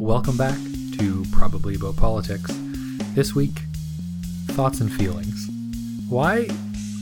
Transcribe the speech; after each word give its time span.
Welcome 0.00 0.38
back 0.38 0.56
to 0.98 1.26
Probably 1.30 1.74
About 1.74 1.94
Politics. 1.96 2.50
This 3.14 3.34
week, 3.34 3.60
thoughts 4.46 4.80
and 4.80 4.90
feelings. 4.90 5.46
Why 6.08 6.46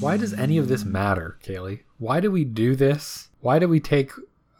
why 0.00 0.16
does 0.16 0.34
any 0.34 0.58
of 0.58 0.66
this 0.66 0.84
matter, 0.84 1.38
Kaylee? 1.44 1.82
Why 1.98 2.18
do 2.18 2.32
we 2.32 2.42
do 2.42 2.74
this? 2.74 3.28
Why 3.40 3.60
do 3.60 3.68
we 3.68 3.78
take 3.78 4.10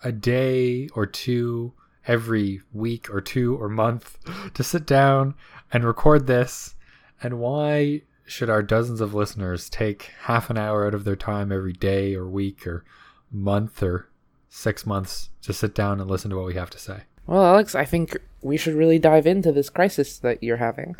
a 0.04 0.12
day 0.12 0.88
or 0.95 1.04
two 1.04 1.72
every 2.06 2.62
week 2.72 3.12
or 3.12 3.21
two 3.21 3.61
or 3.61 3.69
month 3.69 4.16
to 4.55 4.62
sit 4.62 4.86
down 4.86 5.34
and 5.73 5.82
record 5.82 6.29
this? 6.29 6.77
And 7.20 7.41
why 7.41 8.02
should 8.25 8.48
our 8.48 8.62
dozens 8.62 9.00
of 9.00 9.14
listeners 9.14 9.68
take 9.68 10.12
half 10.23 10.48
an 10.48 10.57
hour 10.57 10.86
out 10.86 10.95
of 10.95 11.02
their 11.02 11.16
time 11.16 11.50
every 11.50 11.73
day 11.73 12.14
or 12.14 12.29
week 12.29 12.68
or 12.68 12.84
month 13.32 13.82
or 13.82 14.09
six 14.48 14.86
months 14.86 15.30
to 15.43 15.52
sit 15.52 15.75
down 15.75 16.00
and 16.00 16.09
listen 16.09 16.30
to 16.30 16.36
what 16.36 16.46
we 16.46 16.55
have 16.55 16.70
to 16.70 16.79
say? 16.79 17.00
Well, 17.27 17.45
Alex, 17.45 17.75
I 17.75 17.84
think 17.84 18.16
we 18.43 18.57
should 18.57 18.75
really 18.75 18.98
dive 18.98 19.27
into 19.27 19.52
this 19.52 19.70
crisis 19.70 20.19
that 20.19 20.42
you're 20.42 20.59
having. 20.59 20.97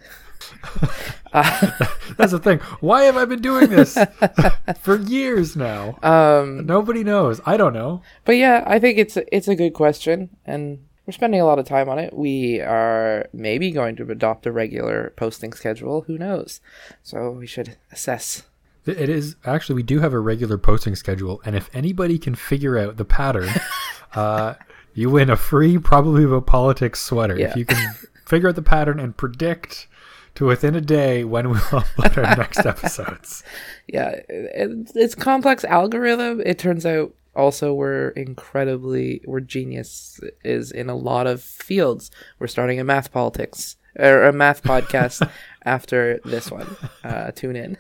That's 1.33 2.33
the 2.33 2.41
thing. 2.43 2.59
Why 2.81 3.05
have 3.05 3.17
I 3.17 3.25
been 3.25 3.43
doing 3.43 3.69
this 3.71 3.99
for 4.81 4.97
years 4.97 5.57
now? 5.57 5.99
Um, 6.03 6.67
Nobody 6.67 7.05
knows. 7.05 7.41
I 7.45 7.57
don't 7.57 7.73
know. 7.75 8.03
but 8.25 8.37
yeah, 8.37 8.65
I 8.67 8.79
think 8.79 8.99
it's 8.99 9.17
it's 9.31 9.49
a 9.49 9.55
good 9.57 9.75
question, 9.75 10.31
and 10.47 10.85
we're 11.07 11.13
spending 11.13 11.41
a 11.41 11.45
lot 11.45 11.59
of 11.59 11.67
time 11.67 11.89
on 11.89 11.99
it. 11.99 12.15
We 12.15 12.61
are 12.61 13.29
maybe 13.33 13.71
going 13.71 13.97
to 13.97 14.11
adopt 14.11 14.47
a 14.47 14.53
regular 14.53 15.13
posting 15.17 15.53
schedule. 15.53 16.03
Who 16.03 16.19
knows? 16.19 16.61
So 17.03 17.31
we 17.31 17.47
should 17.47 17.77
assess. 17.93 18.45
It 18.87 19.11
is 19.11 19.37
actually 19.45 19.75
we 19.77 19.83
do 19.83 20.01
have 20.01 20.15
a 20.15 20.19
regular 20.21 20.57
posting 20.57 20.95
schedule, 20.95 21.43
and 21.45 21.55
if 21.55 21.69
anybody 21.75 22.19
can 22.19 22.35
figure 22.35 22.79
out 22.79 22.97
the 22.97 23.05
pattern, 23.05 23.51
uh, 24.15 24.55
you 24.99 25.11
win 25.11 25.31
a 25.31 25.37
free 25.37 25.79
probably 25.79 26.25
about 26.25 26.47
politics 26.47 27.01
sweater. 27.01 27.39
Yeah. 27.39 27.51
If 27.51 27.57
you 27.57 27.65
can 27.65 27.95
figure 28.27 28.49
out 28.49 28.57
the 28.57 28.63
pattern 28.63 28.99
and 28.99 29.17
predict 29.17 29.87
to 30.35 30.45
within 30.45 30.75
a 30.75 30.81
day 30.81 31.23
when 31.23 31.51
we'll 31.51 31.61
upload 31.61 32.17
our 32.19 32.37
next 32.37 32.59
episodes. 32.67 33.45
Yeah, 33.87 34.21
it's 34.29 35.15
complex 35.15 35.65
algorithm. 35.65 36.41
It 36.45 36.59
turns 36.59 36.85
out 36.85 37.15
also 37.37 37.73
we're 37.73 38.09
incredibly 38.11 39.23
we're 39.25 39.41
genius 39.41 40.21
is 40.45 40.73
in 40.73 40.91
a 40.91 40.97
lot 40.97 41.29
of 41.29 41.43
fields. 41.43 42.11
We're 42.41 42.49
starting 42.49 42.81
a 42.81 42.85
math 42.85 43.13
politics 43.13 43.77
or 43.97 44.25
a 44.25 44.33
math 44.33 44.65
podcast 44.65 45.31
after 45.65 46.19
this 46.25 46.51
one. 46.51 46.67
Uh, 47.05 47.31
tune 47.31 47.55
in. 47.55 47.79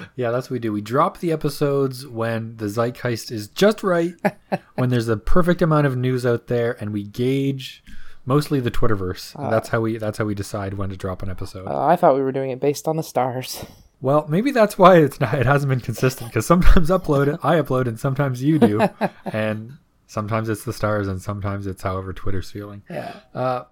Yeah, 0.16 0.30
that's 0.30 0.46
what 0.48 0.54
we 0.54 0.58
do. 0.58 0.72
We 0.72 0.80
drop 0.80 1.18
the 1.18 1.32
episodes 1.32 2.06
when 2.06 2.56
the 2.56 2.68
zeitgeist 2.68 3.30
is 3.30 3.48
just 3.48 3.82
right, 3.82 4.14
when 4.74 4.90
there's 4.90 5.08
a 5.08 5.16
perfect 5.16 5.60
amount 5.62 5.86
of 5.86 5.96
news 5.96 6.24
out 6.24 6.46
there, 6.46 6.76
and 6.80 6.92
we 6.92 7.02
gauge 7.04 7.82
mostly 8.24 8.60
the 8.60 8.70
Twitterverse. 8.70 9.34
And 9.36 9.52
that's 9.52 9.68
how 9.68 9.80
we 9.80 9.98
that's 9.98 10.18
how 10.18 10.24
we 10.24 10.34
decide 10.34 10.74
when 10.74 10.90
to 10.90 10.96
drop 10.96 11.22
an 11.22 11.30
episode. 11.30 11.66
Uh, 11.68 11.84
I 11.84 11.96
thought 11.96 12.14
we 12.14 12.22
were 12.22 12.32
doing 12.32 12.50
it 12.50 12.60
based 12.60 12.88
on 12.88 12.96
the 12.96 13.02
stars. 13.02 13.64
Well, 14.02 14.26
maybe 14.28 14.50
that's 14.50 14.76
why 14.76 14.98
it's 14.98 15.18
not. 15.20 15.32
It 15.34 15.46
hasn't 15.46 15.70
been 15.70 15.80
consistent 15.80 16.30
because 16.30 16.44
sometimes 16.46 16.90
upload 16.90 17.28
it, 17.28 17.40
I 17.42 17.56
upload, 17.56 17.88
and 17.88 17.98
sometimes 17.98 18.42
you 18.42 18.58
do, 18.58 18.86
and 19.24 19.78
sometimes 20.06 20.50
it's 20.50 20.64
the 20.64 20.74
stars, 20.74 21.08
and 21.08 21.20
sometimes 21.20 21.66
it's 21.66 21.80
however 21.82 22.12
Twitter's 22.12 22.50
feeling. 22.50 22.82
Yeah. 22.90 23.16
Uh, 23.34 23.64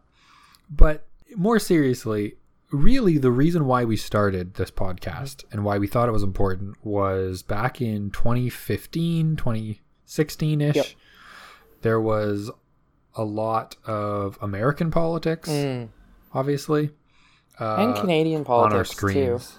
but 0.71 1.07
more 1.37 1.59
seriously, 1.59 2.37
really, 2.75 3.19
the 3.19 3.31
reason 3.31 3.67
why 3.67 3.85
we 3.85 3.97
started 3.97 4.55
this 4.55 4.71
podcast 4.71 5.45
and 5.53 5.65
why 5.65 5.79
we 5.79 5.87
thought 5.87 6.09
it 6.09 6.13
was 6.13 6.23
important 6.23 6.77
was 6.85 7.43
back 7.43 7.81
in 7.81 8.11
2015, 8.11 9.37
2016 9.37 10.61
ish. 10.61 10.77
Yep. 10.77 10.87
There 11.83 12.01
was 12.01 12.51
a 13.15 13.25
lot 13.25 13.77
of 13.87 14.39
American 14.43 14.91
politics, 14.91 15.49
Mm. 15.49 15.89
obviously. 16.33 16.91
Uh, 17.61 17.77
And 17.77 17.95
Canadian 17.97 18.41
on 18.41 18.45
politics 18.45 18.77
our 18.77 18.85
too. 18.85 18.91
screens 18.95 19.59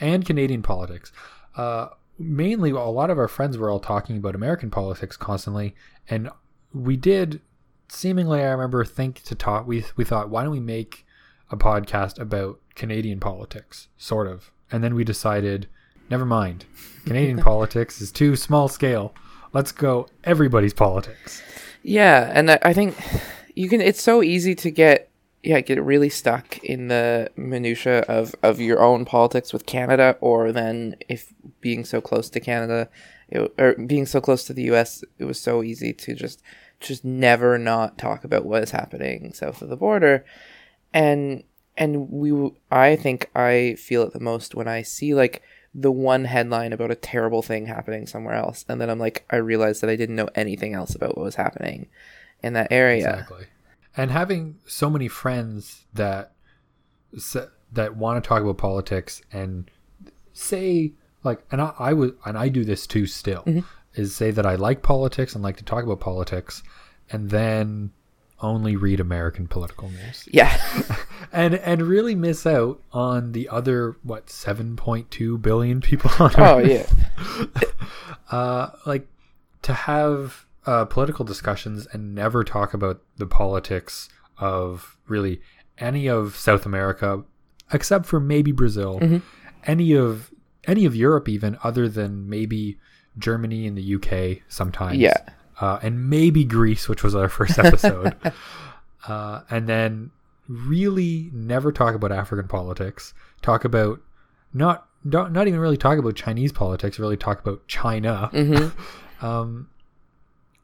and 0.00 0.24
Canadian 0.24 0.62
politics. 0.62 1.12
Uh, 1.56 1.88
mainly, 2.18 2.70
a 2.70 2.78
lot 2.80 3.10
of 3.10 3.18
our 3.18 3.28
friends 3.28 3.58
were 3.58 3.68
all 3.70 3.80
talking 3.80 4.16
about 4.16 4.34
American 4.34 4.70
politics 4.70 5.16
constantly, 5.16 5.74
and 6.08 6.30
we 6.72 6.96
did 6.96 7.42
seemingly. 7.88 8.40
I 8.40 8.50
remember 8.50 8.84
think 8.84 9.22
to 9.24 9.34
talk. 9.34 9.66
We 9.66 9.84
we 9.96 10.04
thought, 10.04 10.30
why 10.30 10.42
don't 10.42 10.52
we 10.52 10.60
make 10.60 11.03
a 11.54 11.56
podcast 11.56 12.18
about 12.18 12.60
Canadian 12.74 13.20
politics, 13.20 13.88
sort 13.96 14.26
of, 14.26 14.50
and 14.70 14.82
then 14.82 14.94
we 14.94 15.04
decided, 15.04 15.68
never 16.10 16.26
mind, 16.26 16.66
Canadian 17.06 17.38
politics 17.50 18.00
is 18.00 18.12
too 18.12 18.36
small 18.36 18.68
scale. 18.68 19.14
Let's 19.52 19.72
go 19.72 20.08
everybody's 20.24 20.74
politics. 20.74 21.42
Yeah, 21.82 22.30
and 22.34 22.50
I 22.50 22.72
think 22.72 22.96
you 23.54 23.68
can. 23.68 23.80
It's 23.80 24.02
so 24.02 24.22
easy 24.22 24.54
to 24.56 24.70
get 24.70 25.10
yeah 25.42 25.60
get 25.60 25.80
really 25.82 26.08
stuck 26.08 26.58
in 26.64 26.88
the 26.88 27.30
minutia 27.36 28.00
of 28.08 28.34
of 28.42 28.60
your 28.60 28.80
own 28.80 29.04
politics 29.04 29.52
with 29.52 29.66
Canada, 29.66 30.16
or 30.20 30.50
then 30.50 30.96
if 31.08 31.32
being 31.60 31.84
so 31.84 32.00
close 32.00 32.28
to 32.30 32.40
Canada, 32.40 32.88
it, 33.28 33.54
or 33.58 33.74
being 33.74 34.06
so 34.06 34.20
close 34.20 34.44
to 34.44 34.52
the 34.52 34.62
U.S., 34.64 35.04
it 35.18 35.24
was 35.24 35.38
so 35.38 35.62
easy 35.62 35.92
to 35.92 36.14
just 36.14 36.42
just 36.80 37.04
never 37.04 37.58
not 37.58 37.96
talk 37.96 38.24
about 38.24 38.44
what 38.44 38.62
is 38.62 38.72
happening 38.72 39.32
south 39.32 39.62
of 39.62 39.68
the 39.68 39.76
border, 39.76 40.24
and 40.94 41.44
and 41.76 42.08
we 42.08 42.52
I 42.70 42.96
think 42.96 43.30
I 43.34 43.76
feel 43.78 44.02
it 44.04 44.14
the 44.14 44.20
most 44.20 44.54
when 44.54 44.68
I 44.68 44.80
see 44.82 45.14
like 45.14 45.42
the 45.74 45.92
one 45.92 46.24
headline 46.24 46.72
about 46.72 46.90
a 46.90 46.94
terrible 46.94 47.42
thing 47.42 47.66
happening 47.66 48.06
somewhere 48.06 48.36
else 48.36 48.64
and 48.68 48.80
then 48.80 48.88
I'm 48.88 48.98
like 48.98 49.26
I 49.28 49.36
realized 49.36 49.82
that 49.82 49.90
I 49.90 49.96
didn't 49.96 50.16
know 50.16 50.30
anything 50.34 50.72
else 50.72 50.94
about 50.94 51.16
what 51.16 51.24
was 51.24 51.34
happening 51.34 51.88
in 52.42 52.54
that 52.54 52.68
area. 52.70 53.10
Exactly. 53.10 53.46
And 53.96 54.10
having 54.10 54.58
so 54.66 54.88
many 54.88 55.08
friends 55.08 55.84
that 55.92 56.32
that 57.72 57.96
want 57.96 58.22
to 58.22 58.26
talk 58.26 58.42
about 58.42 58.56
politics 58.56 59.20
and 59.32 59.70
say 60.32 60.94
like, 61.24 61.42
and 61.50 61.60
I, 61.60 61.72
I 61.78 61.92
would, 61.94 62.16
and 62.24 62.38
I 62.38 62.48
do 62.48 62.64
this 62.64 62.86
too. 62.86 63.06
Still, 63.06 63.42
mm-hmm. 63.42 63.60
is 63.94 64.14
say 64.14 64.30
that 64.30 64.46
I 64.46 64.54
like 64.54 64.82
politics 64.82 65.34
and 65.34 65.42
like 65.42 65.56
to 65.56 65.64
talk 65.64 65.82
about 65.82 66.00
politics, 66.00 66.62
and 67.10 67.30
then 67.30 67.92
only 68.44 68.76
read 68.76 69.00
American 69.00 69.46
political 69.48 69.88
news 69.90 70.28
Yeah. 70.30 70.56
and 71.32 71.54
and 71.54 71.82
really 71.82 72.14
miss 72.14 72.46
out 72.46 72.80
on 72.92 73.32
the 73.32 73.48
other 73.48 73.96
what 74.02 74.26
7.2 74.26 75.40
billion 75.42 75.80
people 75.80 76.10
on 76.18 76.30
oh 76.36 76.58
Earth 76.58 76.94
yeah. 77.54 77.60
uh, 78.30 78.70
like 78.86 79.06
to 79.62 79.72
have 79.72 80.46
uh, 80.66 80.84
political 80.84 81.24
discussions 81.24 81.86
and 81.92 82.14
never 82.14 82.44
talk 82.44 82.74
about 82.74 83.02
the 83.16 83.26
politics 83.26 84.08
of 84.38 84.96
really 85.08 85.40
any 85.78 86.08
of 86.08 86.36
South 86.36 86.64
America, 86.66 87.22
except 87.72 88.06
for 88.06 88.20
maybe 88.20 88.52
Brazil, 88.52 88.98
Mm-hmm. 89.00 89.18
any 89.64 89.92
of 89.94 90.30
any 90.66 90.84
of 90.86 90.94
Europe, 90.96 91.28
even 91.28 91.58
other 91.62 91.88
than 91.88 92.28
maybe 92.28 92.78
Germany 93.18 93.66
and 93.66 93.76
the 93.76 93.94
UK 93.96 94.42
sometimes, 94.48 94.96
Yeah. 94.98 95.16
Uh, 95.60 95.78
and 95.82 96.08
maybe 96.08 96.44
Greece, 96.44 96.88
which 96.88 97.02
was 97.02 97.14
our 97.14 97.28
first 97.28 97.58
episode, 97.58 98.16
uh, 99.08 99.40
and 99.50 99.68
then 99.68 100.10
really 100.48 101.30
never 101.32 101.72
talk 101.72 101.94
about 101.94 102.12
African 102.12 102.48
politics. 102.48 103.14
Talk 103.42 103.64
about 103.64 104.00
not 104.52 104.88
not 105.04 105.32
not 105.32 105.46
even 105.48 105.60
really 105.60 105.76
talk 105.76 105.98
about 105.98 106.16
Chinese 106.16 106.52
politics. 106.52 106.98
Really 106.98 107.16
talk 107.16 107.40
about 107.40 107.66
China. 107.68 108.30
Mm-hmm. 108.32 108.78
Um, 109.22 109.70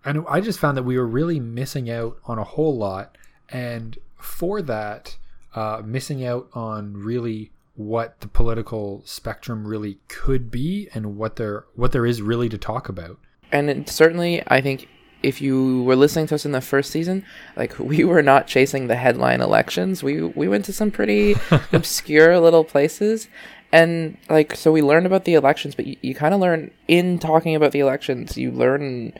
and 0.04 0.24
I 0.28 0.42
just 0.42 0.58
found 0.58 0.76
that 0.76 0.82
we 0.82 0.98
were 0.98 1.06
really 1.06 1.40
missing 1.40 1.88
out 1.88 2.18
on 2.26 2.38
a 2.38 2.44
whole 2.44 2.76
lot, 2.76 3.16
and 3.48 3.96
for 4.18 4.60
that, 4.62 5.16
uh, 5.54 5.80
missing 5.82 6.26
out 6.26 6.48
on 6.52 6.92
really 6.92 7.52
what 7.74 8.20
the 8.20 8.28
political 8.28 9.00
spectrum 9.06 9.66
really 9.66 9.98
could 10.08 10.50
be 10.50 10.88
and 10.92 11.16
what 11.16 11.36
there 11.36 11.64
what 11.74 11.92
there 11.92 12.04
is 12.04 12.20
really 12.20 12.48
to 12.50 12.58
talk 12.58 12.88
about. 12.88 13.18
And 13.52 13.70
it, 13.70 13.88
certainly 13.88 14.42
I 14.46 14.60
think 14.60 14.88
if 15.22 15.40
you 15.40 15.82
were 15.82 15.96
listening 15.96 16.26
to 16.28 16.34
us 16.34 16.46
in 16.46 16.52
the 16.52 16.60
first 16.60 16.90
season, 16.90 17.24
like 17.56 17.78
we 17.78 18.04
were 18.04 18.22
not 18.22 18.46
chasing 18.46 18.86
the 18.86 18.96
headline 18.96 19.40
elections. 19.40 20.02
We 20.02 20.22
we 20.22 20.48
went 20.48 20.64
to 20.66 20.72
some 20.72 20.90
pretty 20.90 21.36
obscure 21.72 22.38
little 22.40 22.64
places. 22.64 23.28
And 23.72 24.16
like 24.28 24.56
so 24.56 24.72
we 24.72 24.82
learned 24.82 25.06
about 25.06 25.24
the 25.24 25.34
elections, 25.34 25.74
but 25.74 25.86
you, 25.86 25.96
you 26.02 26.14
kind 26.14 26.34
of 26.34 26.40
learn 26.40 26.70
in 26.88 27.18
talking 27.18 27.54
about 27.54 27.72
the 27.72 27.80
elections, 27.80 28.36
you 28.36 28.50
learn 28.50 29.12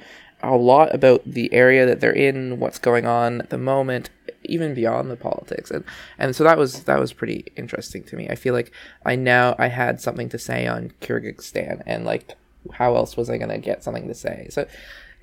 a 0.43 0.57
lot 0.57 0.95
about 0.95 1.23
the 1.25 1.53
area 1.53 1.87
that 1.87 2.01
they're 2.01 2.13
in, 2.13 2.59
what's 2.59 2.79
going 2.79 3.07
on 3.07 3.43
at 3.43 3.51
the 3.51 3.59
moment, 3.59 4.11
even 4.45 4.75
beyond 4.75 5.11
the 5.11 5.17
politics. 5.17 5.71
And 5.71 5.85
and 6.19 6.35
so 6.35 6.45
that 6.45 6.59
was 6.59 6.85
that 6.85 6.99
was 6.99 7.13
pretty 7.13 7.47
interesting 7.57 8.03
to 8.05 8.17
me. 8.17 8.29
I 8.29 8.35
feel 8.35 8.55
like 8.55 8.73
I 9.05 9.17
now 9.17 9.55
I 9.59 9.69
had 9.69 10.01
something 10.01 10.29
to 10.31 10.39
say 10.39 10.67
on 10.67 10.93
Kyrgyzstan 11.01 11.83
and 11.87 12.05
like 12.05 12.37
how 12.73 12.97
else 12.97 13.17
was 13.17 13.31
I 13.31 13.39
going 13.39 13.51
to 13.51 13.59
get 13.59 13.83
something 13.85 14.09
to 14.09 14.15
say? 14.15 14.49
So 14.51 14.67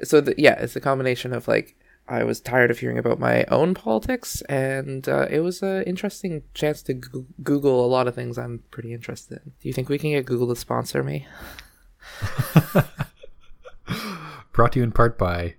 so 0.04 0.22
the, 0.22 0.36
yeah, 0.38 0.54
it's 0.60 0.76
a 0.76 0.82
combination 0.82 1.34
of 1.34 1.48
like 1.48 1.76
I 2.08 2.24
was 2.24 2.40
tired 2.40 2.72
of 2.72 2.80
hearing 2.80 2.98
about 2.98 3.20
my 3.20 3.44
own 3.46 3.74
politics, 3.74 4.42
and 4.44 5.08
uh, 5.10 5.28
it 5.30 5.42
was 5.42 5.62
an 5.62 5.84
interesting 5.84 6.44
chance 6.54 6.82
to 6.84 6.94
go- 6.94 7.26
Google 7.44 7.84
a 7.84 7.88
lot 7.88 8.08
of 8.08 8.16
things 8.16 8.38
I'm 8.38 8.64
pretty 8.72 8.94
interested 8.94 9.42
in. 9.44 9.52
Do 9.62 9.68
you 9.68 9.74
think 9.74 9.90
we 9.90 9.98
can 9.98 10.12
get 10.12 10.26
Google 10.26 10.48
to 10.48 10.56
sponsor 10.56 11.04
me? 11.04 11.28
Brought 14.54 14.72
to 14.74 14.80
you 14.80 14.84
in 14.84 14.94
part 14.94 15.18
by 15.18 15.56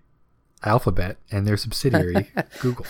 Alphabet 0.65 1.19
and 1.31 1.47
their 1.47 1.59
subsidiary 1.59 2.31
Google. 2.61 2.87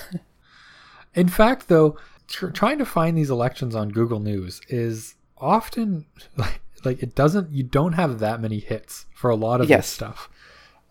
In 1.14 1.29
fact, 1.29 1.69
though, 1.69 1.99
tr- 2.29 2.50
trying 2.50 2.79
to 2.79 2.87
find 2.87 3.19
these 3.19 3.31
elections 3.31 3.75
on 3.75 3.88
Google 3.88 4.20
News 4.20 4.61
is 4.69 5.17
often 5.37 6.06
like, 6.37 6.61
like 6.84 7.02
it 7.02 7.14
doesn't. 7.14 7.50
You 7.52 7.62
don't 7.62 7.92
have 7.94 8.19
that 8.20 8.40
many 8.40 8.58
hits 8.58 9.06
for 9.14 9.30
a 9.30 9.36
lot 9.36 9.60
of 9.60 9.69
Yes. 9.69 9.86
this 9.86 9.92
stuff, 9.94 10.28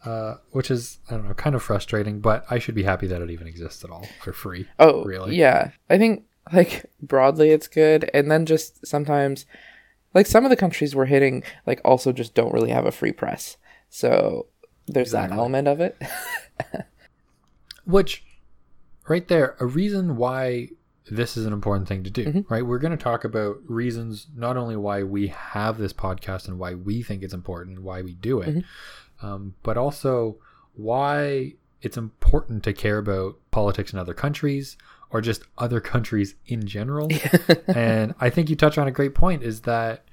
uh, 0.06 0.36
which 0.52 0.70
is 0.72 1.00
I 1.10 1.14
don't 1.16 1.28
know, 1.28 1.34
kind 1.34 1.56
of 1.56 1.64
frustrating. 1.64 2.20
But 2.20 2.46
I 2.50 2.60
should 2.60 2.76
be 2.76 2.84
happy 2.84 3.08
that 3.08 3.22
it 3.22 3.30
even 3.30 3.48
exists 3.48 3.84
at 3.84 3.90
all 3.90 4.06
for 4.24 4.34
free. 4.34 4.68
Oh, 4.80 5.04
Really? 5.04 5.36
Yeah, 5.36 5.72
I 5.90 5.98
think 5.98 6.24
like 6.54 6.86
broadly 7.02 7.50
it's 7.52 7.68
good, 7.68 8.10
and 8.14 8.30
then 8.32 8.46
just 8.46 8.86
sometimes, 8.88 9.46
like 10.14 10.26
some 10.28 10.44
of 10.46 10.50
the 10.50 10.56
countries 10.56 10.96
we're 10.96 11.06
hitting, 11.06 11.44
like 11.66 11.82
also 11.84 12.12
just 12.12 12.34
don't 12.34 12.54
really 12.54 12.72
have 12.72 12.86
a 12.86 12.92
free 12.92 13.12
press. 13.12 13.58
So 13.90 14.48
there's 14.88 15.12
that 15.12 15.32
element 15.32 15.68
of 15.68 15.80
it. 15.82 15.98
Which, 17.86 18.24
right 19.08 19.28
there, 19.28 19.56
a 19.60 19.66
reason 19.66 20.18
why 20.18 20.70
this 21.10 21.38
is 21.38 21.46
an 21.46 21.54
important 21.54 21.88
thing 21.88 22.04
to 22.04 22.10
do, 22.10 22.26
Mhm. 22.26 22.50
right? 22.50 22.66
We're 22.66 22.80
going 22.80 22.96
to 22.98 23.04
talk 23.04 23.24
about 23.24 23.58
reasons 23.68 24.28
not 24.36 24.58
only 24.58 24.76
why 24.76 25.04
we 25.04 25.28
have 25.28 25.78
this 25.78 25.94
podcast 25.94 26.48
and 26.48 26.60
why 26.60 26.74
we 26.76 27.02
think 27.04 27.24
it's 27.24 27.34
important 27.34 27.78
and 27.78 27.86
why 27.86 28.02
we 28.02 28.14
do 28.14 28.42
it, 28.42 28.56
Mhm. 28.58 28.64
um, 29.22 29.56
but 29.64 29.78
also 29.78 30.38
why 30.74 31.54
it's 31.82 31.98
important 31.98 32.64
to 32.64 32.74
care 32.74 32.98
about 32.98 33.36
politics 33.52 33.94
in 33.94 34.00
other 34.00 34.14
countries 34.14 34.78
or 35.10 35.22
just 35.22 35.44
other 35.58 35.80
countries 35.80 36.36
in 36.48 36.66
general. 36.68 37.08
and 37.68 38.14
I 38.20 38.30
think 38.30 38.50
you 38.50 38.56
touch 38.56 38.78
on 38.78 38.88
a 38.88 38.92
great 38.92 39.16
point 39.16 39.44
is 39.44 39.62
that 39.62 40.04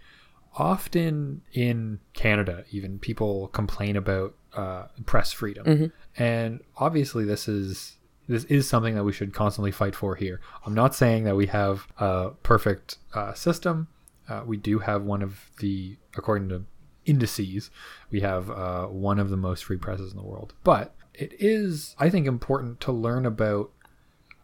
often 0.56 1.43
in 1.52 1.99
Canada, 2.12 2.64
even 2.70 2.99
people 2.99 3.49
complain 3.49 3.97
about 3.97 4.35
uh, 4.55 4.87
press 5.05 5.32
freedom, 5.32 5.67
Mhm. 5.67 5.93
and 6.17 6.61
obviously 6.76 7.25
this 7.25 7.49
is 7.49 7.97
this 8.29 8.44
is 8.44 8.69
something 8.69 8.94
that 8.94 9.05
we 9.05 9.12
should 9.12 9.35
constantly 9.35 9.71
fight 9.71 9.94
for 9.94 10.15
here. 10.15 10.41
I'm 10.65 10.75
not 10.75 10.94
saying 10.94 11.25
that 11.25 11.37
we 11.37 11.47
have 11.47 11.88
a 11.99 12.31
perfect 12.43 12.99
uh, 13.15 13.35
system. 13.35 13.88
Uh, 14.29 14.43
we 14.47 14.56
do 14.56 14.79
have 14.79 15.03
one 15.03 15.23
of 15.23 15.50
the, 15.59 15.97
according 16.17 16.49
to 16.49 16.65
indices, 17.05 17.71
we 18.11 18.21
have 18.21 18.50
uh, 18.50 18.87
one 18.87 19.19
of 19.19 19.29
the 19.29 19.37
most 19.37 19.65
free 19.65 19.76
presses 19.76 20.12
in 20.12 20.17
the 20.17 20.25
world. 20.25 20.55
But 20.65 20.94
it 21.12 21.35
is, 21.38 21.94
I 21.99 22.09
think, 22.09 22.26
important 22.26 22.81
to 22.81 22.93
learn 22.93 23.26
about 23.26 23.71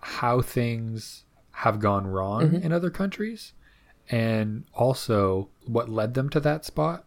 how 0.00 0.40
things 0.42 1.24
have 1.52 1.80
gone 1.80 2.06
wrong 2.06 2.42
in 2.62 2.72
other 2.72 2.90
countries 2.90 3.52
and 4.10 4.64
also 4.74 5.48
what 5.66 5.88
led 5.88 6.14
them 6.14 6.28
to 6.30 6.40
that 6.40 6.64
spot 6.64 7.04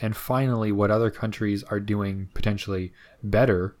and 0.00 0.16
finally 0.16 0.72
what 0.72 0.90
other 0.90 1.10
countries 1.10 1.62
are 1.64 1.80
doing 1.80 2.28
potentially 2.34 2.92
better 3.22 3.76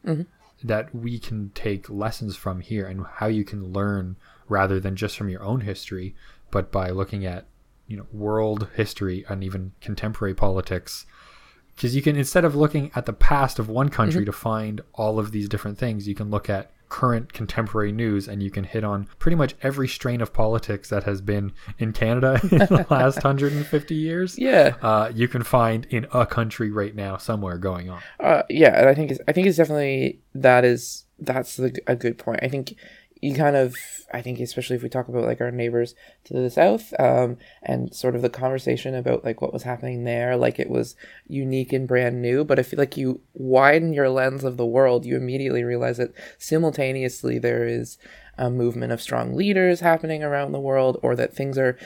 that 0.62 0.94
we 0.94 1.18
can 1.18 1.50
take 1.54 1.88
lessons 1.88 2.36
from 2.36 2.60
here 2.60 2.86
and 2.86 3.06
how 3.14 3.26
you 3.26 3.44
can 3.44 3.72
learn 3.72 4.16
rather 4.48 4.80
than 4.80 4.96
just 4.96 5.16
from 5.16 5.28
your 5.28 5.42
own 5.42 5.60
history 5.60 6.14
but 6.50 6.72
by 6.72 6.90
looking 6.90 7.24
at 7.24 7.46
you 7.86 7.96
know 7.96 8.06
world 8.12 8.68
history 8.74 9.24
and 9.28 9.42
even 9.42 9.72
contemporary 9.80 10.34
politics. 10.34 11.06
Because 11.74 11.96
you 11.96 12.02
can 12.02 12.16
instead 12.16 12.44
of 12.44 12.54
looking 12.54 12.90
at 12.94 13.06
the 13.06 13.12
past 13.12 13.58
of 13.58 13.68
one 13.68 13.88
country 13.88 14.20
mm-hmm. 14.20 14.26
to 14.26 14.32
find 14.32 14.80
all 14.94 15.18
of 15.18 15.32
these 15.32 15.48
different 15.48 15.78
things 15.78 16.06
you 16.06 16.14
can 16.14 16.30
look 16.30 16.50
at 16.50 16.70
current 16.90 17.32
contemporary 17.32 17.92
news 17.92 18.28
and 18.28 18.42
you 18.42 18.50
can 18.50 18.64
hit 18.64 18.84
on 18.84 19.08
pretty 19.18 19.36
much 19.36 19.54
every 19.62 19.88
strain 19.88 20.20
of 20.20 20.32
politics 20.32 20.90
that 20.90 21.04
has 21.04 21.22
been 21.22 21.52
in 21.78 21.92
canada 21.92 22.38
in 22.50 22.58
the 22.58 22.86
last 22.90 23.16
150 23.16 23.94
years. 23.94 24.38
Yeah, 24.38 24.74
uh, 24.82 25.10
you 25.14 25.28
can 25.28 25.42
find 25.42 25.86
in 25.86 26.06
a 26.12 26.26
country 26.26 26.70
right 26.70 26.94
now 26.94 27.16
somewhere 27.16 27.56
going 27.56 27.88
on. 27.88 28.02
Uh, 28.18 28.42
yeah, 28.50 28.78
and 28.78 28.88
I 28.88 28.94
think 28.94 29.12
it's, 29.12 29.20
I 29.26 29.32
think 29.32 29.46
it's 29.46 29.56
definitely 29.56 30.20
that 30.34 30.64
is 30.64 31.06
that's 31.18 31.56
the, 31.56 31.78
a 31.86 31.96
good 31.96 32.18
point. 32.18 32.40
I 32.42 32.48
think 32.48 32.74
you 33.20 33.34
kind 33.34 33.56
of 33.56 33.76
I 34.12 34.22
think 34.22 34.40
especially 34.40 34.76
if 34.76 34.82
we 34.82 34.88
talk 34.88 35.08
about 35.08 35.24
like 35.24 35.40
our 35.40 35.52
neighbors 35.52 35.94
to 36.24 36.34
the 36.34 36.50
south 36.50 36.92
um, 36.98 37.36
and 37.62 37.94
sort 37.94 38.16
of 38.16 38.22
the 38.22 38.30
conversation 38.30 38.94
about 38.94 39.24
like 39.24 39.40
what 39.40 39.52
was 39.52 39.62
happening 39.62 40.04
there, 40.04 40.36
like 40.36 40.58
it 40.58 40.68
was 40.68 40.96
unique 41.28 41.72
and 41.72 41.86
brand 41.86 42.20
new. 42.20 42.44
But 42.44 42.58
I 42.58 42.62
feel 42.62 42.78
like 42.78 42.96
you 42.96 43.20
widen 43.34 43.92
your 43.92 44.08
lens 44.08 44.42
of 44.42 44.56
the 44.56 44.66
world, 44.66 45.06
you 45.06 45.16
immediately 45.16 45.62
realize 45.62 45.98
that 45.98 46.12
simultaneously 46.38 47.38
there 47.38 47.66
is 47.66 47.98
a 48.36 48.50
movement 48.50 48.92
of 48.92 49.02
strong 49.02 49.36
leaders 49.36 49.80
happening 49.80 50.24
around 50.24 50.52
the 50.52 50.60
world, 50.60 50.98
or 51.02 51.14
that 51.14 51.34
things 51.34 51.56
are 51.56 51.78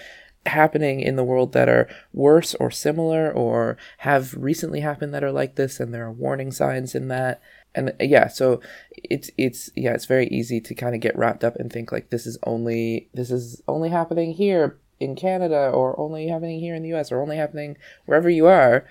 happening 0.46 1.00
in 1.00 1.16
the 1.16 1.24
world 1.24 1.52
that 1.52 1.68
are 1.68 1.88
worse 2.12 2.54
or 2.56 2.70
similar 2.70 3.32
or 3.32 3.76
have 3.98 4.34
recently 4.34 4.80
happened 4.80 5.14
that 5.14 5.24
are 5.24 5.32
like 5.32 5.54
this 5.56 5.80
and 5.80 5.92
there 5.92 6.04
are 6.04 6.12
warning 6.12 6.52
signs 6.52 6.94
in 6.94 7.08
that 7.08 7.40
and 7.74 7.90
uh, 7.90 7.92
yeah 8.00 8.28
so 8.28 8.60
it's 8.96 9.30
it's 9.36 9.70
yeah 9.74 9.92
it's 9.92 10.06
very 10.06 10.26
easy 10.28 10.60
to 10.60 10.74
kind 10.74 10.94
of 10.94 11.00
get 11.00 11.16
wrapped 11.16 11.44
up 11.44 11.56
and 11.56 11.72
think 11.72 11.92
like 11.92 12.10
this 12.10 12.26
is 12.26 12.38
only 12.44 13.08
this 13.14 13.30
is 13.30 13.62
only 13.68 13.88
happening 13.88 14.32
here 14.32 14.78
in 15.00 15.16
Canada 15.16 15.70
or 15.70 15.98
only 15.98 16.28
happening 16.28 16.60
here 16.60 16.74
in 16.74 16.82
the 16.82 16.94
US 16.94 17.10
or 17.10 17.20
only 17.20 17.36
happening 17.36 17.76
wherever 18.06 18.30
you 18.30 18.46
are. 18.46 18.86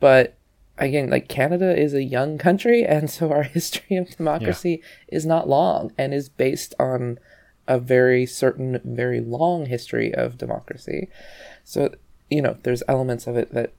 But 0.00 0.36
again 0.78 1.10
like 1.10 1.28
Canada 1.28 1.76
is 1.76 1.94
a 1.94 2.02
young 2.02 2.38
country 2.38 2.84
and 2.88 3.10
so 3.10 3.32
our 3.32 3.42
history 3.42 3.96
of 3.96 4.16
democracy 4.16 4.82
is 5.08 5.24
not 5.24 5.48
long 5.48 5.92
and 5.96 6.12
is 6.12 6.28
based 6.28 6.74
on 6.78 7.18
a 7.68 7.78
very 7.80 8.26
certain 8.26 8.80
very 8.84 9.20
long 9.20 9.66
history 9.66 10.14
of 10.14 10.38
democracy. 10.38 11.08
So 11.64 11.94
you 12.30 12.42
know 12.42 12.58
there's 12.62 12.82
elements 12.88 13.26
of 13.26 13.36
it 13.36 13.52
that 13.52 13.72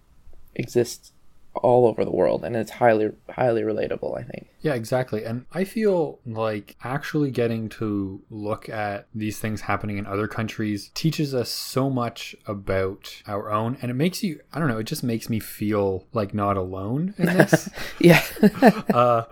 exist 0.56 1.14
all 1.58 1.88
over 1.88 2.04
the 2.06 2.12
world 2.12 2.44
and 2.44 2.56
it's 2.56 2.72
highly 2.72 3.12
highly 3.30 3.62
relatable 3.62 4.18
i 4.18 4.24
think 4.24 4.48
Yeah, 4.62 4.74
exactly. 4.74 5.24
And 5.24 5.46
I 5.54 5.64
feel 5.64 6.20
like 6.26 6.76
actually 6.84 7.32
getting 7.32 7.70
to 7.70 8.22
look 8.30 8.68
at 8.68 9.08
these 9.16 9.40
things 9.40 9.62
happening 9.62 9.98
in 9.98 10.06
other 10.06 10.28
countries 10.28 10.92
teaches 10.94 11.34
us 11.34 11.50
so 11.50 11.90
much 11.90 12.36
about 12.46 13.22
our 13.28 13.50
own. 13.50 13.78
And 13.82 13.90
it 13.90 13.94
makes 13.94 14.24
you, 14.24 14.42
I 14.52 14.60
don't 14.60 14.68
know, 14.68 14.80
it 14.80 14.84
just 14.84 15.04
makes 15.04 15.30
me 15.30 15.40
feel 15.40 16.06
like 16.12 16.34
not 16.34 16.58
alone 16.58 17.14
in 17.18 17.28
this. 17.28 17.70
yeah 18.00 18.24
uh, 18.94 19.24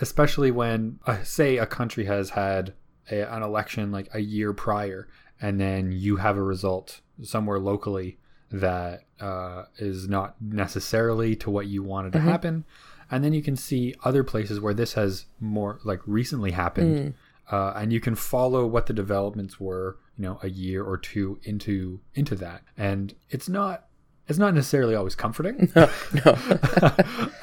especially 0.00 0.50
when, 0.50 0.98
uh, 1.06 1.22
say, 1.22 1.58
a 1.58 1.66
country 1.66 2.06
has 2.06 2.30
had 2.30 2.72
a, 3.10 3.20
an 3.32 3.42
election 3.42 3.92
like 3.92 4.08
a 4.14 4.20
year 4.20 4.52
prior, 4.52 5.06
and 5.40 5.60
then 5.60 5.92
you 5.92 6.16
have 6.16 6.36
a 6.36 6.42
result 6.42 7.02
somewhere 7.22 7.60
locally 7.60 8.18
that 8.52 9.04
uh, 9.20 9.64
is 9.78 10.08
not 10.08 10.36
necessarily 10.40 11.34
to 11.36 11.50
what 11.50 11.66
you 11.66 11.82
wanted 11.82 12.12
to 12.12 12.20
happen. 12.20 12.64
And 13.10 13.24
then 13.24 13.32
you 13.32 13.42
can 13.42 13.56
see 13.56 13.94
other 14.04 14.22
places 14.24 14.60
where 14.60 14.74
this 14.74 14.94
has 14.94 15.26
more 15.40 15.80
like 15.84 16.00
recently 16.06 16.52
happened, 16.52 17.14
uh, 17.50 17.72
and 17.76 17.92
you 17.92 18.00
can 18.00 18.14
follow 18.14 18.66
what 18.66 18.86
the 18.86 18.92
developments 18.92 19.60
were, 19.60 19.98
you 20.16 20.24
know, 20.24 20.38
a 20.42 20.48
year 20.48 20.82
or 20.82 20.96
two 20.96 21.38
into 21.42 22.00
into 22.14 22.34
that. 22.36 22.62
And 22.76 23.14
it's 23.30 23.48
not 23.48 23.86
it's 24.28 24.38
not 24.38 24.54
necessarily 24.54 24.94
always 24.94 25.14
comforting 25.14 25.70
no 25.76 25.90
no 26.24 26.32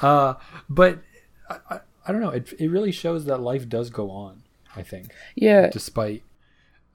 uh, 0.00 0.34
but 0.68 1.00
I, 1.48 1.58
I, 1.70 1.80
I 2.06 2.12
don't 2.12 2.20
know. 2.20 2.30
It, 2.30 2.52
it 2.58 2.68
really 2.68 2.92
shows 2.92 3.26
that 3.26 3.40
life 3.40 3.68
does 3.68 3.90
go 3.90 4.10
on. 4.10 4.42
I 4.76 4.82
think, 4.82 5.12
yeah 5.34 5.68
despite 5.70 6.22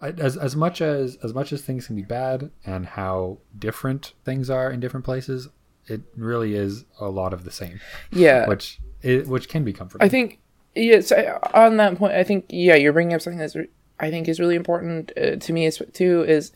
as 0.09 0.37
as 0.37 0.55
much 0.55 0.81
as 0.81 1.17
as 1.23 1.33
much 1.33 1.51
as 1.53 1.61
things 1.61 1.87
can 1.87 1.95
be 1.95 2.01
bad 2.03 2.51
and 2.65 2.85
how 2.85 3.37
different 3.57 4.13
things 4.23 4.49
are 4.49 4.71
in 4.71 4.79
different 4.79 5.05
places, 5.05 5.49
it 5.87 6.01
really 6.15 6.55
is 6.55 6.85
a 6.99 7.09
lot 7.09 7.33
of 7.33 7.43
the 7.43 7.51
same, 7.51 7.79
yeah 8.11 8.47
which 8.47 8.79
it, 9.01 9.27
which 9.27 9.47
can 9.49 9.63
be 9.63 9.71
comforting. 9.73 10.05
i 10.05 10.09
think 10.09 10.39
yes 10.75 11.11
I- 11.11 11.37
on 11.53 11.77
that 11.77 11.97
point 11.97 12.13
i 12.13 12.23
think 12.23 12.45
yeah 12.49 12.75
you're 12.75 12.93
bringing 12.93 13.13
up 13.13 13.21
something 13.21 13.37
that's 13.37 13.55
re- 13.55 13.69
i 13.99 14.09
think 14.09 14.27
is 14.27 14.39
really 14.39 14.55
important 14.55 15.11
uh, 15.15 15.35
to 15.35 15.53
me 15.53 15.65
is 15.65 15.81
too 15.93 16.23
is 16.23 16.51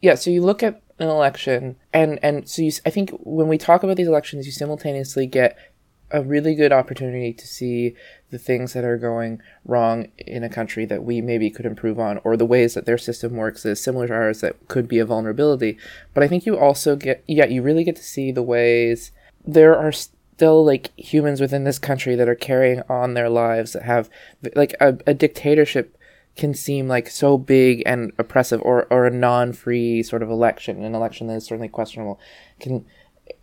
yeah 0.00 0.14
so 0.14 0.30
you 0.30 0.42
look 0.42 0.62
at 0.62 0.80
an 0.98 1.08
election 1.08 1.76
and 1.92 2.18
and 2.22 2.48
so 2.48 2.62
you 2.62 2.72
i 2.86 2.90
think 2.90 3.10
when 3.20 3.48
we 3.48 3.58
talk 3.58 3.82
about 3.82 3.96
these 3.96 4.08
elections 4.08 4.46
you 4.46 4.52
simultaneously 4.52 5.26
get 5.26 5.56
a 6.10 6.22
really 6.22 6.54
good 6.54 6.72
opportunity 6.72 7.32
to 7.32 7.46
see 7.46 7.94
the 8.30 8.38
things 8.38 8.72
that 8.72 8.84
are 8.84 8.98
going 8.98 9.40
wrong 9.64 10.08
in 10.18 10.44
a 10.44 10.48
country 10.48 10.84
that 10.84 11.02
we 11.02 11.20
maybe 11.20 11.50
could 11.50 11.66
improve 11.66 11.98
on 11.98 12.18
or 12.22 12.36
the 12.36 12.46
ways 12.46 12.74
that 12.74 12.86
their 12.86 12.98
system 12.98 13.34
works 13.34 13.64
is 13.64 13.82
similar 13.82 14.06
to 14.06 14.14
ours 14.14 14.40
that 14.40 14.68
could 14.68 14.86
be 14.86 14.98
a 14.98 15.04
vulnerability. 15.04 15.76
But 16.14 16.22
i 16.22 16.28
think 16.28 16.46
you 16.46 16.56
also 16.58 16.96
get 16.96 17.24
yeah 17.26 17.46
you 17.46 17.62
really 17.62 17.84
get 17.84 17.96
to 17.96 18.02
see 18.02 18.30
the 18.30 18.42
ways 18.42 19.10
there 19.46 19.76
are 19.76 19.92
still 19.92 20.64
like 20.64 20.90
humans 20.98 21.40
within 21.40 21.64
this 21.64 21.78
country 21.78 22.14
that 22.14 22.28
are 22.28 22.34
carrying 22.34 22.82
on 22.88 23.14
their 23.14 23.30
lives 23.30 23.72
that 23.72 23.82
have 23.82 24.10
like 24.54 24.74
a, 24.80 24.98
a 25.06 25.14
dictatorship 25.14 25.96
can 26.36 26.52
seem 26.52 26.86
like 26.86 27.08
so 27.08 27.38
big 27.38 27.82
and 27.86 28.12
oppressive 28.18 28.60
or, 28.60 28.86
or 28.90 29.06
a 29.06 29.10
non-free 29.10 30.02
sort 30.02 30.22
of 30.22 30.30
election 30.30 30.84
an 30.84 30.94
election 30.94 31.26
that 31.26 31.36
is 31.36 31.46
certainly 31.46 31.68
questionable 31.68 32.20
can 32.60 32.84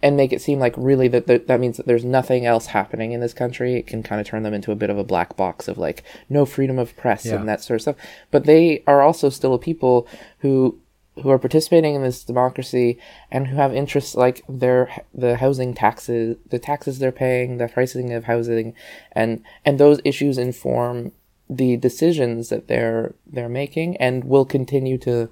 and 0.01 0.15
make 0.17 0.31
it 0.33 0.41
seem 0.41 0.59
like 0.59 0.73
really 0.77 1.07
that 1.07 1.27
that, 1.27 1.47
that 1.47 1.59
means 1.59 1.77
that 1.77 1.85
there's 1.85 2.05
nothing 2.05 2.45
else 2.45 2.67
happening 2.67 3.11
in 3.11 3.19
this 3.21 3.33
country 3.33 3.75
it 3.75 3.87
can 3.87 4.03
kind 4.03 4.19
of 4.21 4.27
turn 4.27 4.43
them 4.43 4.53
into 4.53 4.71
a 4.71 4.75
bit 4.75 4.89
of 4.89 4.97
a 4.97 5.03
black 5.03 5.35
box 5.35 5.67
of 5.67 5.77
like 5.77 6.03
no 6.29 6.45
freedom 6.45 6.77
of 6.79 6.95
press 6.97 7.25
Yeah. 7.25 7.35
and 7.35 7.47
that 7.49 7.61
sort 7.61 7.75
of 7.75 7.81
stuff 7.81 7.95
but 8.31 8.45
they 8.45 8.83
are 8.87 9.01
also 9.01 9.29
still 9.29 9.53
a 9.53 9.59
people 9.59 10.07
who 10.39 10.79
who 11.21 11.29
are 11.29 11.37
participating 11.37 11.93
in 11.95 12.01
this 12.01 12.23
democracy 12.23 12.97
and 13.31 13.47
who 13.47 13.55
have 13.57 13.73
interests 13.73 14.15
like 14.15 14.43
their 14.49 14.89
the 15.13 15.37
housing 15.37 15.73
taxes 15.73 16.37
the 16.49 16.59
taxes 16.59 16.99
they're 16.99 17.11
paying 17.11 17.57
the 17.57 17.67
pricing 17.67 18.13
of 18.13 18.23
housing 18.25 18.73
and 19.11 19.43
and 19.65 19.79
those 19.79 19.99
issues 20.03 20.37
inform 20.37 21.11
the 21.49 21.77
decisions 21.77 22.49
that 22.49 22.67
they're 22.67 23.13
they're 23.27 23.49
making 23.49 23.95
and 23.97 24.23
will 24.23 24.45
continue 24.45 24.97
to 24.97 25.29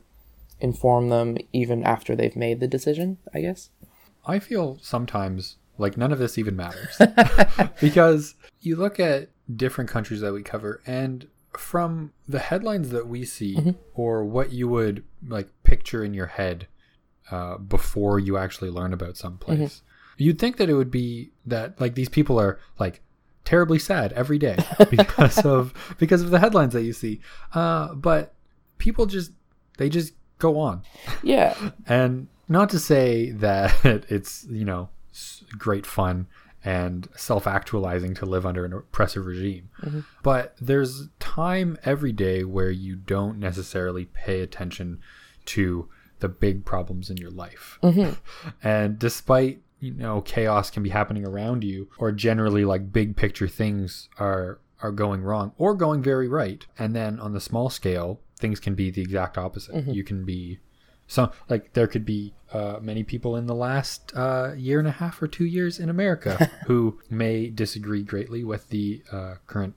inform 0.59 1.09
them 1.09 1.37
even 1.51 1.83
after 1.83 2.15
they've 2.15 2.35
made 2.35 2.59
the 2.59 2.67
decision, 2.67 3.17
I 3.33 3.41
guess. 3.41 3.69
I 4.25 4.39
feel 4.39 4.77
sometimes 4.81 5.57
like 5.77 5.97
none 5.97 6.11
of 6.11 6.19
this 6.19 6.37
even 6.37 6.55
matters 6.55 6.95
because 7.81 8.35
you 8.61 8.75
look 8.75 8.99
at 8.99 9.29
different 9.55 9.89
countries 9.89 10.21
that 10.21 10.33
we 10.33 10.43
cover 10.43 10.81
and 10.85 11.27
from 11.57 12.13
the 12.27 12.39
headlines 12.39 12.89
that 12.91 13.07
we 13.07 13.25
see 13.25 13.55
Mm-hmm. 13.55 13.71
or 13.93 14.23
what 14.23 14.51
you 14.53 14.67
would 14.69 15.03
like 15.27 15.49
picture 15.63 16.03
in 16.03 16.13
your 16.13 16.27
head 16.27 16.67
uh, 17.29 17.57
before 17.57 18.19
you 18.19 18.37
actually 18.37 18.69
learn 18.69 18.93
about 18.93 19.17
some 19.17 19.37
place 19.37 19.59
Mm-hmm. 19.59 20.23
you'd 20.23 20.39
think 20.39 20.57
that 20.57 20.69
it 20.69 20.75
would 20.75 20.91
be 20.91 21.31
that 21.45 21.79
like 21.81 21.95
these 21.95 22.09
people 22.09 22.39
are 22.39 22.59
like 22.79 23.01
terribly 23.43 23.79
sad 23.79 24.13
every 24.13 24.37
day 24.37 24.55
because 24.91 25.39
of 25.39 25.73
because 25.97 26.21
of 26.21 26.29
the 26.29 26.39
headlines 26.39 26.73
that 26.73 26.83
you 26.83 26.93
see 26.93 27.19
uh, 27.55 27.93
but 27.95 28.33
people 28.77 29.05
just 29.05 29.31
they 29.77 29.89
just 29.89 30.13
go 30.39 30.57
on 30.59 30.83
Yeah. 31.23 31.55
and 31.87 32.27
not 32.51 32.69
to 32.69 32.79
say 32.79 33.31
that 33.31 33.73
it's 34.09 34.45
you 34.49 34.65
know 34.65 34.89
great 35.57 35.85
fun 35.85 36.27
and 36.63 37.07
self-actualizing 37.15 38.13
to 38.13 38.25
live 38.25 38.45
under 38.45 38.63
an 38.65 38.71
oppressive 38.71 39.25
regime 39.25 39.67
mm-hmm. 39.81 40.01
but 40.21 40.55
there's 40.61 41.09
time 41.19 41.77
every 41.83 42.11
day 42.11 42.43
where 42.43 42.69
you 42.69 42.95
don't 42.95 43.39
necessarily 43.39 44.05
pay 44.05 44.41
attention 44.41 44.99
to 45.43 45.89
the 46.21 46.29
big 46.29 46.63
problems 46.63 47.09
in 47.09 47.17
your 47.17 47.31
life. 47.31 47.77
Mm-hmm. 47.83 48.13
And 48.63 48.97
despite 48.97 49.61
you 49.79 49.93
know 49.93 50.21
chaos 50.21 50.69
can 50.69 50.83
be 50.83 50.89
happening 50.89 51.25
around 51.25 51.63
you 51.63 51.89
or 51.97 52.11
generally 52.11 52.63
like 52.63 52.93
big 52.93 53.15
picture 53.15 53.47
things 53.47 54.07
are 54.19 54.59
are 54.83 54.91
going 54.91 55.23
wrong 55.23 55.53
or 55.57 55.73
going 55.73 56.03
very 56.03 56.27
right 56.27 56.65
and 56.77 56.95
then 56.95 57.19
on 57.19 57.33
the 57.33 57.41
small 57.41 57.67
scale 57.67 58.19
things 58.37 58.59
can 58.59 58.75
be 58.75 58.91
the 58.91 59.01
exact 59.01 59.37
opposite. 59.37 59.75
Mm-hmm. 59.75 59.91
You 59.91 60.03
can 60.03 60.23
be 60.23 60.59
some 61.11 61.29
like 61.49 61.73
there 61.73 61.87
could 61.87 62.05
be 62.05 62.33
uh, 62.53 62.79
many 62.81 63.03
people 63.03 63.35
in 63.35 63.45
the 63.45 63.53
last 63.53 64.13
uh, 64.15 64.53
year 64.55 64.79
and 64.79 64.87
a 64.87 64.91
half 64.91 65.21
or 65.21 65.27
two 65.27 65.43
years 65.43 65.77
in 65.77 65.89
America 65.89 66.49
who 66.67 66.99
may 67.09 67.49
disagree 67.49 68.01
greatly 68.01 68.45
with 68.45 68.69
the 68.69 69.03
uh, 69.11 69.35
current, 69.45 69.73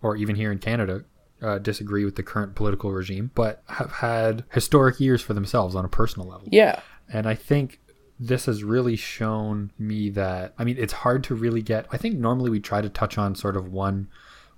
or 0.00 0.16
even 0.16 0.36
here 0.36 0.50
in 0.50 0.58
Canada, 0.58 1.04
uh, 1.42 1.58
disagree 1.58 2.06
with 2.06 2.16
the 2.16 2.22
current 2.22 2.54
political 2.54 2.90
regime, 2.92 3.30
but 3.34 3.62
have 3.66 3.92
had 3.92 4.42
historic 4.52 4.98
years 4.98 5.20
for 5.20 5.34
themselves 5.34 5.74
on 5.74 5.84
a 5.84 5.88
personal 5.88 6.26
level. 6.26 6.48
Yeah. 6.50 6.80
And 7.12 7.26
I 7.26 7.34
think 7.34 7.78
this 8.18 8.46
has 8.46 8.64
really 8.64 8.96
shown 8.96 9.72
me 9.78 10.08
that, 10.10 10.54
I 10.58 10.64
mean, 10.64 10.76
it's 10.78 10.94
hard 10.94 11.24
to 11.24 11.34
really 11.34 11.60
get. 11.60 11.86
I 11.92 11.98
think 11.98 12.16
normally 12.16 12.48
we 12.48 12.58
try 12.58 12.80
to 12.80 12.88
touch 12.88 13.18
on 13.18 13.34
sort 13.34 13.56
of 13.58 13.70
one, 13.70 14.08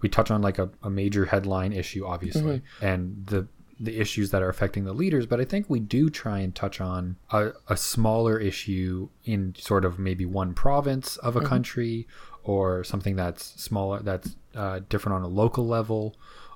we 0.00 0.08
touch 0.08 0.30
on 0.30 0.40
like 0.40 0.60
a, 0.60 0.70
a 0.84 0.90
major 0.90 1.24
headline 1.24 1.72
issue, 1.72 2.06
obviously, 2.06 2.62
and 2.80 3.26
the, 3.26 3.48
the 3.82 4.00
issues 4.00 4.30
that 4.30 4.42
are 4.42 4.48
affecting 4.48 4.84
the 4.84 4.92
leaders, 4.92 5.26
but 5.26 5.40
I 5.40 5.44
think 5.44 5.68
we 5.68 5.80
do 5.80 6.08
try 6.08 6.38
and 6.38 6.54
touch 6.54 6.80
on 6.80 7.16
a, 7.30 7.50
a 7.68 7.76
smaller 7.76 8.38
issue 8.38 9.08
in 9.24 9.56
sort 9.58 9.84
of 9.84 9.98
maybe 9.98 10.24
one 10.24 10.54
province 10.54 11.16
of 11.16 11.34
a 11.34 11.40
country 11.40 12.06
or 12.44 12.84
something 12.84 13.16
that's 13.16 13.60
smaller, 13.60 14.00
that's 14.00 14.36
uh, 14.54 14.80
different 14.88 15.16
on 15.16 15.22
a 15.22 15.28
local 15.28 15.66
level 15.66 16.14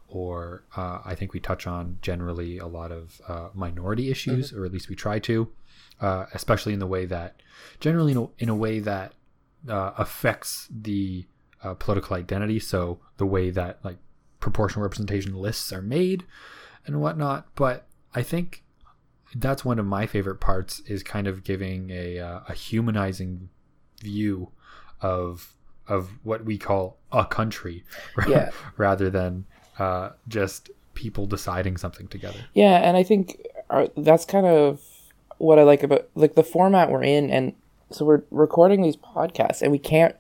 or 0.09 0.63
uh, 0.77 1.01
I 1.05 1.17
think 1.17 1.33
we 1.33 1.41
touch 1.41 1.67
on 1.67 1.99
generally 2.01 2.59
a 2.59 2.67
lot 2.67 2.93
of 2.93 3.21
uh, 3.27 3.49
minority 3.55 4.09
issues, 4.09 4.53
or 4.53 4.65
at 4.65 4.73
least 4.73 4.89
we 4.89 4.95
try 4.95 5.19
to, 5.19 5.49
uh, 6.01 6.27
especially 6.33 6.73
in 6.73 6.79
the 6.79 6.87
way 6.87 7.07
that, 7.07 7.43
generally 7.81 8.13
in 8.13 8.19
a, 8.19 8.29
in 8.39 8.49
a 8.49 8.55
way 8.55 8.79
that 8.79 9.15
uh, 9.69 9.93
affects 9.99 10.69
the 10.71 11.27
uh, 11.65 11.75
political 11.75 12.17
identity. 12.17 12.61
So 12.61 13.01
the 13.17 13.27
way 13.27 13.51
that 13.51 13.85
like 13.85 13.97
proportional 14.39 14.85
representation 14.85 15.35
lists 15.35 15.73
are 15.73 15.83
made 15.83 16.25
and 16.87 17.01
whatnot. 17.01 17.47
But 17.55 17.87
I 18.15 18.23
think 18.23 18.63
that's 19.35 19.65
one 19.65 19.79
of 19.79 19.87
my 19.87 20.07
favorite 20.07 20.41
parts 20.41 20.81
is 20.87 21.03
kind 21.03 21.27
of 21.27 21.45
giving 21.45 21.91
a, 21.91 22.19
uh, 22.19 22.41
a 22.49 22.55
humanizing 22.55 23.49
view 24.01 24.51
of 25.01 25.53
of 25.89 26.11
what 26.25 26.45
we 26.45 26.59
call 26.59 26.97
a 27.13 27.25
country 27.25 27.85
Yeah. 28.29 28.51
rather 28.77 29.09
than 29.09 29.47
uh, 29.79 30.11
just 30.27 30.69
people 30.95 31.27
deciding 31.27 31.77
something 31.77 32.09
together. 32.09 32.41
Yeah, 32.55 32.79
and 32.79 32.97
I 32.97 33.05
think 33.05 33.41
our, 33.71 33.89
that's 33.97 34.25
kind 34.25 34.47
of 34.47 34.81
what 35.39 35.59
I 35.59 35.63
like 35.63 35.83
about 35.85 36.09
like 36.15 36.35
the 36.35 36.43
format 36.43 36.91
we're 36.91 37.05
in, 37.05 37.31
and 37.31 37.53
so 37.93 38.05
we're 38.05 38.23
recording 38.31 38.83
these 38.83 38.97
podcasts, 38.97 39.63
and 39.63 39.71
we 39.71 39.79
can't 39.79 40.17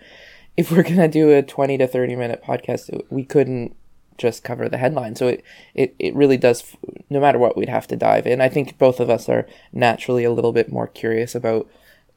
if 0.56 0.70
we're 0.70 0.82
gonna 0.84 1.08
do 1.08 1.32
a 1.32 1.42
twenty 1.42 1.76
to 1.78 1.86
thirty 1.86 2.14
minute 2.16 2.42
podcast, 2.44 2.88
we 3.10 3.24
couldn't 3.24 3.74
just 4.18 4.44
cover 4.44 4.68
the 4.68 4.78
headline. 4.78 5.16
So 5.16 5.28
it 5.28 5.44
it 5.74 5.94
it 5.98 6.14
really 6.14 6.36
does. 6.36 6.76
No 7.10 7.20
matter 7.20 7.38
what, 7.38 7.56
we'd 7.56 7.68
have 7.68 7.86
to 7.88 7.96
dive 7.96 8.26
in. 8.26 8.40
I 8.40 8.48
think 8.48 8.78
both 8.78 9.00
of 9.00 9.10
us 9.10 9.28
are 9.28 9.46
naturally 9.72 10.24
a 10.24 10.32
little 10.32 10.52
bit 10.52 10.70
more 10.70 10.86
curious 10.86 11.34
about 11.34 11.68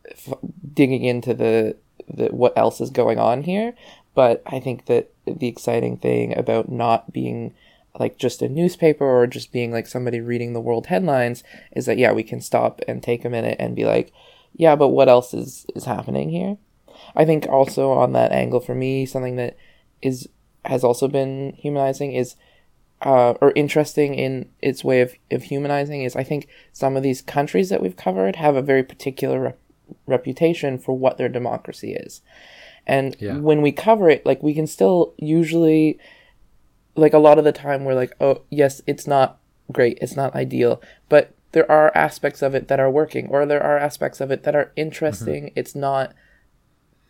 f- 0.09 0.33
digging 0.73 1.03
into 1.03 1.33
the 1.33 1.75
the 2.07 2.27
what 2.27 2.57
else 2.57 2.81
is 2.81 2.89
going 2.89 3.19
on 3.19 3.43
here. 3.43 3.73
But 4.15 4.41
I 4.45 4.59
think 4.59 4.85
that 4.85 5.11
the 5.25 5.47
exciting 5.47 5.97
thing 5.97 6.37
about 6.37 6.69
not 6.69 7.13
being 7.13 7.53
like 7.97 8.17
just 8.17 8.41
a 8.41 8.49
newspaper 8.49 9.05
or 9.05 9.27
just 9.27 9.51
being 9.51 9.71
like 9.71 9.87
somebody 9.87 10.21
reading 10.21 10.53
the 10.53 10.61
world 10.61 10.87
headlines 10.87 11.43
is 11.71 11.85
that 11.85 11.97
yeah 11.97 12.11
we 12.11 12.23
can 12.23 12.41
stop 12.41 12.81
and 12.87 13.01
take 13.01 13.25
a 13.25 13.29
minute 13.29 13.57
and 13.59 13.75
be 13.75 13.85
like 13.85 14.11
yeah 14.55 14.75
but 14.75 14.89
what 14.89 15.09
else 15.09 15.33
is 15.33 15.65
is 15.75 15.85
happening 15.85 16.29
here 16.29 16.57
i 17.15 17.25
think 17.25 17.47
also 17.47 17.91
on 17.91 18.13
that 18.13 18.31
angle 18.31 18.59
for 18.59 18.75
me 18.75 19.05
something 19.05 19.35
that 19.35 19.57
is 20.01 20.29
has 20.69 20.83
also 20.83 21.07
been 21.07 21.53
humanizing 21.57 22.13
is 22.13 22.35
uh, 23.01 23.31
or 23.41 23.51
interesting 23.55 24.13
in 24.13 24.49
its 24.61 24.83
way 24.83 24.99
of, 25.01 25.13
of 25.31 25.43
humanizing 25.43 26.03
is 26.03 26.15
i 26.15 26.23
think 26.23 26.47
some 26.73 26.97
of 26.97 27.03
these 27.03 27.21
countries 27.21 27.69
that 27.69 27.81
we've 27.81 27.95
covered 27.95 28.35
have 28.35 28.55
a 28.55 28.61
very 28.61 28.83
particular 28.83 29.39
rep- 29.39 29.59
reputation 30.05 30.77
for 30.77 30.95
what 30.97 31.17
their 31.17 31.29
democracy 31.29 31.93
is. 31.93 32.21
And 32.85 33.15
Yeah. 33.19 33.37
when 33.37 33.61
we 33.61 33.71
cover 33.71 34.09
it 34.09 34.25
like 34.25 34.41
we 34.43 34.53
can 34.53 34.67
still 34.67 35.13
usually 35.17 35.97
like 36.95 37.13
a 37.13 37.19
lot 37.27 37.37
of 37.37 37.45
the 37.45 37.51
time 37.51 37.83
we're 37.85 37.95
like 38.03 38.13
oh 38.19 38.41
yes 38.49 38.81
it's 38.85 39.07
not 39.07 39.39
great 39.71 39.97
it's 40.01 40.15
not 40.15 40.35
ideal 40.35 40.81
but 41.07 41.31
there 41.51 41.69
are 41.71 41.91
aspects 41.95 42.41
of 42.41 42.53
it 42.55 42.67
that 42.67 42.79
are 42.79 42.91
working 42.91 43.27
or 43.29 43.45
there 43.45 43.63
are 43.63 43.77
aspects 43.77 44.21
of 44.21 44.29
it 44.31 44.43
that 44.43 44.55
are 44.55 44.71
interesting. 44.75 45.51
It's 45.55 45.75
not 45.75 46.13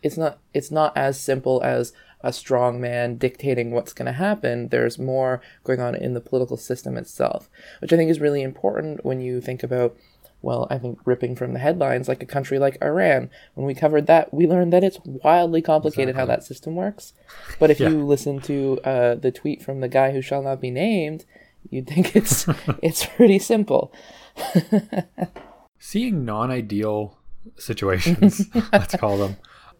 it's 0.02 0.18
not 0.18 0.40
it's 0.54 0.72
not 0.72 0.96
as 0.96 1.20
simple 1.20 1.62
as 1.64 1.92
a 2.22 2.34
strong 2.34 2.82
man 2.82 3.16
dictating 3.18 3.72
what's 3.72 3.94
going 3.94 4.06
to 4.06 4.12
happen 4.12 4.68
there's 4.70 5.00
more 5.00 5.42
going 5.64 5.80
on 5.80 5.96
in 5.96 6.14
the 6.14 6.22
political 6.22 6.58
system 6.58 6.98
itself 6.98 7.50
which 7.82 7.94
i 7.94 7.96
think 7.98 8.10
is 8.12 8.20
really 8.20 8.42
important 8.42 9.04
when 9.06 9.22
you 9.22 9.40
think 9.40 9.64
about 9.64 9.96
well 10.42 10.68
i 10.70 10.78
think 10.78 10.98
ripping 11.06 11.36
from 11.36 11.54
the 11.54 11.60
headlines 11.60 12.08
like 12.08 12.22
a 12.24 12.26
country 12.26 12.58
like 12.60 12.78
iran. 12.82 13.30
When 13.56 13.66
we 13.68 13.74
covered 13.74 14.08
that 14.08 14.34
we 14.34 14.48
learned 14.48 14.72
that 14.74 14.84
it's 14.84 15.00
wildly 15.04 15.62
complicated 15.62 16.16
how 16.16 16.26
that 16.26 16.44
system 16.46 16.76
works. 16.76 17.14
But 17.60 17.72
if 17.72 17.80
Yeah. 17.80 17.90
you 17.90 18.06
listen 18.06 18.40
to 18.42 18.80
uh, 18.86 19.16
the 19.16 19.32
tweet 19.32 19.62
from 19.62 19.82
the 19.82 19.90
guy 19.90 20.12
who 20.12 20.22
shall 20.22 20.42
not 20.42 20.62
be 20.62 20.72
named 20.72 21.26
you'd 21.70 21.88
think 21.88 22.16
it's 22.20 22.46
it's 22.82 23.06
pretty 23.06 23.40
simple. 23.40 23.94
Seeing 25.80 26.26
non-ideal 26.26 27.18
situations 27.58 28.48
let's 28.74 28.96
call 28.96 29.18
them 29.18 29.38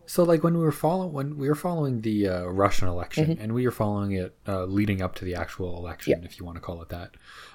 so 0.10 0.24
like 0.24 0.44
when 0.44 0.58
we 0.58 0.64
were 0.64 0.72
following 0.72 1.14
when 1.14 1.38
we 1.38 1.48
were 1.48 1.56
following 1.56 2.02
the 2.02 2.28
uh, 2.28 2.44
russian 2.46 2.88
election 2.88 3.38
and 3.40 3.54
we 3.54 3.64
were 3.64 3.72
following 3.72 4.12
it 4.12 4.36
uh, 4.48 4.66
leading 4.66 5.02
up 5.02 5.14
to 5.16 5.24
the 5.24 5.36
actual 5.36 5.78
election 5.78 6.24
if 6.24 6.40
you 6.40 6.46
want 6.46 6.56
to 6.56 6.62
call 6.62 6.82
it 6.82 6.90
that 6.90 7.12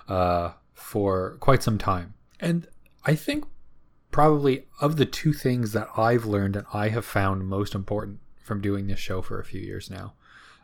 uh, 0.09 0.53
for 0.73 1.37
quite 1.41 1.63
some 1.63 1.79
time. 1.79 2.15
And 2.41 2.67
i 3.05 3.15
think 3.15 3.45
probably 4.11 4.67
of 4.81 4.97
the 4.97 5.07
two 5.07 5.33
things 5.33 5.73
that 5.73 5.89
i've 5.97 6.25
learned 6.25 6.55
and 6.55 6.67
i 6.73 6.89
have 6.89 7.05
found 7.05 7.49
most 7.49 7.75
important 7.75 8.21
from 8.41 8.61
doing 8.61 8.87
this 8.87 9.01
show 9.01 9.21
for 9.21 9.41
a 9.41 9.45
few 9.45 9.61
years 9.61 9.91
now 9.91 10.15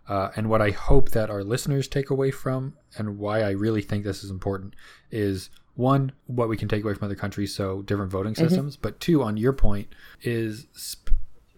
uh, 0.09 0.31
and 0.35 0.51
what 0.51 0.61
I 0.61 0.71
hope 0.71 1.11
that 1.11 1.31
our 1.31 1.45
listeners 1.45 1.87
take 1.87 2.11
away 2.11 2.33
from, 2.33 2.75
and 2.99 3.17
why 3.19 3.43
I 3.43 3.51
really 3.51 3.81
think 3.81 4.03
this 4.03 4.25
is 4.25 4.31
important, 4.31 4.75
is 5.13 5.51
one, 5.75 6.11
what 6.27 6.49
we 6.49 6.57
can 6.57 6.67
take 6.67 6.83
away 6.83 6.95
from 6.95 7.05
other 7.05 7.15
countries, 7.15 7.55
so 7.55 7.83
different 7.83 8.11
voting 8.11 8.35
systems. 8.35 8.77
But 8.77 8.99
two, 8.99 9.23
on 9.23 9.37
your 9.37 9.53
point, 9.53 9.87
is 10.23 10.67
sp- 10.75 11.10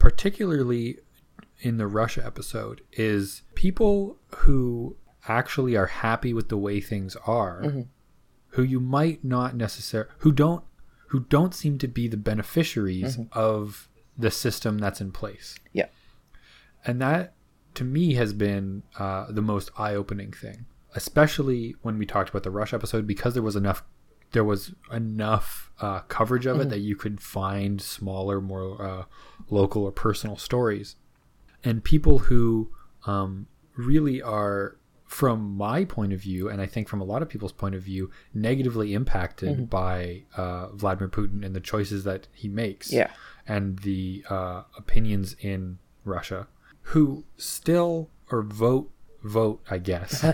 particularly 0.02 0.98
in 1.60 1.76
the 1.76 1.86
Russia 1.86 2.24
episode, 2.24 2.82
is 2.92 3.42
people 3.54 4.18
who 4.36 4.96
actually 5.28 5.76
are 5.76 5.86
happy 5.86 6.34
with 6.34 6.48
the 6.48 6.56
way 6.56 6.80
things 6.80 7.16
are, 7.26 7.62
who 8.48 8.62
you 8.62 8.80
might 8.80 9.24
not 9.24 9.54
necessarily, 9.54 10.10
who 10.18 10.32
don't, 10.32 10.64
who 11.08 11.20
don't 11.20 11.54
seem 11.54 11.78
to 11.78 11.88
be 11.88 12.08
the 12.08 12.16
beneficiaries 12.16 13.18
of 13.32 13.88
the 14.18 14.30
system 14.30 14.78
that's 14.78 15.00
in 15.00 15.12
place. 15.12 15.54
Yeah. 15.72 15.86
And 16.84 17.00
that 17.00 17.34
to 17.74 17.84
me 17.84 18.14
has 18.14 18.32
been 18.32 18.82
uh, 18.98 19.26
the 19.30 19.42
most 19.42 19.70
eye-opening 19.78 20.32
thing 20.32 20.66
especially 20.94 21.74
when 21.82 21.98
we 21.98 22.06
talked 22.06 22.30
about 22.30 22.42
the 22.42 22.50
Russia 22.50 22.76
episode 22.76 23.06
because 23.06 23.34
there 23.34 23.42
was 23.42 23.56
enough 23.56 23.82
there 24.32 24.44
was 24.44 24.74
enough 24.90 25.70
uh, 25.80 26.00
coverage 26.00 26.46
of 26.46 26.58
it 26.58 26.70
that 26.70 26.78
you 26.78 26.96
could 26.96 27.20
find 27.20 27.82
smaller 27.82 28.40
more 28.40 28.82
uh, 28.82 29.04
local 29.50 29.84
or 29.84 29.92
personal 29.92 30.36
stories 30.36 30.96
and 31.64 31.82
people 31.84 32.18
who 32.20 32.70
um, 33.06 33.46
really 33.76 34.20
are 34.22 34.76
from 35.06 35.54
my 35.56 35.84
point 35.84 36.12
of 36.12 36.20
view, 36.20 36.48
and 36.48 36.60
I 36.62 36.66
think 36.66 36.88
from 36.88 37.00
a 37.02 37.04
lot 37.04 37.20
of 37.20 37.28
people's 37.28 37.52
point 37.52 37.74
of 37.74 37.82
view, 37.82 38.10
negatively 38.32 38.94
impacted 38.94 39.50
Mm-hmm. 39.50 39.64
by 39.64 40.22
uh, 40.36 40.68
Vladimir 40.68 41.08
Putin 41.10 41.44
and 41.44 41.54
the 41.54 41.60
choices 41.60 42.04
that 42.04 42.28
he 42.32 42.48
makes 42.48 42.90
Yeah. 42.92 43.10
and 43.46 43.78
the 43.80 44.24
uh, 44.30 44.62
opinions 44.76 45.36
in 45.40 45.78
Russia, 46.06 46.48
who 46.80 47.24
still 47.36 48.08
or 48.30 48.42
vote 48.42 48.90
vote, 49.22 49.62
I 49.70 49.78
guess, 49.78 50.24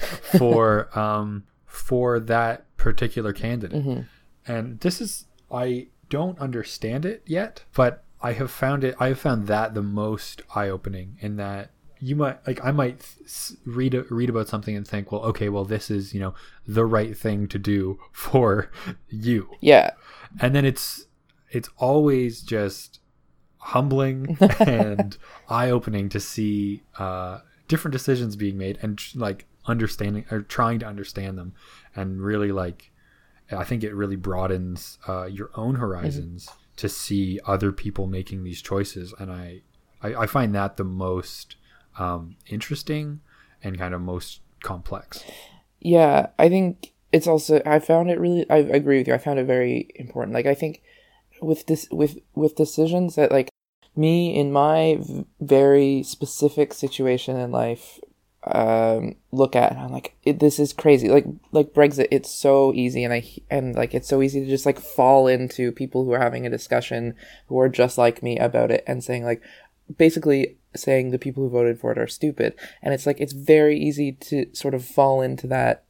for 0.38 0.96
um, 0.98 1.44
for 1.66 2.20
that 2.20 2.64
particular 2.76 3.32
candidate. 3.32 3.84
Mm-hmm. 3.84 4.02
And 4.50 4.80
this 4.80 5.00
is 5.00 5.26
I 5.50 5.88
don't 6.08 6.38
understand 6.38 7.04
it 7.04 7.22
yet, 7.26 7.64
but 7.74 8.04
I 8.20 8.32
have 8.32 8.50
found 8.50 8.84
it. 8.84 8.94
I 8.98 9.08
have 9.08 9.18
found 9.18 9.46
that 9.46 9.74
the 9.74 9.82
most 9.82 10.42
eye 10.54 10.68
opening 10.68 11.16
in 11.20 11.36
that 11.36 11.70
you 12.00 12.14
might 12.16 12.44
like 12.46 12.64
I 12.64 12.70
might 12.70 13.04
read 13.64 13.94
read 14.10 14.30
about 14.30 14.48
something 14.48 14.74
and 14.76 14.86
think, 14.86 15.10
well, 15.12 15.22
okay, 15.22 15.48
well, 15.48 15.64
this 15.64 15.90
is 15.90 16.14
you 16.14 16.20
know 16.20 16.34
the 16.66 16.84
right 16.84 17.16
thing 17.16 17.48
to 17.48 17.58
do 17.58 17.98
for 18.12 18.70
you 19.08 19.48
Yeah. 19.60 19.92
and 20.40 20.54
then 20.54 20.64
it's 20.64 21.06
it's 21.50 21.68
always 21.78 22.42
just 22.42 23.00
humbling 23.58 24.36
and 24.60 25.16
eye-opening 25.48 26.08
to 26.10 26.20
see 26.20 26.82
uh, 26.98 27.40
different 27.66 27.92
decisions 27.92 28.36
being 28.36 28.56
made 28.56 28.78
and 28.82 29.00
like 29.14 29.46
understanding 29.66 30.24
or 30.30 30.42
trying 30.42 30.78
to 30.78 30.86
understand 30.86 31.36
them 31.36 31.52
and 31.96 32.22
really 32.22 32.52
like 32.52 32.90
i 33.52 33.64
think 33.64 33.82
it 33.82 33.92
really 33.94 34.16
broadens 34.16 34.98
uh, 35.08 35.24
your 35.26 35.50
own 35.56 35.74
horizons 35.74 36.48
to 36.78 36.88
see 36.88 37.38
other 37.46 37.70
people 37.72 38.06
making 38.06 38.42
these 38.44 38.62
choices 38.62 39.14
and 39.18 39.30
i 39.30 39.60
i, 40.02 40.14
I 40.14 40.26
find 40.26 40.54
that 40.54 40.76
the 40.76 40.84
most 40.84 41.56
um, 41.98 42.36
interesting 42.46 43.20
and 43.62 43.76
kind 43.76 43.92
of 43.92 44.00
most 44.00 44.40
complex 44.62 45.24
Yeah, 45.80 46.28
I 46.38 46.48
think 46.48 46.92
it's 47.12 47.26
also 47.26 47.62
I 47.64 47.78
found 47.78 48.10
it 48.10 48.20
really 48.20 48.48
I 48.50 48.58
agree 48.58 48.98
with 48.98 49.08
you. 49.08 49.14
I 49.14 49.18
found 49.18 49.38
it 49.38 49.44
very 49.44 49.88
important. 49.94 50.34
Like 50.34 50.46
I 50.46 50.54
think 50.54 50.82
with 51.40 51.66
this 51.66 51.88
with 51.90 52.18
with 52.34 52.56
decisions 52.56 53.14
that 53.14 53.30
like 53.30 53.48
me 53.96 54.38
in 54.38 54.52
my 54.52 55.00
very 55.40 56.02
specific 56.02 56.74
situation 56.74 57.36
in 57.36 57.50
life 57.50 58.00
um 58.54 59.16
look 59.32 59.54
at 59.56 59.72
I'm 59.72 59.92
like 59.92 60.16
it, 60.24 60.40
this 60.40 60.58
is 60.58 60.72
crazy. 60.72 61.08
Like 61.08 61.26
like 61.52 61.72
Brexit 61.72 62.08
it's 62.10 62.30
so 62.30 62.72
easy 62.74 63.04
and 63.04 63.12
I 63.12 63.24
and 63.50 63.74
like 63.74 63.94
it's 63.94 64.08
so 64.08 64.22
easy 64.22 64.40
to 64.40 64.48
just 64.48 64.66
like 64.66 64.78
fall 64.78 65.26
into 65.26 65.72
people 65.72 66.04
who 66.04 66.12
are 66.12 66.20
having 66.20 66.46
a 66.46 66.50
discussion 66.50 67.14
who 67.48 67.58
are 67.58 67.68
just 67.68 67.98
like 67.98 68.22
me 68.22 68.38
about 68.38 68.70
it 68.70 68.84
and 68.86 69.02
saying 69.02 69.24
like 69.24 69.42
basically 69.96 70.56
saying 70.74 71.10
the 71.10 71.18
people 71.18 71.42
who 71.42 71.50
voted 71.50 71.80
for 71.80 71.92
it 71.92 71.98
are 71.98 72.06
stupid. 72.06 72.54
And 72.82 72.94
it's 72.94 73.06
like 73.06 73.20
it's 73.20 73.32
very 73.32 73.78
easy 73.78 74.12
to 74.12 74.46
sort 74.52 74.74
of 74.74 74.84
fall 74.84 75.20
into 75.20 75.46
that 75.48 75.84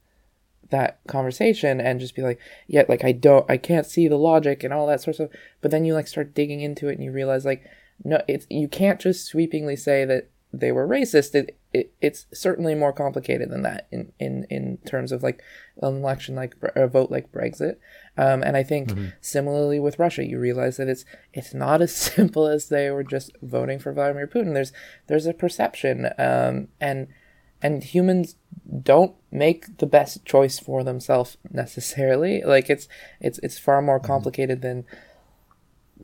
that 0.70 0.98
conversation 1.06 1.80
and 1.80 1.98
just 1.98 2.14
be 2.14 2.20
like 2.20 2.38
yeah 2.66 2.82
like 2.90 3.02
i 3.02 3.10
don't 3.10 3.50
i 3.50 3.56
can't 3.56 3.86
see 3.86 4.06
the 4.06 4.18
logic 4.18 4.62
and 4.62 4.74
all 4.74 4.86
that 4.86 5.00
sort 5.00 5.18
of 5.18 5.30
but 5.62 5.70
then 5.70 5.82
you 5.82 5.94
like 5.94 6.06
start 6.06 6.34
digging 6.34 6.60
into 6.60 6.88
it 6.88 6.92
and 6.92 7.02
you 7.02 7.10
realize 7.10 7.46
like 7.46 7.64
no 8.04 8.20
it's 8.28 8.46
you 8.50 8.68
can't 8.68 9.00
just 9.00 9.26
sweepingly 9.26 9.74
say 9.74 10.04
that 10.04 10.28
they 10.52 10.72
were 10.72 10.86
racist. 10.86 11.34
It, 11.34 11.57
it 11.72 11.92
it's 12.00 12.26
certainly 12.32 12.74
more 12.74 12.92
complicated 12.92 13.50
than 13.50 13.62
that 13.62 13.86
in 13.90 14.12
in 14.18 14.46
in 14.50 14.78
terms 14.86 15.12
of 15.12 15.22
like 15.22 15.42
an 15.82 15.96
election 15.96 16.34
like 16.34 16.54
a 16.74 16.86
vote 16.88 17.10
like 17.10 17.30
brexit. 17.32 17.76
Um, 18.16 18.42
and 18.42 18.56
i 18.56 18.62
think 18.62 18.90
similarly 19.20 19.78
with 19.78 19.98
russia 19.98 20.24
you 20.24 20.38
realize 20.40 20.76
that 20.78 20.88
it's 20.88 21.04
it's 21.32 21.54
not 21.54 21.80
as 21.80 21.94
simple 22.16 22.46
as 22.46 22.68
they 22.68 22.90
were 22.90 23.04
just 23.04 23.32
voting 23.42 23.78
for 23.78 23.92
vladimir 23.92 24.26
putin. 24.26 24.54
There's 24.54 24.72
there's 25.06 25.26
a 25.26 25.34
perception 25.34 26.06
um, 26.18 26.68
and 26.80 27.08
and 27.60 27.82
humans 27.82 28.36
don't 28.82 29.14
make 29.30 29.78
the 29.78 29.86
best 29.86 30.24
choice 30.24 30.58
for 30.58 30.84
themselves 30.84 31.36
necessarily. 31.50 32.42
Like 32.42 32.70
it's 32.70 32.88
it's 33.20 33.38
it's 33.40 33.58
far 33.58 33.82
more 33.82 34.00
complicated 34.00 34.62
than 34.62 34.84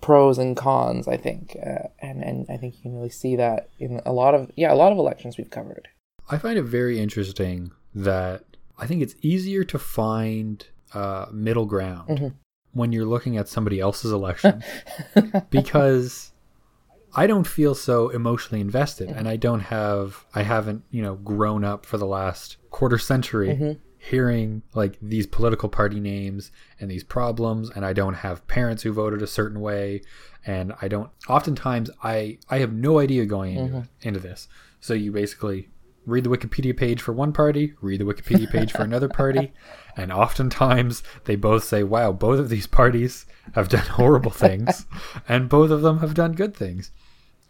pros 0.04 0.36
and 0.36 0.54
cons 0.54 1.08
i 1.08 1.16
think 1.16 1.56
uh, 1.66 1.88
and 1.98 2.22
and 2.22 2.46
i 2.50 2.58
think 2.58 2.76
you 2.76 2.82
can 2.82 2.94
really 2.94 3.08
see 3.08 3.36
that 3.36 3.70
in 3.78 4.02
a 4.04 4.12
lot 4.12 4.34
of 4.34 4.50
yeah 4.54 4.70
a 4.70 4.76
lot 4.76 4.92
of 4.92 4.98
elections 4.98 5.38
we've 5.38 5.50
covered. 5.50 5.88
I 6.30 6.38
find 6.38 6.58
it 6.58 6.62
very 6.62 6.98
interesting 6.98 7.72
that 7.94 8.44
I 8.78 8.86
think 8.86 9.02
it's 9.02 9.14
easier 9.22 9.62
to 9.64 9.78
find 9.78 10.66
uh, 10.94 11.26
middle 11.30 11.66
ground 11.66 12.34
when 12.72 12.92
you're 12.92 13.04
looking 13.04 13.36
at 13.36 13.48
somebody 13.48 13.78
else's 13.78 14.10
election 14.10 14.62
because 15.50 16.32
I 17.14 17.26
don't 17.26 17.46
feel 17.46 17.74
so 17.74 18.08
emotionally 18.08 18.60
invested 18.60 19.08
and 19.08 19.28
I 19.28 19.36
don't 19.36 19.60
have 19.60 20.24
I 20.34 20.42
haven't, 20.42 20.82
you 20.90 21.02
know, 21.02 21.14
grown 21.16 21.64
up 21.64 21.86
for 21.86 21.98
the 21.98 22.06
last 22.06 22.56
quarter 22.70 22.98
century 22.98 23.78
hearing 24.04 24.62
like 24.74 24.98
these 25.00 25.26
political 25.26 25.68
party 25.68 25.98
names 25.98 26.50
and 26.78 26.90
these 26.90 27.02
problems 27.02 27.70
and 27.70 27.86
I 27.86 27.94
don't 27.94 28.14
have 28.14 28.46
parents 28.46 28.82
who 28.82 28.92
voted 28.92 29.22
a 29.22 29.26
certain 29.26 29.62
way 29.62 30.02
and 30.44 30.74
I 30.82 30.88
don't 30.88 31.10
oftentimes 31.26 31.90
I 32.02 32.38
I 32.50 32.58
have 32.58 32.72
no 32.72 32.98
idea 32.98 33.24
going 33.24 33.56
into, 33.56 33.72
mm-hmm. 33.72 34.08
into 34.08 34.20
this. 34.20 34.46
So 34.80 34.92
you 34.92 35.10
basically 35.10 35.70
read 36.04 36.22
the 36.22 36.28
Wikipedia 36.28 36.76
page 36.76 37.00
for 37.00 37.14
one 37.14 37.32
party, 37.32 37.72
read 37.80 37.98
the 37.98 38.04
Wikipedia 38.04 38.50
page 38.50 38.72
for 38.72 38.82
another 38.82 39.08
party, 39.08 39.54
and 39.96 40.12
oftentimes 40.12 41.02
they 41.24 41.34
both 41.34 41.64
say, 41.64 41.82
wow, 41.82 42.12
both 42.12 42.38
of 42.38 42.50
these 42.50 42.66
parties 42.66 43.24
have 43.54 43.70
done 43.70 43.86
horrible 43.96 44.30
things, 44.30 44.84
and 45.28 45.48
both 45.48 45.70
of 45.70 45.80
them 45.80 46.00
have 46.00 46.12
done 46.12 46.32
good 46.32 46.54
things. 46.54 46.90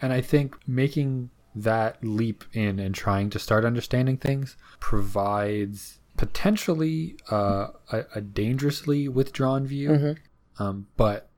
And 0.01 0.13
I 0.13 0.21
think 0.21 0.57
making 0.69 1.31
that 1.53 1.99
leap 2.05 2.45
in 2.53 2.79
and 2.79 2.95
trying 2.95 3.31
to 3.31 3.41
start 3.41 3.65
understanding 3.65 4.19
things 4.19 4.57
provides 4.79 5.99
potentially 6.25 7.17
uh, 7.31 7.67
a, 7.93 8.05
a 8.15 8.21
dangerously 8.23 9.09
withdrawn 9.09 9.67
view, 9.67 9.91
um, 10.59 10.87
but 10.97 11.29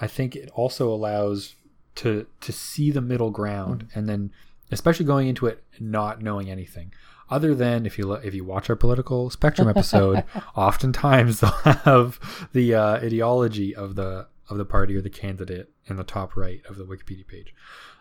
I 0.00 0.06
think 0.06 0.34
it 0.34 0.50
also 0.54 0.88
allows 0.92 1.56
to 1.96 2.26
to 2.40 2.52
see 2.52 2.90
the 2.90 3.02
middle 3.02 3.30
ground 3.30 3.86
and 3.94 4.08
then 4.08 4.30
especially 4.72 5.04
going 5.04 5.28
into 5.28 5.46
it 5.46 5.62
not 5.78 6.22
knowing 6.22 6.50
anything. 6.50 6.92
Other 7.28 7.54
than 7.54 7.84
if 7.84 7.98
you 7.98 8.06
lo- 8.06 8.20
if 8.24 8.32
you 8.34 8.44
watch 8.44 8.70
our 8.70 8.76
political 8.76 9.28
spectrum 9.28 9.68
episode 9.68 10.24
oftentimes 10.56 11.40
they'll 11.40 11.50
have 11.84 12.18
the 12.52 12.74
uh, 12.74 12.94
ideology 12.96 13.74
of 13.74 13.94
the 13.94 14.26
of 14.48 14.56
the 14.56 14.64
party 14.64 14.96
or 14.96 15.02
the 15.02 15.10
candidate 15.10 15.70
in 15.86 15.96
the 15.96 16.04
top 16.04 16.34
right 16.34 16.62
of 16.66 16.76
the 16.76 16.84
wikipedia 16.84 17.26
page. 17.26 17.54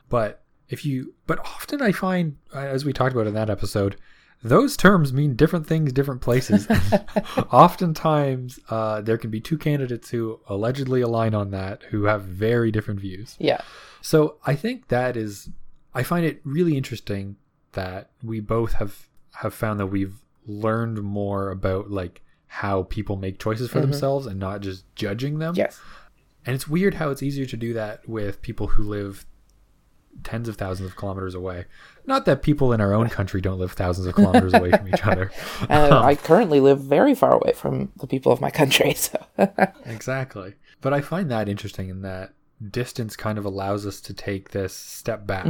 But 0.07 0.41
if 0.69 0.85
you 0.85 1.13
but 1.27 1.39
often 1.39 1.81
i 1.81 1.91
find 1.91 2.37
uh, 2.55 2.59
as 2.59 2.85
we 2.85 2.93
talked 2.93 3.13
about 3.13 3.27
in 3.27 3.33
that 3.33 3.49
episode 3.49 3.97
those 4.43 4.75
terms 4.75 5.13
mean 5.13 5.35
different 5.35 5.65
things 5.65 5.93
different 5.93 6.21
places 6.21 6.67
oftentimes 7.51 8.59
uh, 8.69 9.01
there 9.01 9.17
can 9.17 9.29
be 9.29 9.39
two 9.39 9.57
candidates 9.57 10.09
who 10.09 10.39
allegedly 10.47 11.01
align 11.01 11.33
on 11.33 11.51
that 11.51 11.83
who 11.89 12.03
have 12.03 12.23
very 12.23 12.71
different 12.71 12.99
views 12.99 13.35
yeah 13.39 13.61
so 14.03 14.35
I 14.45 14.55
think 14.55 14.89
that 14.89 15.15
is 15.15 15.49
I 15.93 16.03
find 16.03 16.25
it 16.25 16.41
really 16.43 16.75
interesting 16.75 17.37
that 17.71 18.11
we 18.21 18.41
both 18.41 18.73
have 18.73 19.07
have 19.35 19.53
found 19.53 19.79
that 19.79 19.87
we've 19.87 20.19
learned 20.45 21.01
more 21.01 21.49
about 21.49 21.89
like 21.89 22.21
how 22.47 22.83
people 22.83 23.15
make 23.15 23.39
choices 23.39 23.69
for 23.69 23.79
themselves 23.79 24.27
and 24.27 24.39
not 24.39 24.61
just 24.61 24.83
judging 24.95 25.39
them. 25.39 25.55
yes 25.55 25.79
And 26.45 26.53
it's 26.53 26.67
weird 26.67 26.95
how 26.95 27.09
it's 27.09 27.23
easier 27.23 27.45
to 27.45 27.57
do 27.57 27.73
that 27.73 28.07
with 28.07 28.41
people 28.41 28.67
who 28.67 28.83
live 28.83 29.25
tens 30.23 30.47
of 30.47 30.57
thousands 30.57 30.89
of 30.89 30.95
kilometers 30.95 31.33
away. 31.33 31.65
Not 32.05 32.25
that 32.25 32.41
people 32.41 32.73
in 32.73 32.81
our 32.81 32.93
own 32.93 33.09
country 33.09 33.39
don't 33.41 33.59
live 33.59 33.71
thousands 33.71 34.07
of 34.07 34.15
kilometers 34.15 34.53
away 34.53 34.71
from 34.71 34.87
each 34.89 35.03
other. 35.05 35.31
uh, 35.69 36.01
i 36.03 36.15
currently 36.15 36.59
live 36.59 36.79
very 36.79 37.15
far 37.15 37.33
away 37.33 37.53
from 37.53 37.91
the 37.97 38.07
people 38.07 38.31
of 38.31 38.41
my 38.41 38.49
country 38.51 38.93
so. 38.95 39.17
Exactly. 39.85 40.55
But 40.81 40.93
I 40.93 41.01
find 41.01 41.31
that 41.31 41.47
interesting 41.47 41.89
in 41.89 42.01
that 42.01 42.33
distance 42.71 43.15
kind 43.15 43.37
of 43.37 43.45
allows 43.45 43.85
us 43.85 44.01
to 44.01 44.13
take 44.13 44.49
this 44.51 44.73
step 44.73 45.25
back 45.25 45.45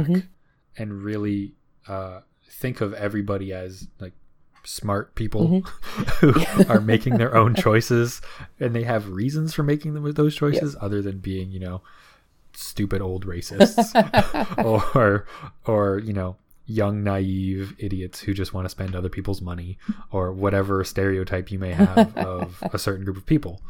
and 0.76 1.02
really 1.02 1.54
uh, 1.88 2.20
think 2.48 2.80
of 2.80 2.94
everybody 2.94 3.52
as 3.52 3.88
like 4.00 4.12
smart 4.64 5.14
people 5.14 5.60
who 6.20 6.32
are 6.68 6.80
making 6.80 7.18
their 7.18 7.36
own 7.36 7.54
choices 7.54 8.22
and 8.58 8.74
they 8.74 8.84
have 8.84 9.08
reasons 9.10 9.52
for 9.54 9.62
making 9.62 9.94
them 9.94 10.10
those 10.12 10.34
choices 10.34 10.74
other 10.80 11.02
than 11.02 11.18
being, 11.18 11.50
you 11.50 11.60
know, 11.60 11.82
stupid 12.54 13.02
old 13.02 13.26
racists 13.26 13.92
or 14.64 15.26
or, 15.66 15.98
you 15.98 16.12
know, 16.12 16.36
young 16.66 17.02
naive 17.04 17.74
idiots 17.78 18.20
who 18.20 18.32
just 18.32 18.54
want 18.54 18.64
to 18.64 18.68
spend 18.68 18.94
other 18.94 19.08
people's 19.08 19.40
money 19.40 19.78
or 20.10 20.32
whatever 20.32 20.82
stereotype 20.84 21.50
you 21.50 21.58
may 21.58 21.72
have 21.72 22.16
of 22.16 22.62
a 22.72 22.78
certain 22.78 23.04
group 23.04 23.16
of 23.16 23.26
people. 23.26 23.60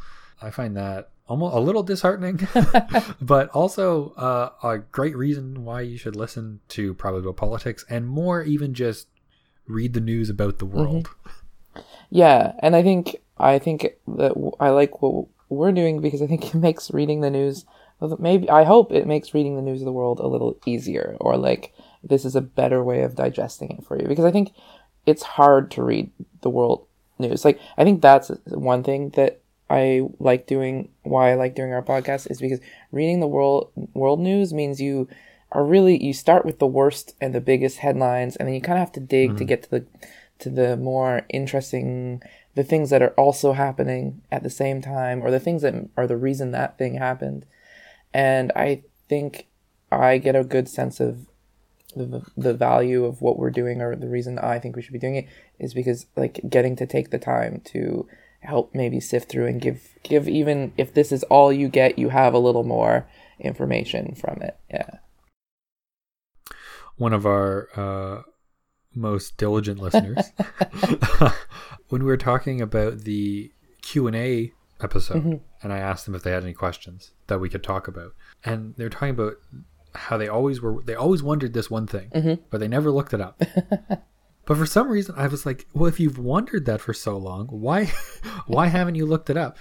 I 0.40 0.50
find 0.50 0.76
that 0.76 1.10
almost 1.26 1.54
a 1.54 1.60
little 1.60 1.82
disheartening, 1.82 2.46
but 3.20 3.48
also 3.50 4.10
uh, 4.10 4.50
a 4.62 4.78
great 4.78 5.16
reason 5.16 5.64
why 5.64 5.80
you 5.80 5.96
should 5.96 6.16
listen 6.16 6.60
to 6.68 6.94
Probably 6.94 7.20
About 7.20 7.36
Politics 7.36 7.84
and 7.88 8.06
more 8.06 8.42
even 8.42 8.74
just 8.74 9.08
read 9.66 9.94
the 9.94 10.00
news 10.00 10.28
about 10.28 10.58
the 10.58 10.66
world. 10.66 11.10
Yeah, 12.10 12.52
and 12.60 12.76
I 12.76 12.82
think 12.82 13.16
I 13.38 13.58
think 13.58 13.82
that 14.06 14.34
w- 14.34 14.52
I 14.60 14.68
like 14.70 15.02
what 15.02 15.26
we're 15.48 15.72
doing 15.72 16.00
because 16.00 16.22
I 16.22 16.26
think 16.26 16.54
it 16.54 16.54
makes 16.54 16.90
reading 16.92 17.20
the 17.20 17.30
news 17.30 17.64
maybe 18.18 18.48
I 18.50 18.64
hope 18.64 18.92
it 18.92 19.06
makes 19.06 19.34
reading 19.34 19.56
the 19.56 19.62
news 19.62 19.80
of 19.80 19.86
the 19.86 19.92
world 19.92 20.20
a 20.20 20.26
little 20.26 20.58
easier 20.66 21.16
or 21.20 21.36
like 21.36 21.72
this 22.08 22.24
is 22.24 22.36
a 22.36 22.40
better 22.40 22.82
way 22.82 23.02
of 23.02 23.14
digesting 23.14 23.70
it 23.70 23.84
for 23.84 24.00
you 24.00 24.06
because 24.06 24.24
I 24.24 24.30
think 24.30 24.52
it's 25.06 25.22
hard 25.22 25.70
to 25.72 25.82
read 25.82 26.10
the 26.40 26.50
world 26.50 26.86
news. 27.18 27.44
Like 27.44 27.60
I 27.76 27.84
think 27.84 28.02
that's 28.02 28.28
one 28.46 28.82
thing 28.82 29.10
that 29.10 29.40
I 29.70 30.02
like 30.18 30.46
doing. 30.46 30.90
Why 31.02 31.32
I 31.32 31.34
like 31.34 31.54
doing 31.54 31.72
our 31.72 31.82
podcast 31.82 32.30
is 32.30 32.40
because 32.40 32.60
reading 32.92 33.20
the 33.20 33.26
world 33.26 33.70
world 33.94 34.20
news 34.20 34.52
means 34.52 34.80
you 34.80 35.08
are 35.52 35.64
really 35.64 36.02
you 36.02 36.12
start 36.12 36.44
with 36.44 36.58
the 36.58 36.66
worst 36.66 37.14
and 37.20 37.34
the 37.34 37.40
biggest 37.40 37.78
headlines, 37.78 38.36
and 38.36 38.48
then 38.48 38.54
you 38.54 38.60
kind 38.60 38.78
of 38.78 38.80
have 38.80 38.92
to 38.92 39.00
dig 39.00 39.30
mm-hmm. 39.30 39.38
to 39.38 39.44
get 39.44 39.62
to 39.64 39.70
the 39.70 39.86
to 40.40 40.50
the 40.50 40.76
more 40.76 41.22
interesting 41.28 42.22
the 42.54 42.64
things 42.64 42.90
that 42.90 43.02
are 43.02 43.14
also 43.16 43.52
happening 43.52 44.22
at 44.30 44.42
the 44.42 44.50
same 44.50 44.80
time 44.80 45.22
or 45.22 45.30
the 45.30 45.40
things 45.40 45.62
that 45.62 45.74
are 45.96 46.06
the 46.06 46.16
reason 46.16 46.50
that 46.50 46.78
thing 46.78 46.94
happened 46.94 47.46
and 48.12 48.52
i 48.54 48.82
think 49.08 49.46
i 49.90 50.18
get 50.18 50.36
a 50.36 50.44
good 50.44 50.68
sense 50.68 51.00
of 51.00 51.26
the, 51.96 52.22
the 52.36 52.54
value 52.54 53.04
of 53.04 53.20
what 53.20 53.38
we're 53.38 53.50
doing 53.50 53.80
or 53.80 53.94
the 53.96 54.08
reason 54.08 54.38
i 54.38 54.58
think 54.58 54.76
we 54.76 54.82
should 54.82 54.92
be 54.92 54.98
doing 54.98 55.16
it 55.16 55.28
is 55.58 55.74
because 55.74 56.06
like 56.16 56.40
getting 56.48 56.76
to 56.76 56.86
take 56.86 57.10
the 57.10 57.18
time 57.18 57.60
to 57.64 58.06
help 58.44 58.74
maybe 58.74 59.00
sift 59.00 59.28
through 59.30 59.46
and 59.46 59.60
give 59.60 59.94
give 60.02 60.28
even 60.28 60.72
if 60.76 60.94
this 60.94 61.10
is 61.10 61.22
all 61.24 61.52
you 61.52 61.68
get 61.68 61.98
you 61.98 62.10
have 62.10 62.34
a 62.34 62.38
little 62.38 62.64
more 62.64 63.06
information 63.40 64.14
from 64.14 64.40
it. 64.42 64.56
Yeah. 64.70 64.98
One 66.96 67.12
of 67.12 67.26
our 67.26 67.68
uh 67.74 68.22
most 68.94 69.36
diligent 69.36 69.80
listeners. 69.80 70.30
When 71.88 72.02
we 72.02 72.08
were 72.08 72.16
talking 72.16 72.60
about 72.60 73.00
the 73.00 73.52
q&a 73.82 74.50
episode 74.80 75.18
mm-hmm. 75.18 75.36
and 75.62 75.72
i 75.72 75.78
asked 75.78 76.06
them 76.06 76.14
if 76.14 76.22
they 76.22 76.30
had 76.30 76.42
any 76.42 76.54
questions 76.54 77.12
that 77.26 77.38
we 77.38 77.50
could 77.50 77.62
talk 77.62 77.86
about 77.86 78.14
and 78.42 78.74
they're 78.76 78.88
talking 78.88 79.10
about 79.10 79.34
how 79.94 80.16
they 80.16 80.28
always 80.28 80.60
were 80.60 80.82
they 80.84 80.94
always 80.94 81.22
wondered 81.22 81.52
this 81.52 81.70
one 81.70 81.86
thing 81.86 82.10
mm-hmm. 82.14 82.42
but 82.50 82.58
they 82.58 82.68
never 82.68 82.90
looked 82.90 83.14
it 83.14 83.20
up 83.20 83.40
but 84.46 84.56
for 84.56 84.66
some 84.66 84.88
reason 84.88 85.14
i 85.16 85.26
was 85.26 85.46
like 85.46 85.66
well 85.72 85.86
if 85.86 86.00
you've 86.00 86.18
wondered 86.18 86.66
that 86.66 86.80
for 86.80 86.92
so 86.92 87.16
long 87.16 87.46
why 87.46 87.84
why 88.46 88.66
haven't 88.66 88.96
you 88.96 89.06
looked 89.06 89.30
it 89.30 89.36
up 89.36 89.56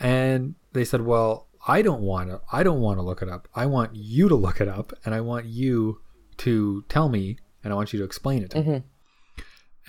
and 0.00 0.54
they 0.72 0.84
said 0.84 1.02
well 1.02 1.48
i 1.66 1.82
don't 1.82 2.02
want 2.02 2.28
to 2.28 2.40
i 2.52 2.62
don't 2.62 2.80
want 2.80 2.98
to 2.98 3.02
look 3.02 3.22
it 3.22 3.28
up 3.28 3.46
i 3.54 3.66
want 3.66 3.94
you 3.94 4.28
to 4.28 4.34
look 4.34 4.60
it 4.60 4.68
up 4.68 4.92
and 5.04 5.14
i 5.14 5.20
want 5.20 5.46
you 5.46 6.00
to 6.38 6.84
tell 6.88 7.08
me 7.08 7.36
and 7.62 7.72
I 7.72 7.76
want 7.76 7.92
you 7.92 7.98
to 7.98 8.04
explain 8.04 8.42
it 8.42 8.50
to 8.50 8.58
mm-hmm. 8.58 8.72
me. 8.72 8.82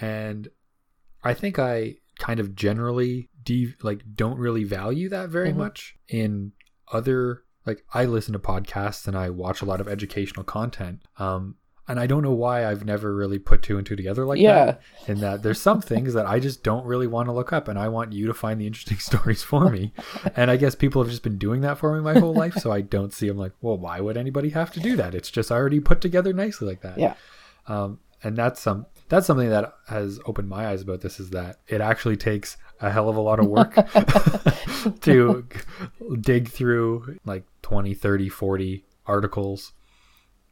And 0.01 0.47
I 1.23 1.33
think 1.33 1.59
I 1.59 1.95
kind 2.17 2.39
of 2.39 2.55
generally 2.55 3.29
de- 3.43 3.75
like 3.81 4.01
don't 4.15 4.37
really 4.37 4.63
value 4.63 5.09
that 5.09 5.29
very 5.29 5.49
mm-hmm. 5.49 5.59
much 5.59 5.95
in 6.07 6.51
other 6.91 7.43
like 7.69 7.83
I 7.93 8.05
listen 8.05 8.33
to 8.33 8.39
podcasts 8.39 9.07
and 9.07 9.17
I 9.17 9.29
watch 9.29 9.61
a 9.61 9.65
lot 9.65 9.81
of 9.81 9.87
educational 9.87 10.43
content. 10.43 11.01
Um 11.17 11.55
and 11.89 11.99
I 11.99 12.05
don't 12.05 12.21
know 12.21 12.33
why 12.33 12.67
I've 12.67 12.85
never 12.85 13.15
really 13.15 13.39
put 13.39 13.63
two 13.63 13.79
and 13.79 13.85
two 13.85 13.95
together 13.95 14.23
like 14.23 14.39
yeah. 14.39 14.65
that. 14.65 14.81
In 15.07 15.21
that 15.21 15.41
there's 15.41 15.59
some 15.59 15.81
things 15.81 16.13
that 16.13 16.27
I 16.27 16.39
just 16.39 16.63
don't 16.63 16.85
really 16.85 17.07
want 17.07 17.27
to 17.29 17.31
look 17.31 17.51
up, 17.51 17.67
and 17.67 17.79
I 17.79 17.87
want 17.87 18.13
you 18.13 18.27
to 18.27 18.33
find 18.33 18.61
the 18.61 18.67
interesting 18.67 18.97
stories 18.99 19.41
for 19.41 19.69
me. 19.71 19.91
and 20.35 20.51
I 20.51 20.55
guess 20.55 20.75
people 20.75 21.01
have 21.01 21.09
just 21.09 21.23
been 21.23 21.39
doing 21.39 21.61
that 21.61 21.79
for 21.79 21.95
me 21.95 22.01
my 22.01 22.19
whole 22.19 22.33
life, 22.33 22.53
so 22.53 22.71
I 22.71 22.81
don't 22.81 23.11
see 23.11 23.27
them 23.27 23.37
like, 23.37 23.53
well, 23.59 23.75
why 23.75 23.99
would 24.01 24.17
anybody 24.17 24.49
have 24.49 24.71
to 24.73 24.79
do 24.79 24.95
that? 24.97 25.15
It's 25.15 25.31
just 25.31 25.51
already 25.51 25.79
put 25.79 25.99
together 25.99 26.31
nicely 26.31 26.67
like 26.67 26.81
that. 26.81 26.99
Yeah. 26.99 27.15
Um, 27.67 27.99
and 28.21 28.37
that's 28.37 28.61
some 28.61 28.85
that's 29.09 29.27
something 29.27 29.49
that 29.49 29.73
has 29.87 30.19
opened 30.25 30.47
my 30.47 30.67
eyes 30.67 30.81
about 30.81 31.01
this 31.01 31.19
is 31.19 31.31
that 31.31 31.57
it 31.67 31.81
actually 31.81 32.15
takes 32.15 32.57
a 32.79 32.89
hell 32.89 33.09
of 33.09 33.15
a 33.15 33.21
lot 33.21 33.39
of 33.39 33.47
work 33.47 33.75
to 35.01 35.45
dig 36.21 36.47
through 36.47 37.17
like 37.25 37.43
20 37.63 37.93
30 37.93 38.29
40 38.29 38.85
articles 39.05 39.73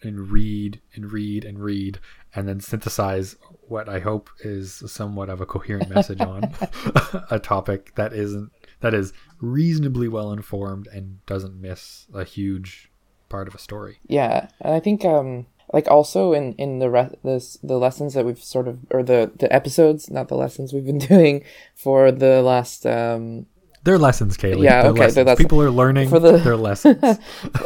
and 0.03 0.29
read 0.29 0.81
and 0.93 1.11
read 1.11 1.45
and 1.45 1.59
read 1.59 1.99
and 2.35 2.47
then 2.47 2.59
synthesize 2.59 3.35
what 3.67 3.87
i 3.89 3.99
hope 3.99 4.29
is 4.41 4.83
somewhat 4.85 5.29
of 5.29 5.41
a 5.41 5.45
coherent 5.45 5.89
message 5.89 6.21
on 6.21 6.51
a 7.31 7.39
topic 7.39 7.93
that 7.95 8.13
isn't 8.13 8.51
that 8.81 8.93
is 8.93 9.13
reasonably 9.39 10.07
well 10.07 10.31
informed 10.31 10.87
and 10.87 11.25
doesn't 11.25 11.59
miss 11.59 12.07
a 12.13 12.23
huge 12.23 12.91
part 13.29 13.47
of 13.47 13.55
a 13.55 13.59
story. 13.59 13.99
Yeah 14.07 14.47
and 14.61 14.73
i 14.73 14.79
think 14.79 15.03
um 15.03 15.47
like 15.73 15.87
also 15.89 16.33
in 16.33 16.53
in 16.53 16.79
the 16.79 16.89
re- 16.89 17.15
this 17.23 17.57
the 17.63 17.77
lessons 17.77 18.13
that 18.13 18.25
we've 18.25 18.43
sort 18.43 18.67
of 18.67 18.79
or 18.91 19.03
the 19.03 19.31
the 19.37 19.51
episodes 19.53 20.09
not 20.09 20.27
the 20.27 20.35
lessons 20.35 20.73
we've 20.73 20.85
been 20.85 20.97
doing 21.13 21.43
for 21.75 22.11
the 22.11 22.41
last 22.41 22.85
um 22.85 23.45
they're 23.87 23.97
lessons, 23.97 24.35
Kaylee. 24.35 24.65
Yeah, 24.65 24.81
they're 24.81 24.91
okay. 24.91 24.99
Lessons. 24.99 25.37
People 25.37 25.61
are 25.61 25.71
learning 25.71 26.09
for 26.09 26.19
the, 26.19 26.39
their 26.39 26.57
lessons 26.69 27.01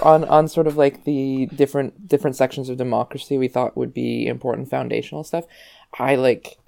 on 0.04 0.24
on 0.26 0.48
sort 0.48 0.68
of 0.68 0.78
like 0.78 1.04
the 1.04 1.48
different 1.48 2.08
different 2.08 2.36
sections 2.36 2.70
of 2.70 2.78
democracy 2.78 3.40
we 3.40 3.48
thought 3.48 3.76
would 3.76 3.92
be 3.92 4.28
important 4.28 4.70
foundational 4.70 5.24
stuff. 5.24 5.46
I 5.98 6.14
like, 6.14 6.60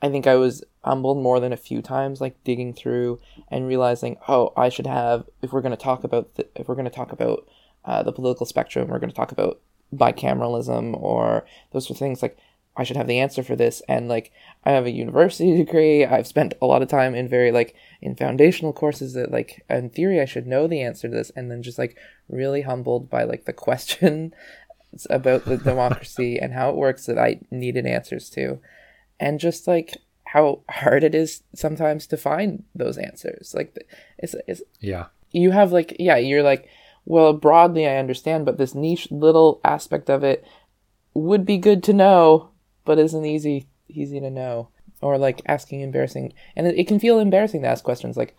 I 0.00 0.08
think 0.08 0.26
I 0.26 0.36
was 0.36 0.64
humbled 0.82 1.22
more 1.22 1.38
than 1.38 1.52
a 1.52 1.58
few 1.58 1.82
times, 1.82 2.22
like 2.22 2.42
digging 2.44 2.72
through 2.72 3.20
and 3.50 3.68
realizing, 3.68 4.16
oh, 4.26 4.54
I 4.56 4.70
should 4.70 4.86
have 4.86 5.28
if 5.42 5.52
we're 5.52 5.60
going 5.60 5.76
to 5.76 5.76
talk 5.76 6.02
about 6.02 6.36
the, 6.36 6.46
if 6.54 6.66
we're 6.66 6.74
going 6.74 6.86
to 6.86 6.90
talk 6.90 7.12
about 7.12 7.46
uh, 7.84 8.02
the 8.02 8.12
political 8.12 8.46
spectrum, 8.46 8.88
we're 8.88 9.00
going 9.00 9.10
to 9.10 9.16
talk 9.16 9.32
about 9.32 9.60
bicameralism 9.94 11.00
or 11.00 11.46
those 11.72 11.84
sort 11.86 11.96
of 11.96 11.98
things 11.98 12.22
like 12.22 12.38
I 12.78 12.84
should 12.84 12.96
have 12.96 13.08
the 13.08 13.18
answer 13.18 13.42
for 13.42 13.56
this. 13.56 13.82
And 13.88 14.08
like 14.08 14.30
I 14.64 14.70
have 14.70 14.86
a 14.86 14.90
university 14.90 15.56
degree. 15.64 16.06
I've 16.06 16.28
spent 16.28 16.54
a 16.62 16.66
lot 16.66 16.80
of 16.80 16.88
time 16.88 17.14
in 17.14 17.28
very 17.28 17.50
like 17.50 17.74
in 18.00 18.14
foundational 18.14 18.72
courses 18.72 19.14
that 19.14 19.32
like 19.32 19.64
in 19.68 19.90
theory 19.90 20.20
I 20.20 20.24
should 20.24 20.46
know 20.46 20.68
the 20.68 20.80
answer 20.80 21.08
to 21.08 21.14
this. 21.14 21.30
And 21.34 21.50
then 21.50 21.62
just 21.62 21.78
like 21.78 21.98
really 22.28 22.62
humbled 22.62 23.10
by 23.10 23.24
like 23.24 23.44
the 23.44 23.52
question 23.68 24.32
about 25.10 25.44
the 25.44 25.58
democracy 25.58 26.38
and 26.40 26.54
how 26.54 26.70
it 26.70 26.76
works 26.76 27.06
that 27.06 27.18
I 27.18 27.40
needed 27.50 27.84
answers 27.84 28.30
to. 28.30 28.60
And 29.18 29.40
just 29.40 29.66
like 29.66 29.98
how 30.28 30.60
hard 30.70 31.02
it 31.02 31.14
is 31.14 31.42
sometimes 31.54 32.06
to 32.06 32.16
find 32.16 32.62
those 32.74 32.96
answers. 32.96 33.54
Like 33.56 33.76
it's, 34.18 34.36
it's 34.46 34.62
yeah. 34.80 35.06
You 35.32 35.50
have 35.50 35.72
like 35.72 35.96
yeah 35.98 36.16
you're 36.16 36.44
like 36.44 36.68
well, 37.08 37.32
broadly 37.32 37.88
I 37.88 37.96
understand, 37.96 38.44
but 38.44 38.58
this 38.58 38.74
niche 38.74 39.10
little 39.10 39.62
aspect 39.64 40.10
of 40.10 40.22
it 40.22 40.44
would 41.14 41.46
be 41.46 41.56
good 41.56 41.82
to 41.84 41.94
know, 41.94 42.50
but 42.84 42.98
isn't 42.98 43.24
easy 43.24 43.66
easy 43.88 44.20
to 44.20 44.30
know. 44.30 44.68
Or 45.00 45.16
like 45.16 45.40
asking 45.46 45.80
embarrassing, 45.80 46.34
and 46.54 46.66
it, 46.66 46.76
it 46.76 46.86
can 46.86 46.98
feel 46.98 47.18
embarrassing 47.18 47.62
to 47.62 47.68
ask 47.68 47.82
questions 47.82 48.16
like 48.16 48.36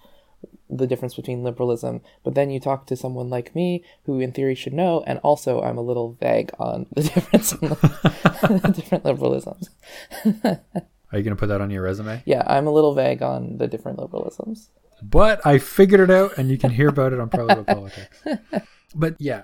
the 0.69 0.85
difference 0.85 1.15
between 1.15 1.41
liberalism. 1.41 2.01
But 2.23 2.35
then 2.35 2.51
you 2.51 2.59
talk 2.59 2.85
to 2.87 2.95
someone 2.95 3.29
like 3.29 3.55
me, 3.55 3.83
who 4.03 4.19
in 4.19 4.33
theory 4.33 4.55
should 4.55 4.73
know, 4.73 5.03
and 5.07 5.19
also 5.19 5.61
I'm 5.61 5.77
a 5.77 5.81
little 5.81 6.17
vague 6.19 6.51
on 6.59 6.85
the 6.93 7.01
difference 7.15 7.53
in 7.53 7.69
the 7.69 8.73
different 8.75 9.03
liberalisms. 9.03 9.69
Are 11.11 11.17
you 11.17 11.23
going 11.23 11.35
to 11.35 11.35
put 11.35 11.47
that 11.47 11.61
on 11.61 11.71
your 11.71 11.81
resume? 11.81 12.21
Yeah, 12.25 12.43
I'm 12.45 12.67
a 12.67 12.71
little 12.71 12.93
vague 12.93 13.23
on 13.23 13.57
the 13.57 13.67
different 13.67 13.97
liberalisms 13.97 14.67
but 15.01 15.45
I 15.45 15.57
figured 15.57 15.99
it 15.99 16.11
out, 16.11 16.37
and 16.37 16.49
you 16.49 16.57
can 16.57 16.71
hear 16.71 16.89
about 16.89 17.13
it 17.13 17.19
on 17.19 17.29
Probably 17.29 17.63
Politics. 17.67 18.07
But 18.95 19.15
yeah, 19.19 19.43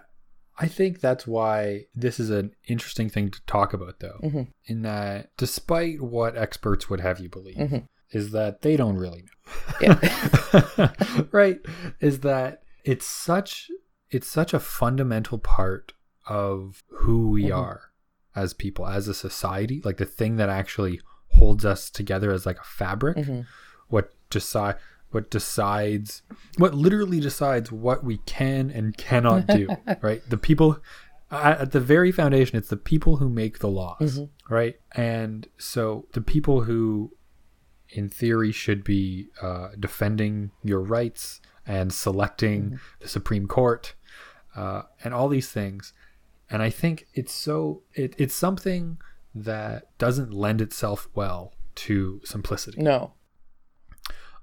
I 0.58 0.68
think 0.68 1.02
that's 1.02 1.28
why 1.28 1.86
this 1.94 2.20
is 2.20 2.30
an 2.30 2.52
interesting 2.68 3.10
thing 3.10 3.30
to 3.32 3.42
talk 3.46 3.74
about, 3.74 4.00
though, 4.00 4.20
mm-hmm. 4.24 4.44
in 4.66 4.82
that 4.84 5.30
despite 5.38 6.02
what 6.02 6.38
experts 6.38 6.90
would 6.90 7.02
have 7.02 7.20
you 7.20 7.30
believe, 7.30 7.58
mm-hmm. 7.58 7.78
is 8.12 8.32
that 8.32 8.62
they 8.62 8.78
don't 8.78 8.98
really 8.98 9.24
know. 9.24 9.98
Yeah. 10.78 10.92
right? 11.32 11.60
Is 12.00 12.22
that 12.22 12.64
it's 12.84 13.06
such 13.06 13.70
it's 14.10 14.30
such 14.30 14.54
a 14.54 14.60
fundamental 14.60 15.38
part 15.38 15.94
of 16.28 16.84
who 16.88 17.30
we 17.30 17.46
mm-hmm. 17.46 17.60
are 17.60 17.92
as 18.36 18.54
people, 18.54 18.88
as 18.88 19.08
a 19.08 19.14
society, 19.14 19.82
like 19.84 19.98
the 19.98 20.06
thing 20.06 20.38
that 20.38 20.50
actually 20.50 21.02
holds 21.30 21.66
us 21.66 21.90
together 21.90 22.32
as 22.32 22.46
like 22.46 22.60
a 22.60 22.64
fabric. 22.64 23.18
Mm-hmm. 23.18 23.42
What 23.90 24.14
decide 24.30 24.78
what 25.16 25.32
decides 25.32 26.24
what 26.58 26.74
literally 26.74 27.22
decides 27.22 27.72
what 27.72 28.04
we 28.04 28.18
can 28.26 28.70
and 28.70 28.98
cannot 28.98 29.48
do 29.48 29.66
right? 30.02 30.22
The 30.30 30.38
people 30.38 30.78
at 31.32 31.72
the 31.72 31.80
very 31.80 32.12
foundation 32.12 32.58
it's 32.58 32.68
the 32.68 32.76
people 32.76 33.16
who 33.16 33.30
make 33.30 33.60
the 33.60 33.70
laws 33.70 34.20
mm-hmm. 34.20 34.54
right? 34.54 34.76
And 34.94 35.48
so 35.58 36.06
the 36.12 36.20
people 36.20 36.64
who 36.64 37.14
in 37.88 38.10
theory 38.10 38.52
should 38.52 38.84
be 38.84 39.30
uh, 39.42 39.70
defending 39.80 40.52
your 40.64 40.82
rights 40.82 41.40
and 41.66 41.94
selecting 41.94 42.64
mm-hmm. 42.64 42.76
the 43.00 43.08
supreme 43.08 43.48
court 43.48 43.96
uh, 44.54 44.82
and 45.02 45.14
all 45.14 45.30
these 45.30 45.50
things. 45.50 45.94
And 46.50 46.62
i 46.62 46.70
think 46.70 47.08
it's 47.14 47.34
so 47.34 47.84
it, 47.94 48.16
it's 48.18 48.36
something 48.36 48.98
that 49.34 49.98
doesn't 49.98 50.34
lend 50.34 50.60
itself 50.60 51.08
well 51.16 51.54
to 51.76 52.20
simplicity. 52.26 52.82
No. 52.82 53.14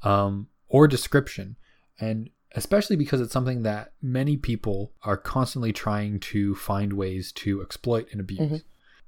Um 0.02 0.48
or 0.72 0.88
description. 0.88 1.56
And 2.00 2.30
especially 2.54 2.96
because 2.96 3.20
it's 3.20 3.32
something 3.32 3.62
that 3.62 3.92
many 4.00 4.37
people 4.37 4.92
are 5.04 5.16
constantly 5.16 5.72
trying 5.72 6.18
to 6.18 6.54
find 6.54 6.94
ways 6.94 7.30
to 7.32 7.62
exploit 7.62 8.08
and 8.11 8.20
abuse. 8.20 8.40
Mm-hmm. 8.40 8.56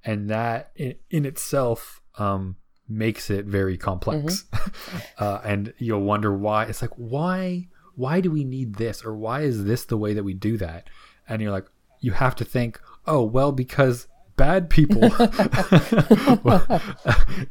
And 0.04 0.30
that 0.30 0.70
in, 0.76 0.94
in 1.10 1.24
itself 1.24 2.02
um, 2.18 2.56
makes 2.88 3.30
it 3.30 3.46
very 3.46 3.76
complex. 3.76 4.44
Mm-hmm. 4.52 4.98
uh, 5.24 5.40
and 5.42 5.72
you'll 5.78 6.02
wonder 6.02 6.32
why. 6.32 6.66
It's 6.66 6.82
like, 6.82 6.94
why? 6.96 7.68
Why 7.96 8.20
do 8.20 8.30
we 8.30 8.44
need 8.44 8.74
this? 8.74 9.02
Or 9.02 9.14
why 9.14 9.40
is 9.40 9.64
this 9.64 9.86
the 9.86 9.96
way 9.96 10.12
that 10.12 10.24
we 10.24 10.34
do 10.34 10.58
that? 10.58 10.88
And 11.26 11.40
you're 11.40 11.50
like, 11.50 11.66
you 12.00 12.12
have 12.12 12.36
to 12.36 12.44
think, 12.44 12.78
oh, 13.06 13.24
well, 13.24 13.52
because 13.52 14.06
bad 14.36 14.68
people 14.70 15.00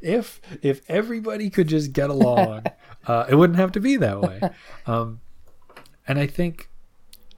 if 0.02 0.42
if 0.62 0.82
everybody 0.90 1.50
could 1.50 1.68
just 1.68 1.94
get 1.94 2.10
along 2.10 2.64
uh, 3.08 3.26
it 3.30 3.36
wouldn't 3.36 3.58
have 3.60 3.72
to 3.72 3.80
be 3.80 3.96
that 3.98 4.22
way 4.22 4.40
um, 4.86 5.22
and 6.08 6.20
i 6.20 6.28
think 6.28 6.70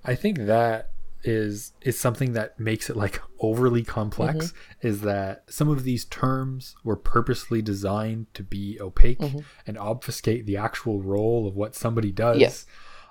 i 0.04 0.16
think 0.16 0.38
that 0.40 0.92
is 1.24 1.74
is 1.82 2.00
something 2.00 2.34
that 2.34 2.60
makes 2.60 2.90
it 2.90 2.96
like 2.96 3.20
overly 3.40 3.84
complex 3.84 4.36
Mm-hmm. 4.48 4.88
is 4.88 5.02
that 5.02 5.44
some 5.50 5.70
of 5.70 5.84
these 5.84 6.06
terms 6.06 6.76
were 6.84 6.96
purposely 6.96 7.62
designed 7.62 8.28
to 8.36 8.44
be 8.44 8.78
opaque 8.80 9.20
Mm-hmm. 9.20 9.40
and 9.66 9.78
obfuscate 9.78 10.46
the 10.46 10.58
actual 10.58 11.02
role 11.02 11.48
of 11.48 11.56
what 11.56 11.74
somebody 11.76 12.12
does 12.12 12.40
Yes. 12.40 12.66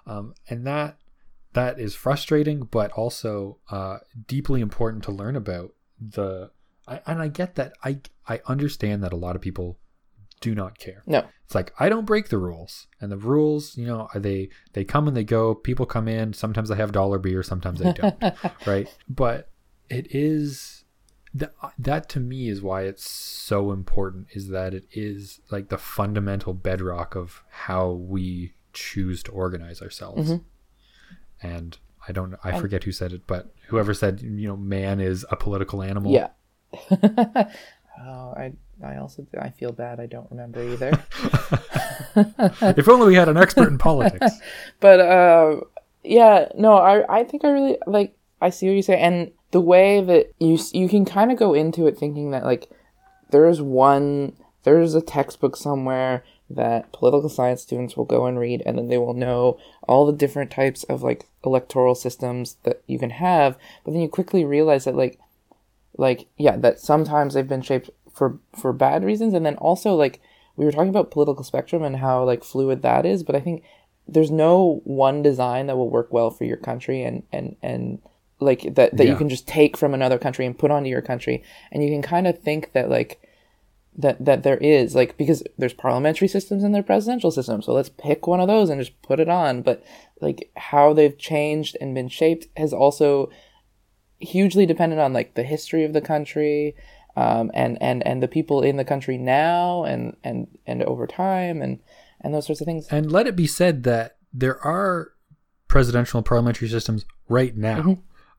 um, 0.07 0.35
and 0.49 0.67
that 0.67 0.97
that 1.55 1.79
is 1.81 1.95
frustrating 1.95 2.65
but 2.65 2.91
also 2.93 3.59
uh, 3.71 3.99
deeply 4.27 4.61
important 4.61 5.03
to 5.05 5.13
learn 5.13 5.35
about 5.37 5.73
the 6.11 6.51
I, 6.87 7.01
and 7.07 7.21
i 7.23 7.29
get 7.29 7.55
that 7.55 7.73
i 7.85 7.99
i 8.29 8.41
understand 8.47 9.03
that 9.03 9.13
a 9.13 9.17
lot 9.17 9.37
of 9.37 9.43
people 9.43 9.79
do 10.41 10.55
not 10.55 10.79
care 10.79 11.03
No. 11.07 11.25
it's 11.47 11.55
like 11.55 11.73
I 11.79 11.89
don't 11.89 12.05
break 12.05 12.29
the 12.29 12.37
rules, 12.37 12.87
and 13.01 13.11
the 13.11 13.17
rules, 13.17 13.79
you 13.79 13.87
know, 13.87 14.09
are 14.13 14.21
they 14.21 14.51
they 14.75 14.85
come 14.85 15.09
and 15.09 15.17
they 15.17 15.25
go. 15.25 15.55
People 15.55 15.87
come 15.87 16.07
in. 16.07 16.35
Sometimes 16.35 16.69
they 16.69 16.77
have 16.77 16.93
dollar 16.93 17.19
beer, 17.19 17.43
sometimes 17.43 17.81
they 17.81 17.95
don't, 17.95 18.23
right? 18.67 18.87
But 19.09 19.49
it 19.89 20.15
is 20.15 20.85
that 21.33 21.55
that 21.79 22.11
to 22.11 22.21
me 22.21 22.49
is 22.49 22.61
why 22.61 22.83
it's 22.83 23.09
so 23.09 23.73
important. 23.73 24.27
Is 24.33 24.49
that 24.49 24.75
it 24.75 24.85
is 24.93 25.41
like 25.51 25.69
the 25.71 25.79
fundamental 25.79 26.53
bedrock 26.53 27.15
of 27.17 27.43
how 27.49 27.93
we 27.93 28.53
choose 28.75 29.23
to 29.23 29.33
organize 29.33 29.81
ourselves. 29.81 30.31
Mm-hmm. 30.31 31.47
And 31.47 31.79
I 32.07 32.13
don't. 32.13 32.35
I 32.45 32.61
forget 32.61 32.85
who 32.85 32.93
said 32.93 33.13
it, 33.15 33.23
but 33.27 33.54
whoever 33.69 33.95
said, 33.95 34.21
you 34.21 34.49
know, 34.49 34.57
man 34.57 35.01
is 35.01 35.25
a 35.31 35.37
political 35.37 35.83
animal. 35.83 36.13
Yeah. 36.13 36.29
oh, 36.91 38.35
I 38.37 38.53
I 38.83 38.97
also 38.97 39.27
I 39.39 39.51
feel 39.51 39.73
bad. 39.73 40.01
I 40.01 40.07
don't 40.07 40.31
remember 40.31 40.63
either. 40.63 40.91
if 42.77 42.89
only 42.89 43.07
we 43.07 43.15
had 43.15 43.29
an 43.29 43.37
expert 43.37 43.69
in 43.69 43.79
politics. 43.79 44.39
but 44.81 45.01
uh, 45.01 45.61
yeah, 46.03 46.49
no, 46.57 46.75
I 46.75 47.21
I 47.21 47.25
think 47.25 47.45
I 47.45 47.51
really 47.51 47.79
like. 47.87 48.17
I 48.41 48.51
see 48.51 48.67
what 48.67 48.77
you 48.77 48.83
say, 48.83 48.99
and 48.99 49.31
the 49.53 49.61
way 49.61 50.03
that 50.03 50.33
you 50.39 50.59
you 50.73 50.89
can 50.89 51.05
kind 51.05 51.31
of 51.31 51.39
go 51.39 51.55
into 51.55 51.87
it 51.87 51.97
thinking 51.97 52.33
that 52.33 52.45
like 52.45 52.69
there's 53.31 53.63
one 53.63 54.35
there's 54.65 54.95
a 54.95 55.01
textbook 55.01 55.57
somewhere 55.57 56.25
that 56.55 56.93
political 56.93 57.29
science 57.29 57.63
students 57.63 57.97
will 57.97 58.05
go 58.05 58.27
and 58.27 58.39
read 58.39 58.63
and 58.65 58.79
then 58.79 58.89
they 58.89 58.99
will 58.99 59.15
know 59.15 59.59
all 59.89 60.07
the 60.07 60.13
different 60.13 60.51
types 60.51 60.85
of 60.85 61.03
like 61.03 61.27
electoral 61.45 61.95
systems 61.95 62.57
that 62.63 62.83
you 62.87 62.99
can 62.99 63.11
have. 63.11 63.57
But 63.85 63.93
then 63.93 64.01
you 64.01 64.09
quickly 64.09 64.45
realize 64.45 64.85
that 64.85 64.97
like 64.97 65.19
like 65.97 66.27
yeah 66.37 66.57
that 66.57 66.81
sometimes 66.81 67.35
they've 67.35 67.47
been 67.47 67.63
shaped 67.63 67.91
for 68.13 68.39
for 68.59 68.73
bad 68.73 69.05
reasons. 69.05 69.35
And 69.35 69.45
then 69.45 69.57
also 69.57 69.95
like 69.95 70.21
we 70.57 70.65
were 70.65 70.73
talking 70.73 70.89
about 70.89 71.11
political 71.11 71.45
spectrum 71.45 71.83
and 71.83 71.97
how 71.97 72.25
like 72.25 72.45
fluid 72.45 72.83
that 72.83 73.05
is. 73.05 73.23
But 73.23 73.37
i 73.37 73.41
think 73.41 73.63
there's 74.07 74.31
no 74.31 74.81
one 74.85 75.23
design 75.23 75.67
that 75.67 75.77
will 75.77 75.91
work 75.91 76.13
well 76.13 76.31
for 76.31 76.45
your 76.45 76.59
country 76.59 77.03
and 77.03 77.23
and 77.33 77.57
and 77.63 78.01
like 78.41 78.75
that 78.75 78.97
that 78.97 79.07
you 79.07 79.17
can 79.17 79.29
just 79.29 79.49
take 79.49 79.77
from 79.77 79.95
another 79.95 80.19
country 80.19 80.45
and 80.45 80.59
put 80.59 80.71
onto 80.71 80.91
your 80.91 81.03
country. 81.03 81.43
And 81.73 81.83
you 81.83 81.91
can 81.91 82.03
kind 82.03 82.27
of 82.27 82.39
think 82.39 82.73
that 82.73 82.91
like 82.91 83.21
that 83.97 84.25
that 84.25 84.43
there 84.43 84.57
is 84.59 84.95
like 84.95 85.17
because 85.17 85.43
there's 85.57 85.73
parliamentary 85.73 86.29
systems 86.29 86.65
and 86.65 86.75
there's 86.75 86.85
presidential 86.85 87.31
systems 87.31 87.67
so 87.67 87.73
let's 87.73 87.89
pick 87.89 88.27
one 88.27 88.41
of 88.41 88.49
those 88.49 88.69
and 88.69 88.81
just 88.81 89.01
put 89.03 89.21
it 89.21 89.29
on 89.29 89.63
but 89.63 89.85
like 90.21 90.51
how 90.57 90.93
they've 90.93 91.19
changed 91.19 91.77
and 91.81 91.95
been 91.95 92.09
shaped 92.09 92.49
has 92.57 92.73
also 92.73 93.31
hugely 94.19 94.67
dependent 94.67 95.01
on 95.01 95.13
like 95.13 95.35
the 95.35 95.43
history 95.43 95.85
of 95.85 95.93
the 95.93 96.01
country 96.01 96.75
um, 97.17 97.51
and 97.55 97.81
and 97.81 98.05
and 98.07 98.23
the 98.23 98.29
people 98.29 98.63
in 98.63 98.77
the 98.77 98.85
country 98.85 99.17
now 99.17 99.85
and 99.85 100.17
and 100.25 100.49
and 100.67 100.83
over 100.83 101.07
time 101.07 101.63
and 101.63 101.79
and 102.21 102.35
those 102.35 102.47
sorts 102.47 102.61
of 102.61 102.65
things 102.65 102.89
And 102.91 103.13
let 103.13 103.27
it 103.27 103.37
be 103.37 103.47
said 103.47 103.85
that 103.85 104.17
there 104.33 104.61
are 104.65 105.13
presidential 105.69 106.19
and 106.19 106.27
parliamentary 106.27 106.69
systems 106.69 107.05
right 107.29 107.57
now. 107.57 107.79
Mm-hmm. 107.81 107.93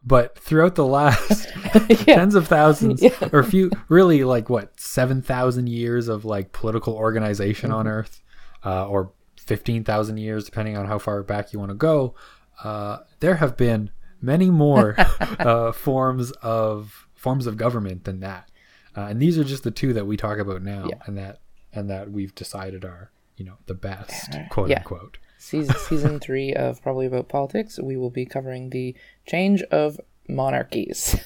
But 0.06 0.38
throughout 0.38 0.76
the 0.76 0.86
last 0.86 1.48
Yeah. 1.90 1.96
tens 2.16 2.36
of 2.36 2.48
thousands 2.48 3.04
or 3.34 3.40
a 3.40 3.44
few 3.44 3.72
really 3.90 4.24
like 4.24 4.50
what, 4.50 4.80
7,000 4.80 5.68
years 5.68 6.08
of 6.08 6.26
like 6.26 6.52
political 6.52 6.94
organization 6.94 7.72
on 7.72 7.86
Mm-hmm. 7.86 7.94
earth 7.94 8.22
uh, 8.64 8.88
or 8.88 9.12
15,000 9.38 10.18
years 10.18 10.46
depending 10.46 10.78
on 10.78 10.86
how 10.88 11.00
far 11.00 11.22
back 11.24 11.54
you 11.54 11.60
want 11.60 11.70
to 11.72 11.76
go, 11.76 12.16
uh, 12.64 12.98
there 13.20 13.36
have 13.36 13.58
been 13.58 13.90
many 14.22 14.50
more 14.50 14.96
uh, 15.40 15.72
forms 15.72 16.32
of 16.42 17.08
forms 17.16 17.48
of 17.48 17.58
government 17.58 18.04
than 18.04 18.20
that. 18.20 18.50
Uh, 18.96 19.02
and 19.10 19.20
these 19.22 19.38
are 19.38 19.44
just 19.44 19.64
the 19.64 19.72
two 19.72 19.92
that 19.94 20.06
we 20.06 20.16
talk 20.18 20.38
about 20.38 20.62
now 20.62 20.86
Yeah. 20.90 20.96
and 21.06 21.18
that 21.18 21.40
and 21.74 21.90
that 21.90 22.12
we've 22.12 22.34
decided 22.36 22.86
are, 22.86 23.12
you 23.38 23.44
know, 23.46 23.58
the 23.66 23.74
best, 23.74 24.34
quote 24.50 24.70
Yeah. 24.70 24.78
unquote. 24.80 25.18
season 25.38 25.76
season 25.78 26.20
three 26.20 26.54
of 26.54 26.82
probably 26.82 27.06
about 27.06 27.28
politics 27.28 27.78
we 27.80 27.98
will 27.98 28.10
be 28.10 28.26
covering 28.26 28.70
the 28.70 28.96
change 29.26 29.62
of 29.64 30.00
monarchies. 30.28 31.16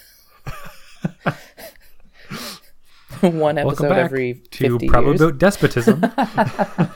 One 3.21 3.57
episode 3.57 3.91
every 3.91 4.35
to 4.51 4.69
50 4.69 4.87
probably 4.87 5.11
years. 5.11 5.21
About 5.21 5.39
despotism. 5.39 6.03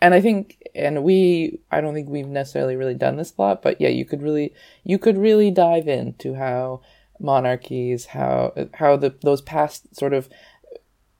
and 0.00 0.14
i 0.14 0.20
think 0.20 0.62
and 0.74 1.02
we 1.02 1.58
i 1.70 1.80
don't 1.80 1.94
think 1.94 2.08
we've 2.08 2.26
necessarily 2.26 2.76
really 2.76 2.94
done 2.94 3.16
this 3.16 3.34
a 3.36 3.42
lot 3.42 3.62
but 3.62 3.80
yeah 3.80 3.88
you 3.88 4.04
could 4.04 4.22
really 4.22 4.52
you 4.84 4.98
could 4.98 5.18
really 5.18 5.50
dive 5.50 5.88
into 5.88 6.34
how 6.34 6.80
monarchies 7.20 8.06
how 8.06 8.52
how 8.74 8.96
the 8.96 9.14
those 9.22 9.40
past 9.42 9.94
sort 9.94 10.12
of 10.12 10.28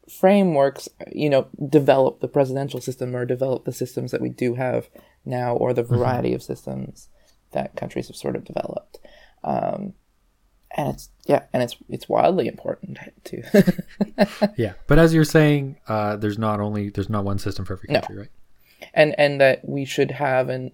frameworks 0.08 0.88
you 1.12 1.28
know 1.28 1.48
develop 1.68 2.20
the 2.20 2.28
presidential 2.28 2.80
system 2.80 3.14
or 3.14 3.24
develop 3.24 3.64
the 3.64 3.72
systems 3.72 4.10
that 4.10 4.20
we 4.20 4.28
do 4.28 4.54
have 4.54 4.88
now 5.24 5.54
or 5.54 5.72
the 5.72 5.82
mm-hmm. 5.82 5.96
variety 5.96 6.32
of 6.32 6.42
systems 6.42 7.08
that 7.52 7.76
countries 7.76 8.06
have 8.06 8.16
sort 8.16 8.36
of 8.36 8.44
developed 8.44 8.98
um 9.48 9.94
and 10.76 10.88
it's 10.94 11.08
yeah 11.26 11.44
and 11.52 11.62
it's 11.62 11.76
it's 11.88 12.08
wildly 12.08 12.46
important 12.46 12.98
to 13.24 13.42
yeah, 14.56 14.74
but 14.86 14.98
as 14.98 15.14
you're 15.14 15.24
saying, 15.24 15.76
uh, 15.88 16.16
there's 16.16 16.38
not 16.38 16.60
only 16.60 16.90
there's 16.90 17.08
not 17.08 17.24
one 17.24 17.38
system 17.38 17.64
for 17.64 17.72
every 17.74 17.88
No. 17.88 18.00
country, 18.00 18.16
right? 18.18 18.30
and 18.94 19.14
and 19.18 19.40
that 19.40 19.66
we 19.66 19.84
should 19.84 20.10
have 20.12 20.48
and 20.48 20.70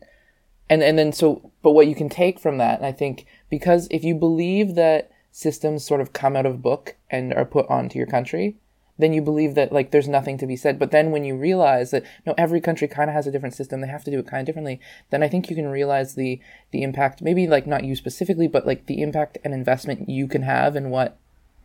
and 0.68 0.82
and 0.82 0.98
then 0.98 1.12
so 1.12 1.50
but 1.62 1.70
what 1.72 1.86
you 1.86 1.94
can 1.94 2.08
take 2.08 2.38
from 2.40 2.58
that 2.58 2.76
and 2.78 2.86
i 2.86 2.92
think 2.92 3.24
because 3.48 3.86
if 3.90 4.02
you 4.04 4.14
believe 4.14 4.74
that 4.74 5.10
systems 5.30 5.84
sort 5.84 6.00
of 6.00 6.12
come 6.12 6.36
out 6.36 6.44
of 6.46 6.60
book 6.60 6.96
and 7.10 7.32
are 7.34 7.44
put 7.44 7.66
onto 7.70 7.96
your 7.98 8.06
country 8.06 8.56
then 8.98 9.12
you 9.12 9.20
believe 9.20 9.54
that 9.54 9.72
like 9.72 9.90
there's 9.90 10.08
nothing 10.08 10.38
to 10.38 10.46
be 10.46 10.56
said 10.56 10.78
but 10.78 10.90
then 10.90 11.10
when 11.10 11.24
you 11.24 11.36
realize 11.36 11.90
that 11.90 12.04
no 12.26 12.34
every 12.38 12.60
country 12.60 12.86
kind 12.86 13.10
of 13.10 13.14
has 13.14 13.26
a 13.26 13.30
different 13.32 13.54
system 13.54 13.80
they 13.80 13.88
have 13.88 14.04
to 14.04 14.10
do 14.10 14.18
it 14.18 14.26
kind 14.26 14.40
of 14.40 14.46
differently 14.46 14.80
then 15.10 15.22
i 15.22 15.28
think 15.28 15.50
you 15.50 15.56
can 15.56 15.66
realize 15.68 16.14
the 16.14 16.40
the 16.70 16.82
impact 16.82 17.20
maybe 17.22 17.46
like 17.46 17.66
not 17.66 17.84
you 17.84 17.96
specifically 17.96 18.46
but 18.46 18.66
like 18.66 18.86
the 18.86 19.02
impact 19.02 19.38
and 19.44 19.52
investment 19.52 20.08
you 20.08 20.26
can 20.28 20.42
have 20.42 20.76
in 20.76 20.90
what 20.90 21.18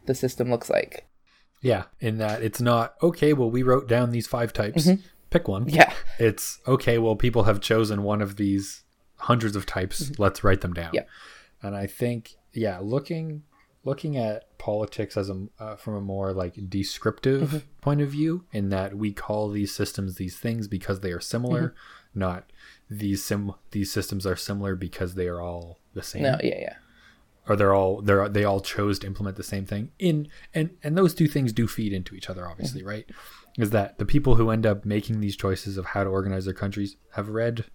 the 0.05 0.15
system 0.15 0.49
looks 0.49 0.69
like 0.69 1.05
Yeah, 1.61 1.83
in 1.99 2.17
that 2.19 2.41
it's 2.41 2.61
not 2.61 2.95
okay. 3.03 3.33
Well, 3.33 3.51
we 3.51 3.63
wrote 3.63 3.87
down 3.87 4.11
these 4.11 4.27
five 4.27 4.53
types. 4.53 4.89
Pick 5.29 5.47
one. 5.47 5.65
Mm-hmm. 5.65 5.75
yeah 5.75 5.93
It's 6.17 6.59
okay. 6.65 6.97
Well, 6.97 7.15
people 7.17 7.43
have 7.43 7.59
chosen 7.59 8.01
one 8.01 8.21
of 8.21 8.37
these 8.37 8.83
hundreds 9.17 9.55
of 9.57 9.65
types. 9.65 10.17
Let's 10.17 10.41
write 10.43 10.61
them 10.61 10.73
down. 10.73 10.93
Mm-hmm. 10.93 10.95
Yeah. 10.95 11.67
And 11.67 11.75
I 11.75 11.85
think, 11.85 12.35
yeah, 12.53 12.79
looking 12.81 13.43
looking 13.83 14.17
at 14.17 14.57
politics 14.57 15.15
as 15.17 15.29
a 15.29 15.47
uh, 15.59 15.75
from 15.75 15.95
a 15.95 16.01
more 16.01 16.33
like 16.33 16.69
descriptive 16.69 17.49
Mm-hmm. 17.49 17.57
point 17.81 18.01
of 18.01 18.09
view, 18.09 18.45
in 18.51 18.69
that 18.69 18.95
we 18.95 19.11
call 19.13 19.49
these 19.49 19.73
systems 19.73 20.15
these 20.15 20.37
things 20.37 20.67
because 20.67 20.99
they 20.99 21.11
are 21.11 21.19
similar, 21.21 21.69
Mm-hmm. 21.69 22.19
not 22.19 22.51
these 22.89 23.23
sim 23.23 23.53
these 23.71 23.91
systems 23.91 24.25
are 24.25 24.35
similar 24.35 24.75
because 24.75 25.13
they 25.15 25.27
are 25.27 25.41
all 25.41 25.79
the 25.93 26.03
same 26.03 26.23
no 26.23 26.37
yeah 26.43 26.57
yeah 26.59 26.75
or 27.47 27.55
they're 27.55 27.73
all 27.73 28.01
they're 28.01 28.27
they 28.27 28.43
all 28.43 28.61
chose 28.61 28.97
to 28.99 29.05
implement 29.07 29.37
the 29.37 29.43
same 29.43 29.63
thing 29.65 29.91
in 29.99 30.27
and 30.55 30.71
and 30.83 30.97
those 30.97 31.13
two 31.13 31.27
things 31.27 31.53
do 31.53 31.67
feed 31.67 31.93
into 31.93 32.15
each 32.15 32.29
other 32.29 32.47
obviously 32.47 32.81
Mm-hmm. 32.81 32.89
right 32.89 33.09
is 33.59 33.69
that 33.71 33.97
the 33.99 34.05
people 34.05 34.35
who 34.35 34.49
end 34.49 34.65
up 34.65 34.85
making 34.85 35.19
these 35.19 35.35
choices 35.35 35.77
of 35.77 35.85
how 35.87 36.03
to 36.03 36.09
organize 36.09 36.45
their 36.45 36.53
countries 36.53 36.95
have 37.13 37.29
read 37.29 37.65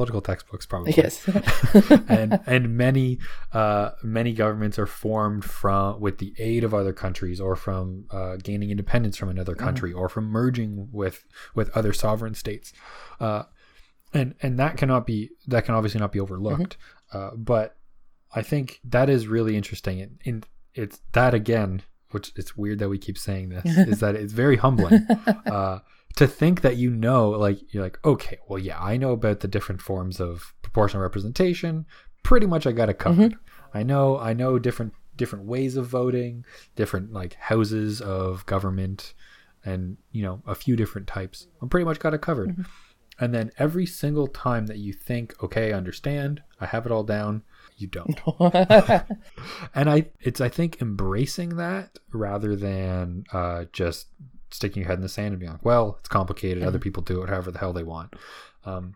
political 0.00 0.22
textbooks 0.22 0.64
probably. 0.64 0.94
Yes. 0.96 1.28
And 2.08 2.40
and 2.46 2.76
many 2.76 3.18
uh 3.52 3.90
many 4.02 4.32
governments 4.32 4.78
are 4.78 4.86
formed 4.86 5.44
from 5.44 6.00
with 6.00 6.16
the 6.18 6.34
aid 6.38 6.64
of 6.64 6.72
other 6.72 6.94
countries 6.94 7.38
or 7.40 7.54
from 7.54 8.06
uh, 8.10 8.36
gaining 8.36 8.70
independence 8.70 9.16
from 9.18 9.28
another 9.28 9.54
country 9.54 9.92
or 9.92 10.08
from 10.08 10.24
merging 10.24 10.88
with 10.90 11.26
with 11.54 11.68
other 11.76 11.92
sovereign 11.92 12.34
states. 12.34 12.72
Uh 13.20 13.42
and 14.14 14.34
and 14.40 14.58
that 14.58 14.78
cannot 14.78 15.06
be 15.06 15.30
that 15.46 15.66
can 15.66 15.74
obviously 15.74 16.00
not 16.00 16.12
be 16.12 16.20
overlooked. 16.20 16.78
Uh 17.12 17.30
but 17.36 17.76
i 18.34 18.42
think 18.42 18.80
that 18.84 19.10
is 19.10 19.26
really 19.26 19.54
interesting. 19.56 20.00
And, 20.00 20.18
and 20.24 20.46
it's 20.74 21.00
that 21.12 21.34
again 21.34 21.82
which 22.12 22.32
it's 22.36 22.56
weird 22.56 22.78
that 22.78 22.88
we 22.88 22.98
keep 22.98 23.18
saying 23.18 23.50
this 23.50 23.66
is 23.92 24.00
that 24.00 24.14
it's 24.16 24.32
very 24.32 24.56
humbling. 24.56 25.06
Uh 25.46 25.80
to 26.16 26.26
think 26.26 26.60
that 26.62 26.76
you 26.76 26.90
know 26.90 27.30
like 27.30 27.72
you're 27.72 27.82
like 27.82 27.98
okay 28.04 28.38
well 28.48 28.58
yeah 28.58 28.80
i 28.80 28.96
know 28.96 29.12
about 29.12 29.40
the 29.40 29.48
different 29.48 29.80
forms 29.80 30.20
of 30.20 30.54
proportional 30.62 31.02
representation 31.02 31.86
pretty 32.22 32.46
much 32.46 32.66
i 32.66 32.72
got 32.72 32.88
it 32.88 32.98
covered 32.98 33.36
i 33.74 33.82
know 33.82 34.18
i 34.18 34.32
know 34.32 34.58
different 34.58 34.92
different 35.20 35.44
ways 35.44 35.76
of 35.76 35.86
voting, 35.86 36.46
different 36.76 37.12
like 37.12 37.34
houses 37.34 38.00
of 38.00 38.46
government, 38.46 39.12
and 39.66 39.98
you 40.12 40.22
know 40.22 40.42
a 40.46 40.54
few 40.54 40.76
different 40.76 41.06
types. 41.06 41.46
I'm 41.60 41.68
pretty 41.68 41.84
much 41.84 41.98
got 41.98 42.14
it 42.14 42.22
covered. 42.22 42.48
Mm-hmm. 42.48 42.62
And 43.22 43.34
then 43.34 43.50
every 43.58 43.84
single 43.84 44.28
time 44.28 44.66
that 44.68 44.78
you 44.78 44.94
think, 44.94 45.34
okay, 45.42 45.74
I 45.74 45.76
understand, 45.76 46.42
I 46.58 46.64
have 46.64 46.86
it 46.86 46.92
all 46.92 47.02
down, 47.02 47.42
you 47.76 47.86
don't. 47.86 48.18
and 49.74 49.90
I, 49.90 50.06
it's 50.22 50.40
I 50.40 50.48
think 50.48 50.80
embracing 50.80 51.56
that 51.56 51.98
rather 52.12 52.56
than 52.56 53.24
uh, 53.30 53.66
just 53.74 54.06
sticking 54.50 54.82
your 54.82 54.88
head 54.88 54.98
in 54.98 55.02
the 55.02 55.08
sand 55.08 55.28
and 55.28 55.40
being 55.40 55.52
like, 55.52 55.64
well, 55.64 55.96
it's 56.00 56.08
complicated. 56.08 56.62
Other 56.62 56.78
people 56.78 57.02
do 57.02 57.22
it 57.22 57.28
however 57.28 57.50
the 57.50 57.58
hell 57.58 57.72
they 57.72 57.82
want. 57.82 58.14
Um, 58.64 58.94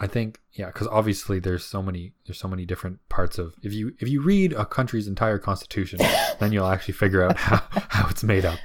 I 0.00 0.06
think 0.06 0.40
yeah, 0.52 0.66
because 0.66 0.86
obviously 0.86 1.38
there's 1.40 1.64
so 1.64 1.82
many 1.82 2.12
there's 2.26 2.38
so 2.38 2.48
many 2.48 2.64
different 2.64 3.06
parts 3.08 3.38
of 3.38 3.54
if 3.62 3.72
you 3.72 3.94
if 3.98 4.08
you 4.08 4.22
read 4.22 4.52
a 4.52 4.64
country's 4.64 5.08
entire 5.08 5.38
constitution, 5.38 5.98
then 6.38 6.52
you'll 6.52 6.66
actually 6.66 6.94
figure 6.94 7.22
out 7.22 7.36
how, 7.36 7.62
how 7.70 8.08
it's 8.08 8.22
made 8.22 8.44
up, 8.44 8.60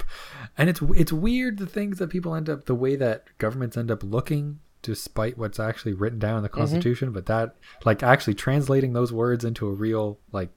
and 0.56 0.68
it's 0.68 0.80
it's 0.94 1.12
weird 1.12 1.58
the 1.58 1.66
things 1.66 1.98
that 1.98 2.08
people 2.08 2.34
end 2.34 2.48
up 2.48 2.66
the 2.66 2.74
way 2.74 2.94
that 2.96 3.24
governments 3.38 3.76
end 3.76 3.90
up 3.90 4.02
looking 4.02 4.60
despite 4.82 5.38
what's 5.38 5.58
actually 5.58 5.94
written 5.94 6.18
down 6.18 6.36
in 6.36 6.42
the 6.42 6.48
constitution, 6.48 7.10
but 7.10 7.26
that 7.26 7.56
like 7.84 8.02
actually 8.02 8.34
translating 8.34 8.92
those 8.92 9.12
words 9.12 9.44
into 9.44 9.66
a 9.66 9.72
real 9.72 10.18
like 10.30 10.50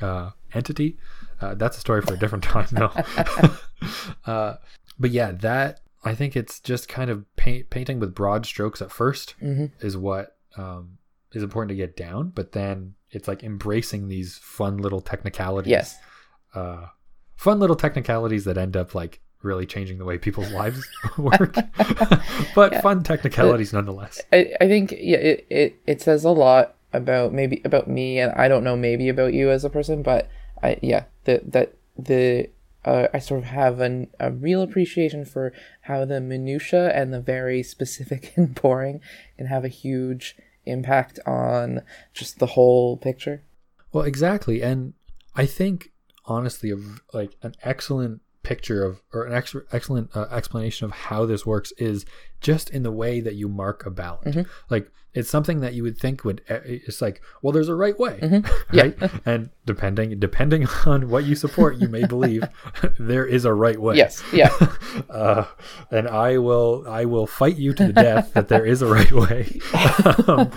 uh, 0.00 0.30
entity, 0.52 0.98
uh, 1.40 1.54
that's 1.54 1.78
a 1.78 1.80
story 1.80 2.02
for 2.02 2.14
a 2.14 2.18
different 2.18 2.44
time 2.44 2.66
though. 2.72 2.92
uh, 4.26 4.54
but 4.98 5.10
yeah, 5.10 5.32
that 5.32 5.80
I 6.04 6.14
think 6.14 6.36
it's 6.36 6.60
just 6.60 6.88
kind 6.88 7.10
of 7.10 7.24
paint, 7.36 7.70
painting 7.70 8.00
with 8.00 8.14
broad 8.14 8.46
strokes 8.46 8.80
at 8.82 8.88
1st 8.90 9.34
Mhm. 9.42 9.70
is 9.80 9.96
what 9.96 10.36
um, 10.56 10.98
is 11.32 11.42
important 11.42 11.68
to 11.70 11.74
get 11.76 11.96
down. 11.96 12.30
But 12.34 12.52
then 12.52 12.94
it's 13.10 13.28
like 13.28 13.42
embracing 13.44 14.08
these 14.08 14.38
fun 14.38 14.78
little 14.78 15.00
technicalities. 15.00 15.70
yes. 15.70 15.98
Uh, 16.54 16.86
fun 17.36 17.58
little 17.60 17.76
technicalities 17.76 18.44
that 18.44 18.58
end 18.58 18.76
up 18.76 18.94
like 18.94 19.20
really 19.42 19.64
changing 19.66 19.98
the 19.98 20.04
way 20.04 20.18
people's 20.18 20.50
lives 20.60 20.86
work. 21.18 21.54
but 22.54 22.72
Yeah. 22.72 22.80
fun 22.80 23.02
technicalities 23.02 23.72
nonetheless. 23.72 24.20
I, 24.32 24.52
I 24.60 24.68
think 24.68 24.92
yeah 24.92 25.16
it, 25.18 25.46
it 25.50 25.80
it 25.86 26.02
says 26.02 26.24
a 26.24 26.30
lot 26.30 26.74
about 26.92 27.32
maybe 27.32 27.62
about 27.64 27.88
me 27.88 28.18
and 28.18 28.32
I 28.32 28.48
don't 28.48 28.64
know 28.64 28.76
maybe 28.76 29.08
about 29.08 29.32
you 29.32 29.50
as 29.50 29.64
a 29.64 29.70
person 29.70 30.02
but 30.02 30.28
I 30.62 30.78
yeah 30.82 31.04
that 31.24 31.52
that 31.52 31.74
the 31.96 32.48
uh, 32.84 33.08
I 33.12 33.18
sort 33.18 33.40
of 33.40 33.46
have 33.46 33.80
an, 33.80 34.08
a 34.18 34.30
real 34.30 34.62
appreciation 34.62 35.24
for 35.24 35.52
how 35.82 36.04
the 36.04 36.20
minutia 36.20 36.90
and 36.94 37.12
the 37.12 37.20
very 37.20 37.62
specific 37.62 38.32
and 38.36 38.54
boring 38.54 39.00
can 39.36 39.46
have 39.46 39.64
a 39.64 39.68
huge 39.68 40.36
impact 40.66 41.18
on 41.26 41.82
just 42.14 42.38
the 42.38 42.46
whole 42.46 42.96
picture. 42.96 43.42
Well, 43.92 44.04
exactly, 44.04 44.62
and 44.62 44.94
I 45.34 45.46
think 45.46 45.92
honestly, 46.26 46.72
like 47.12 47.36
an 47.42 47.54
excellent 47.62 48.22
picture 48.42 48.82
of 48.84 49.02
or 49.12 49.24
an 49.24 49.34
ex- 49.34 49.54
excellent 49.72 50.10
uh, 50.16 50.26
explanation 50.30 50.86
of 50.86 50.92
how 50.92 51.26
this 51.26 51.44
works 51.44 51.72
is 51.78 52.06
just 52.40 52.70
in 52.70 52.82
the 52.82 52.90
way 52.92 53.20
that 53.20 53.34
you 53.34 53.48
mark 53.48 53.84
a 53.84 53.90
ballot. 53.90 54.24
Mhm. 54.24 54.46
Like 54.70 54.90
it's 55.12 55.28
something 55.28 55.60
that 55.60 55.74
you 55.74 55.82
would 55.82 55.98
think 55.98 56.24
would 56.24 56.40
eh, 56.48 56.60
it's 56.64 57.02
like, 57.02 57.20
well, 57.42 57.52
there's 57.52 57.68
a 57.68 57.74
right 57.74 57.98
way, 57.98 58.18
Yeah. 58.72 58.82
right? 58.82 58.96
and 59.26 59.50
depending 59.66 60.18
depending 60.18 60.66
on 60.86 61.10
what 61.10 61.24
you 61.24 61.34
support, 61.34 61.76
you 61.76 61.88
may 61.88 62.06
believe 62.06 62.44
there 62.98 63.26
is 63.26 63.44
a 63.44 63.52
right 63.52 63.78
way. 63.80 63.96
Yes, 63.96 64.22
yeah, 64.32 64.50
uh, 65.10 65.44
and 65.90 66.08
I 66.08 66.38
will 66.38 66.84
I 66.88 67.04
will 67.04 67.26
fight 67.26 67.56
you 67.56 67.74
to 67.74 67.86
the 67.88 67.92
death 67.92 68.32
that 68.34 68.48
there 68.48 68.64
is 68.64 68.80
a 68.82 68.86
right 68.86 69.12
way. 69.12 69.60
um, 70.26 70.50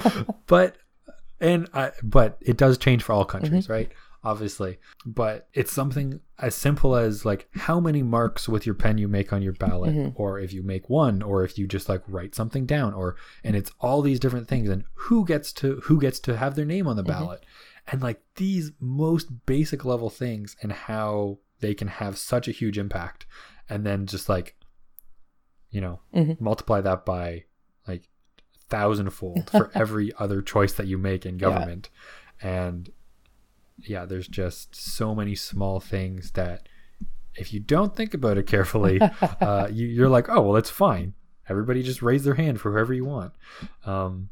but 0.47 0.75
and 1.41 1.67
I, 1.73 1.91
but 2.01 2.37
it 2.41 2.55
does 2.55 2.77
change 2.77 3.03
for 3.03 3.11
all 3.13 3.25
countries, 3.25 3.67
right? 3.67 3.91
Obviously, 4.25 4.77
but 5.05 5.49
it's 5.53 5.71
something 5.73 6.21
as 6.39 6.55
simple 6.55 6.95
as 6.95 7.25
like 7.25 7.49
how 7.55 7.79
many 7.81 8.01
marks 8.01 8.47
with 8.47 8.65
your 8.65 8.73
pen 8.75 8.97
you 8.97 9.07
make 9.09 9.33
on 9.33 9.41
your 9.41 9.51
ballot, 9.53 9.93
or 10.15 10.39
if 10.39 10.53
you 10.53 10.63
make 10.63 10.89
one, 10.89 11.21
or 11.21 11.43
if 11.43 11.57
you 11.57 11.67
just 11.67 11.89
like 11.89 12.01
write 12.07 12.33
something 12.33 12.65
down, 12.65 12.93
or 12.93 13.17
and 13.43 13.55
it's 13.55 13.71
all 13.81 14.01
these 14.01 14.19
different 14.21 14.47
things, 14.47 14.69
and 14.69 14.85
who 14.93 15.25
gets 15.25 15.51
to 15.53 15.81
who 15.85 15.99
gets 15.99 16.19
to 16.21 16.37
have 16.37 16.55
their 16.55 16.63
name 16.65 16.87
on 16.87 16.95
the 16.95 17.03
ballot, 17.03 17.45
and 17.91 18.01
like 18.01 18.21
these 18.35 18.71
most 18.79 19.45
basic 19.45 19.83
level 19.83 20.09
things, 20.09 20.55
and 20.61 20.71
how 20.71 21.39
they 21.59 21.73
can 21.73 21.89
have 21.89 22.17
such 22.17 22.47
a 22.47 22.51
huge 22.51 22.77
impact, 22.77 23.25
and 23.69 23.85
then 23.85 24.05
just 24.05 24.29
like 24.29 24.55
you 25.69 25.81
know 25.81 25.99
Mhm. 26.13 26.39
multiply 26.39 26.79
that 26.79 27.05
by 27.05 27.43
like 27.87 28.07
thousandfold 28.69 29.49
for 29.51 29.69
every 29.75 30.13
other 30.17 30.41
choice 30.41 30.71
that 30.73 30.87
you 30.87 30.97
make 30.97 31.25
in 31.25 31.37
government. 31.37 31.89
And 32.41 32.89
yeah 33.79 34.05
there's 34.05 34.27
just 34.27 34.75
so 34.75 35.13
many 35.15 35.35
small 35.35 35.79
things 35.79 36.31
that 36.31 36.67
if 37.35 37.53
you 37.53 37.59
don't 37.59 37.95
think 37.95 38.13
about 38.13 38.37
it 38.37 38.47
carefully 38.47 38.99
uh, 39.41 39.67
you, 39.71 39.87
you're 39.87 40.09
like 40.09 40.29
oh 40.29 40.41
well 40.41 40.55
it's 40.55 40.69
fine. 40.69 41.13
Everybody 41.49 41.83
just 41.83 42.01
raise 42.01 42.23
their 42.23 42.35
hand 42.35 42.61
for 42.61 42.71
whoever 42.71 42.93
you 42.93 43.03
want. 43.03 43.33
Um, 43.85 44.29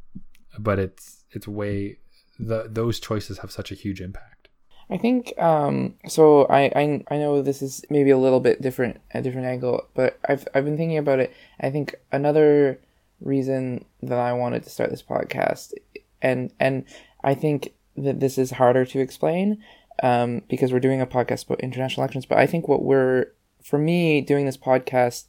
but 0.58 0.80
it's 0.80 1.26
it's 1.32 1.48
way 1.48 1.98
the 2.40 2.68
those 2.70 3.00
choices 3.00 3.40
have 3.40 3.52
such 3.52 3.72
a 3.72 3.76
huge 3.76 4.02
impact. 4.02 4.50
I 4.90 4.98
think 4.98 5.34
um 5.38 5.96
so 6.08 6.46
I, 6.46 6.72
I 6.76 7.04
I 7.10 7.18
know 7.18 7.42
this 7.42 7.62
is 7.62 7.84
maybe 7.90 8.10
a 8.10 8.18
little 8.18 8.40
bit 8.40 8.62
different 8.62 9.00
a 9.14 9.22
different 9.22 9.48
angle, 9.48 9.88
but 9.94 10.20
I've 10.28 10.48
I've 10.54 10.66
been 10.66 10.78
thinking 10.78 10.98
about 10.98 11.20
it. 11.20 11.34
I 11.60 11.70
think 11.70 11.96
another 12.12 12.80
reason 13.20 13.86
that 14.02 14.20
I 14.20 14.34
wanted 14.34 14.64
to 14.64 14.70
start 14.70 14.90
this 14.90 15.04
podcast 15.04 15.74
and 16.22 16.52
and 16.60 16.86
I 17.24 17.36
think 17.36 17.74
that 18.04 18.20
this 18.20 18.38
is 18.38 18.52
harder 18.52 18.86
to 18.86 19.00
explain 19.00 19.64
um 20.04 20.42
because 20.50 20.72
we're 20.72 20.80
doing 20.80 21.02
a 21.02 21.08
podcast 21.08 21.46
about 21.46 21.60
international 21.62 22.04
elections, 22.04 22.26
but 22.26 22.38
I 22.38 22.48
think 22.48 22.68
what 22.68 22.84
we're 22.84 23.28
for 23.64 23.78
me 23.78 24.22
doing 24.22 24.46
this 24.46 24.58
podcast 24.58 25.26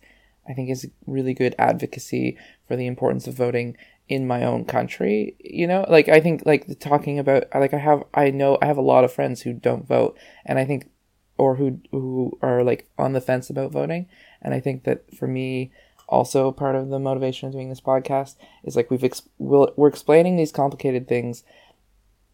I 0.49 0.55
think 0.55 0.71
is 0.71 0.91
really 1.07 1.35
good 1.35 1.55
advocacy 1.59 2.37
for 2.67 2.77
the 2.77 2.87
importance 2.87 3.27
of 3.27 3.35
voting 3.35 3.77
in 4.09 4.27
my 4.27 4.45
own 4.45 4.65
country 4.65 5.37
you 5.41 5.67
know? 5.67 5.85
Like 5.89 6.09
i 6.09 6.21
think 6.21 6.43
like 6.45 6.79
talking 6.81 7.19
about 7.19 7.45
like 7.55 7.75
i 7.75 7.79
have 7.79 8.05
i 8.15 8.31
know 8.31 8.59
i 8.61 8.67
have 8.67 8.79
a 8.79 8.83
lot 8.83 9.05
of 9.05 9.13
friends 9.13 9.43
who 9.43 9.53
don't 9.53 9.87
vote 9.87 10.17
and 10.45 10.59
i 10.59 10.65
think 10.65 10.91
or 11.39 11.57
who 11.57 11.81
who 11.91 12.39
are 12.43 12.63
like 12.63 12.89
on 12.99 13.13
the 13.13 13.21
fence 13.21 13.51
about 13.51 13.73
voting. 13.73 14.07
And 14.41 14.55
i 14.55 14.61
think 14.61 14.85
that 14.85 15.15
for 15.15 15.27
me 15.27 15.73
also 16.09 16.53
part 16.53 16.77
of 16.77 16.89
the 16.89 16.99
motivation 16.99 17.47
of 17.47 17.53
doing 17.53 17.69
this 17.69 17.81
podcast 17.81 18.37
is 18.65 18.77
like 18.77 18.91
we've 18.91 19.05
ex- 19.05 19.29
we'll, 19.39 19.73
we're 19.77 19.89
explaining 19.89 20.37
these 20.37 20.53
complicated 20.53 21.09
things 21.09 21.43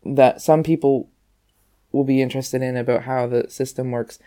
that 0.04 0.40
some 0.40 0.62
people 0.62 1.08
will 1.92 2.04
be 2.04 2.22
interested 2.22 2.62
in 2.62 2.76
about 2.76 3.02
how 3.02 3.26
the 3.26 3.48
system 3.48 3.90
works 3.90 4.18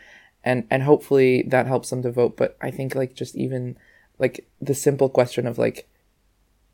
and 0.43 0.65
and 0.69 0.83
hopefully 0.83 1.43
that 1.43 1.67
helps 1.67 1.89
them 1.89 2.01
to 2.01 2.11
vote. 2.11 2.35
But 2.37 2.57
i 2.61 2.71
think 2.71 2.95
like 2.95 3.13
just 3.13 3.35
even 3.35 3.77
like 4.19 4.47
the 4.61 4.75
simple 4.75 5.09
question 5.09 5.47
of 5.47 5.57
like 5.57 5.87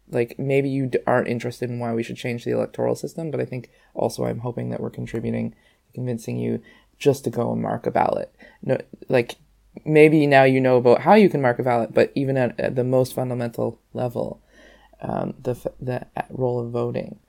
like 0.09 0.37
maybe 0.39 0.69
you 0.69 0.89
aren't 1.05 1.27
interested 1.27 1.69
in 1.69 1.79
why 1.79 1.93
we 1.93 2.03
should 2.03 2.17
change 2.17 2.45
the 2.45 2.51
electoral 2.51 2.95
system 2.95 3.29
but 3.29 3.41
i 3.41 3.45
think 3.45 3.69
also 3.93 4.25
i'm 4.25 4.39
hoping 4.39 4.69
that 4.69 4.79
we're 4.79 4.89
contributing 4.89 5.53
convincing 5.93 6.37
you 6.37 6.61
just 6.97 7.23
to 7.23 7.29
go 7.29 7.51
and 7.51 7.61
mark 7.61 7.85
a 7.85 7.91
ballot. 7.91 8.33
No 8.61 8.77
like 9.09 9.35
maybe 9.85 10.25
now 10.25 10.43
you 10.43 10.59
know 10.59 10.77
about 10.77 11.01
how 11.01 11.13
you 11.13 11.29
can 11.29 11.41
mark 11.41 11.59
a 11.59 11.63
ballot 11.63 11.93
but 11.93 12.11
even 12.15 12.37
at, 12.37 12.59
at 12.59 12.75
the 12.75 12.83
most 12.83 13.13
fundamental 13.13 13.79
level 13.93 14.41
um, 15.01 15.35
the 15.41 15.53
the 15.79 16.05
role 16.29 16.59
of 16.59 16.71
voting 16.71 17.19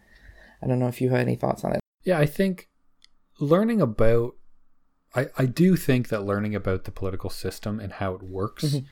i 0.62 0.66
don't 0.66 0.79
know 0.79 0.88
if 0.88 1.01
you 1.01 1.09
have 1.11 1.21
any 1.21 1.37
thoughts 1.37 1.64
on 1.64 1.73
it 1.75 1.81
Yeah, 2.05 2.18
I 2.18 2.27
think 2.27 2.68
learning 3.40 3.81
about 3.81 4.35
I, 5.14 5.29
I 5.38 5.47
do 5.47 5.75
think 5.77 6.09
that 6.09 6.23
learning 6.25 6.55
about 6.55 6.85
the 6.85 6.90
political 6.90 7.31
system 7.31 7.81
and 7.81 7.92
how 7.94 8.14
it 8.14 8.23
works 8.23 8.64
Mhm. 8.64 8.85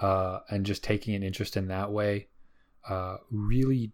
uh, 0.00 0.40
and 0.50 0.66
just 0.66 0.82
taking 0.82 1.14
an 1.14 1.22
interest 1.22 1.56
in 1.56 1.68
that 1.68 1.90
way 1.92 2.28
uh, 2.88 3.18
really 3.30 3.92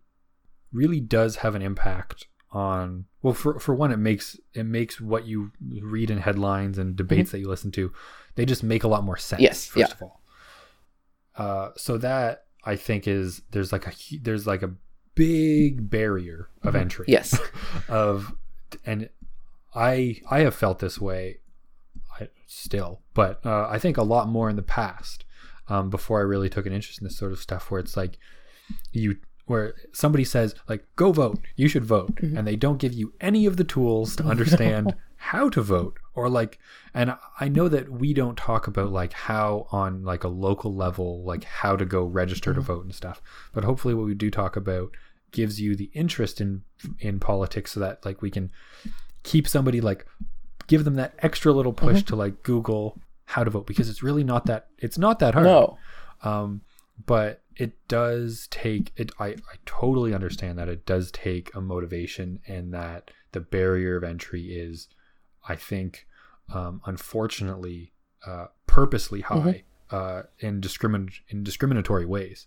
really 0.73 1.01
does 1.01 1.37
have 1.37 1.55
an 1.55 1.63
impact 1.63 2.27
on 2.53 3.07
well 3.23 3.35
for 3.35 3.59
for 3.59 3.75
one 3.75 3.91
it 3.93 3.97
makes 3.99 4.39
it 4.55 4.65
makes 4.65 5.01
what 5.01 5.27
you 5.27 5.51
read 5.83 6.11
in 6.11 6.19
headlines 6.19 6.79
and 6.79 6.97
debates 6.97 7.31
that 7.33 7.41
you 7.41 7.49
listen 7.49 7.71
to 7.73 7.93
they 8.37 8.45
just 8.47 8.63
make 8.63 8.85
a 8.85 8.89
lot 8.89 9.03
more 9.05 9.17
sense 9.17 9.43
Yes, 9.43 9.67
first 9.67 9.77
yeah. 9.91 9.95
of 9.95 10.03
all 10.03 10.23
uh, 11.37 11.71
so 11.77 11.99
that 11.99 12.45
I 12.65 12.77
think 12.77 13.07
is 13.07 13.43
there's 13.51 13.73
like 13.73 13.87
a 13.87 13.93
there's 14.23 14.47
like 14.47 14.63
a 14.63 14.75
big 15.17 15.91
barrier 15.91 16.49
of 16.63 16.77
entry. 16.77 17.07
Yes. 17.09 17.37
Of 17.89 18.35
and 18.85 19.09
i 19.75 20.21
i 20.31 20.41
have 20.41 20.55
felt 20.55 20.81
this 20.81 21.01
way 21.01 21.39
I, 22.19 22.29
still 22.47 23.01
but 23.15 23.45
uh, 23.47 23.69
i 23.71 23.79
think 23.79 23.97
a 23.97 24.03
lot 24.03 24.29
more 24.29 24.51
in 24.51 24.57
the 24.57 24.63
past 24.63 25.25
um, 25.69 25.89
before 25.89 26.19
i 26.19 26.23
really 26.23 26.49
took 26.49 26.67
an 26.67 26.73
interest 26.73 27.01
in 27.01 27.05
this 27.05 27.17
sort 27.17 27.33
of 27.33 27.39
stuff 27.39 27.71
where 27.71 27.81
it's 27.81 27.97
like 27.97 28.19
you 28.93 29.19
where 29.47 29.75
somebody 29.93 30.25
says 30.25 30.55
like 30.69 30.85
go 30.97 31.13
vote. 31.13 31.39
You 31.55 31.69
should 31.69 31.85
vote. 31.85 32.19
And 32.21 32.47
they 32.47 32.57
don't 32.57 32.79
give 32.79 32.93
you 32.93 33.15
any 33.21 33.47
of 33.47 33.57
the 33.57 33.65
tools 33.65 34.17
to 34.17 34.25
understand 34.25 34.95
how 35.17 35.49
to 35.49 35.63
vote 35.63 35.99
or 36.15 36.29
like 36.29 36.59
and 36.93 37.17
i 37.41 37.49
know 37.49 37.69
that 37.69 37.89
we 37.89 38.13
don't 38.13 38.37
talk 38.37 38.67
about 38.67 38.93
like 38.93 39.15
how 39.15 39.67
on 39.73 40.05
like 40.05 40.23
a 40.23 40.29
local 40.29 40.75
level 40.75 41.25
like 41.25 41.43
how 41.45 41.75
to 41.75 41.87
go 41.87 42.05
register 42.05 42.53
to 42.53 42.61
vote 42.61 42.85
and 42.85 42.95
stuff 42.95 43.23
but 43.55 43.65
hopefully 43.65 43.95
what 43.95 44.05
we 44.05 44.15
do 44.15 44.31
talk 44.31 44.57
about 44.57 44.91
gives 45.37 45.61
you 45.61 45.77
the 45.77 45.91
interest 45.93 46.41
in 46.41 46.63
in 46.99 47.21
politics 47.21 47.73
so 47.73 47.81
that 47.81 48.05
like 48.07 48.23
we 48.23 48.31
can 48.31 48.51
keep 49.23 49.47
somebody 49.47 49.81
like 49.91 50.07
give 50.67 50.83
them 50.85 50.95
that 50.95 51.13
extra 51.19 51.53
little 51.53 51.73
push 51.73 51.99
Mm-hmm. 51.99 52.07
to 52.07 52.17
like 52.25 52.43
Google 52.43 52.85
how 53.33 53.45
to 53.45 53.51
vote 53.51 53.67
because 53.67 53.89
it's 53.91 54.03
really 54.03 54.25
not 54.25 54.47
that 54.47 54.63
it's 54.79 54.99
not 54.99 55.19
that 55.19 55.35
hard. 55.35 55.47
No. 55.47 55.79
Um, 56.23 56.63
but 57.05 57.43
it 57.57 57.73
does 57.89 58.49
take 58.51 58.93
it. 58.97 59.11
I, 59.19 59.29
I 59.53 59.57
totally 59.67 60.15
understand 60.15 60.59
that 60.59 60.69
it 60.69 60.87
does 60.87 61.11
take 61.11 61.55
a 61.55 61.61
motivation 61.61 62.41
and 62.55 62.73
that 62.73 63.11
the 63.33 63.41
barrier 63.41 63.97
of 63.99 64.05
entry 64.05 64.45
is, 64.67 64.89
I 65.47 65.57
think, 65.57 66.07
um, 66.55 66.81
unfortunately, 66.87 67.93
uh, 68.27 68.47
purposely 68.67 69.21
high 69.21 69.65
uh, 69.91 70.23
in 70.39 70.61
discrimin 70.61 71.11
in 71.29 71.45
discriminatory 71.45 72.07
ways, 72.07 72.47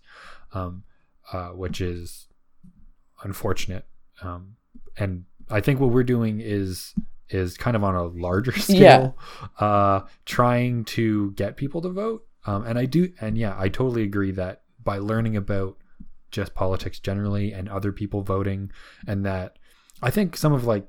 um, 0.52 0.82
uh, 1.32 1.50
which 1.62 1.80
is 1.80 2.26
unfortunate. 3.22 3.86
Um, 4.22 4.56
and 4.96 5.24
I 5.48 5.60
think 5.60 5.80
what 5.80 5.90
we're 5.90 6.04
doing 6.04 6.40
is 6.40 6.94
is 7.28 7.56
kind 7.56 7.76
of 7.76 7.84
on 7.84 7.94
a 7.94 8.04
larger 8.04 8.52
scale, 8.58 9.16
uh, 9.58 10.00
trying 10.26 10.84
to 10.84 11.30
get 11.32 11.56
people 11.56 11.80
to 11.82 11.88
vote. 11.88 12.26
Um, 12.46 12.64
and 12.64 12.78
I 12.78 12.86
do, 12.86 13.12
and 13.20 13.36
yeah, 13.36 13.54
I 13.58 13.68
totally 13.68 14.02
agree 14.02 14.32
that 14.32 14.62
by 14.82 14.98
learning 14.98 15.36
about 15.36 15.76
just 16.30 16.54
politics 16.54 16.98
generally 16.98 17.52
and 17.52 17.68
other 17.68 17.92
people 17.92 18.22
voting, 18.22 18.70
and 19.06 19.24
that 19.26 19.58
I 20.02 20.10
think 20.10 20.36
some 20.36 20.52
of 20.52 20.64
like 20.64 20.86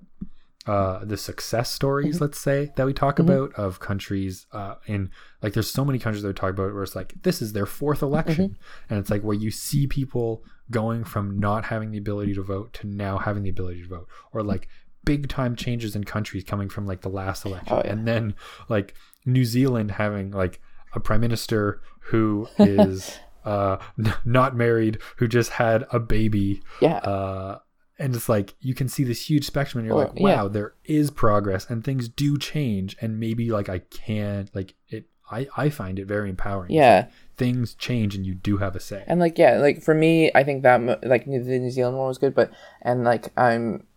uh, 0.67 1.03
the 1.03 1.17
success 1.17 1.71
stories, 1.71 2.21
let's 2.21 2.39
say, 2.39 2.71
that 2.75 2.85
we 2.85 2.93
talk 2.93 3.17
about 3.19 3.51
of 3.55 3.79
countries 3.79 4.45
uh, 4.51 4.75
in 4.85 5.09
like 5.41 5.53
there's 5.53 5.69
so 5.71 5.83
many 5.83 5.97
countries 5.97 6.21
that 6.21 6.27
we 6.27 6.33
talk 6.35 6.51
about 6.51 6.73
where 6.73 6.83
it's 6.83 6.95
like 6.95 7.13
this 7.23 7.41
is 7.41 7.53
their 7.53 7.65
fourth 7.65 8.01
election, 8.03 8.57
and 8.89 8.99
it's 8.99 9.09
like 9.09 9.23
where 9.23 9.35
you 9.35 9.49
see 9.51 9.87
people 9.87 10.43
going 10.69 11.03
from 11.03 11.39
not 11.39 11.65
having 11.65 11.91
the 11.91 11.97
ability 11.97 12.33
to 12.35 12.43
vote 12.43 12.73
to 12.73 12.87
now 12.87 13.17
having 13.17 13.43
the 13.43 13.49
ability 13.49 13.81
to 13.81 13.87
vote, 13.87 14.07
or 14.33 14.43
like 14.43 14.67
big 15.03 15.27
time 15.27 15.55
changes 15.55 15.95
in 15.95 16.03
countries 16.03 16.43
coming 16.43 16.69
from 16.69 16.85
like 16.85 17.01
the 17.01 17.09
last 17.09 17.43
election, 17.43 17.73
Oh, 17.73 17.81
yeah. 17.83 17.91
and 17.91 18.07
then 18.07 18.35
like 18.69 18.93
New 19.25 19.45
Zealand 19.45 19.91
having 19.91 20.29
like 20.29 20.61
a 20.93 20.99
prime 20.99 21.21
minister 21.21 21.81
who 22.01 22.47
is 22.59 23.17
uh 23.45 23.77
n- 23.97 24.13
not 24.25 24.55
married 24.55 24.99
who 25.17 25.27
just 25.27 25.49
had 25.53 25.85
a 25.91 25.99
baby 25.99 26.61
Yeah. 26.81 26.97
uh 26.97 27.57
and 28.01 28.15
it's 28.15 28.27
like 28.27 28.55
you 28.59 28.73
can 28.73 28.89
see 28.89 29.03
this 29.03 29.29
huge 29.29 29.45
spectrum 29.45 29.79
and 29.79 29.87
you're 29.87 29.95
Well, 29.95 30.07
like 30.07 30.19
yeah. 30.19 30.43
wow 30.43 30.47
there 30.47 30.73
is 30.85 31.11
progress 31.11 31.69
and 31.69 31.83
things 31.83 32.09
do 32.09 32.37
change 32.37 32.97
and 32.99 33.19
maybe 33.19 33.51
like 33.51 33.69
i 33.69 33.79
can 33.79 34.49
like 34.53 34.73
it 34.89 35.05
i 35.31 35.47
i 35.55 35.69
find 35.69 35.99
it 35.99 36.05
very 36.07 36.29
empowering 36.29 36.71
yeah. 36.71 37.05
like, 37.05 37.11
things 37.41 37.73
change 37.73 38.13
and 38.13 38.23
you 38.23 38.35
do 38.35 38.57
have 38.57 38.75
a 38.75 38.79
say 38.79 39.03
And 39.07 39.19
like 39.19 39.35
yeah, 39.39 39.57
like 39.57 39.81
for 39.81 39.95
me, 39.95 40.29
I 40.35 40.43
think 40.43 40.61
that 40.61 41.03
like 41.03 41.25
the 41.25 41.31
New 41.31 41.71
Zealand 41.71 41.97
one 41.97 42.07
was 42.07 42.19
good, 42.19 42.35
but 42.35 42.51
and 42.83 43.03
like 43.03 43.29
I'm, 43.35 43.87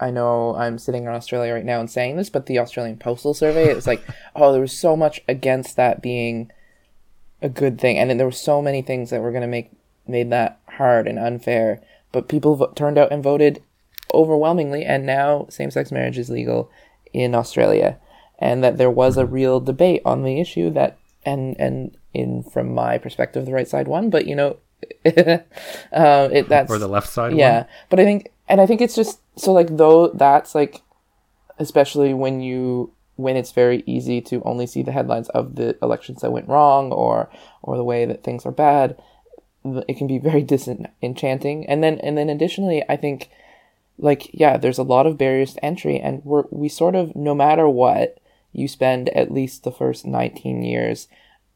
I 0.00 0.10
know 0.10 0.56
I'm 0.56 0.78
sitting 0.78 1.02
in 1.02 1.10
Australia 1.10 1.52
right 1.52 1.66
now 1.66 1.80
and 1.80 1.90
saying 1.90 2.16
this, 2.16 2.30
but 2.30 2.46
the 2.46 2.58
Australian 2.58 2.96
Postal 2.96 3.34
Survey, 3.34 3.68
it 3.68 3.76
was 3.76 3.86
like, 3.86 4.02
oh, 4.34 4.52
there 4.52 4.62
was 4.62 4.72
so 4.72 4.96
much 4.96 5.20
against 5.28 5.76
that 5.76 6.00
being 6.00 6.50
a 7.42 7.50
good 7.50 7.78
thing, 7.78 7.98
and 7.98 8.08
then 8.08 8.16
there 8.16 8.26
were 8.26 8.32
so 8.50 8.62
many 8.62 8.80
things 8.80 9.10
that 9.10 9.20
were 9.20 9.32
gonna 9.32 9.46
make 9.46 9.70
made 10.06 10.30
that 10.30 10.60
hard 10.78 11.06
and 11.06 11.18
unfair, 11.18 11.82
but 12.14 12.28
people 12.28 12.54
vo- 12.54 12.72
turned 12.74 12.96
out 12.96 13.12
and 13.12 13.22
voted 13.22 13.60
overwhelmingly, 14.14 14.84
and 14.84 15.04
now 15.04 15.46
same-sex 15.50 15.90
marriage 15.90 16.16
is 16.16 16.30
legal 16.30 16.70
in 17.12 17.34
Australia, 17.34 17.98
and 18.38 18.62
that 18.62 18.78
there 18.78 18.90
was 18.90 19.16
a 19.16 19.26
real 19.26 19.58
debate 19.60 20.00
on 20.04 20.22
the 20.22 20.40
issue 20.40 20.70
that 20.70 20.96
and 21.26 21.58
and 21.58 21.96
in 22.14 22.44
from 22.44 22.72
my 22.72 22.96
perspective 22.96 23.44
the 23.44 23.52
right 23.52 23.68
side 23.68 23.88
won, 23.88 24.08
but 24.08 24.26
you 24.26 24.36
know, 24.36 24.56
um, 25.04 26.32
it 26.32 26.48
that's 26.48 26.70
or 26.70 26.78
the 26.78 26.88
left 26.88 27.08
side 27.08 27.34
yeah 27.34 27.58
one. 27.58 27.66
but 27.90 28.00
i 28.00 28.04
think 28.04 28.30
and 28.48 28.60
i 28.60 28.66
think 28.66 28.80
it's 28.80 28.94
just 28.94 29.20
so 29.36 29.52
like 29.52 29.76
though 29.76 30.08
that's 30.08 30.54
like 30.54 30.82
especially 31.58 32.12
when 32.14 32.40
you 32.40 32.92
when 33.16 33.36
it's 33.36 33.52
very 33.52 33.82
easy 33.86 34.20
to 34.20 34.42
only 34.42 34.66
see 34.66 34.82
the 34.82 34.92
headlines 34.92 35.28
of 35.30 35.54
the 35.56 35.76
elections 35.82 36.20
that 36.20 36.32
went 36.32 36.48
wrong 36.48 36.92
or 36.92 37.30
or 37.62 37.76
the 37.76 37.84
way 37.84 38.04
that 38.04 38.22
things 38.22 38.44
are 38.44 38.52
bad 38.52 39.00
it 39.64 39.96
can 39.96 40.06
be 40.06 40.18
very 40.18 40.42
disenchanting. 40.54 41.66
And 41.68 41.82
then 41.82 41.98
and 42.00 42.16
then 42.18 42.28
additionally 42.28 42.82
i 42.88 42.96
think 42.96 43.30
like 43.98 44.30
yeah 44.32 44.56
there's 44.56 44.78
a 44.78 44.82
lot 44.82 45.06
of 45.06 45.16
barriers 45.18 45.54
to 45.54 45.64
entry 45.64 45.98
and 46.00 46.22
we're 46.24 46.44
we 46.50 46.68
sort 46.68 46.94
of 46.94 47.14
no 47.14 47.34
matter 47.34 47.68
what 47.68 48.18
you 48.52 48.68
spend 48.68 49.08
at 49.10 49.30
least 49.32 49.64
the 49.64 49.70
first 49.72 50.04
19 50.04 50.62
years 50.62 51.08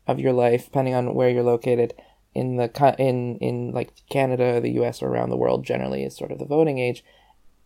of 0.07 0.19
your 0.21 0.33
life 0.33 0.65
depending 0.67 0.95
on 0.95 1.15
where 1.15 1.29
you're 1.29 1.43
located 1.43 1.95
in 2.35 2.57
the 2.57 2.95
in 2.99 3.37
in 3.39 3.73
like 3.73 3.93
Canada, 4.11 4.61
the 4.61 4.71
US 4.83 5.03
or 5.03 5.09
around 5.09 5.31
the 5.31 5.37
world 5.37 5.65
generally 5.65 6.05
is 6.05 6.17
sort 6.17 6.31
of 6.31 6.39
the 6.39 6.45
voting 6.45 6.79
age. 6.79 7.05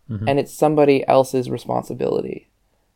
Mm-hmm. 0.09 0.27
And 0.27 0.39
it's 0.39 0.53
somebody 0.53 1.07
else's 1.07 1.49
responsibility 1.49 2.49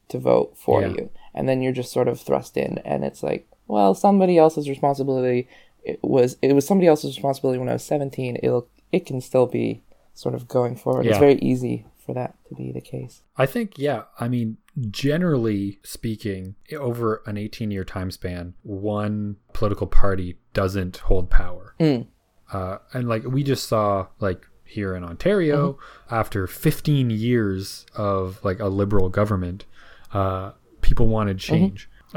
to 0.09 0.17
vote 0.19 0.57
for 0.57 0.81
Yeah. 0.81 0.87
you. 0.87 1.09
And 1.33 1.47
then 1.47 1.61
you're 1.61 1.73
just 1.73 1.91
sort 1.91 2.07
of 2.07 2.19
thrust 2.19 2.57
in 2.57 2.79
and 2.79 3.03
it's 3.03 3.21
like 3.21 3.47
well 3.67 3.93
somebody 3.93 4.37
else's 4.37 4.69
responsibility 4.69 5.47
it 5.87 5.99
was 6.03 6.37
it 6.41 6.53
was 6.53 6.65
somebody 6.67 6.87
else's 6.87 7.15
responsibility 7.15 7.59
when 7.59 7.69
I 7.69 7.73
was 7.73 7.83
17 7.83 8.37
it'll 8.43 8.67
it 8.91 9.05
can 9.05 9.21
still 9.21 9.45
be 9.47 9.83
sort 10.13 10.35
of 10.35 10.47
going 10.47 10.75
forward 10.75 11.05
it's 11.05 11.17
very 11.19 11.35
easy 11.35 11.85
for 11.97 12.13
that 12.13 12.35
to 12.49 12.55
be 12.55 12.71
the 12.71 12.81
case 12.81 13.21
I 13.39 13.45
think, 13.45 13.77
yeah. 13.77 14.03
I 14.19 14.27
mean, 14.27 14.57
generally 14.89 15.79
speaking, 15.83 16.55
over 16.75 17.21
an 17.27 17.37
18 17.37 17.69
year 17.69 17.83
time 17.83 18.09
span, 18.09 18.55
one 18.63 19.35
political 19.53 19.85
party 19.87 20.37
doesn't 20.53 20.97
hold 20.97 21.29
power. 21.29 21.75
Mm. 21.79 22.07
Uh, 22.51 22.77
and 22.93 23.07
like 23.07 23.23
we 23.25 23.43
just 23.43 23.67
saw, 23.67 24.07
like 24.19 24.47
here 24.63 24.95
in 24.95 25.03
Ontario, 25.03 25.73
Mm-hmm. 25.73 26.15
after 26.15 26.47
15 26.47 27.09
years 27.11 27.85
of 27.95 28.43
like 28.43 28.59
a 28.59 28.67
liberal 28.67 29.09
government, 29.09 29.65
uh, 30.13 30.51
people 30.81 31.07
wanted 31.07 31.37
Mm-hmm. 31.37 31.53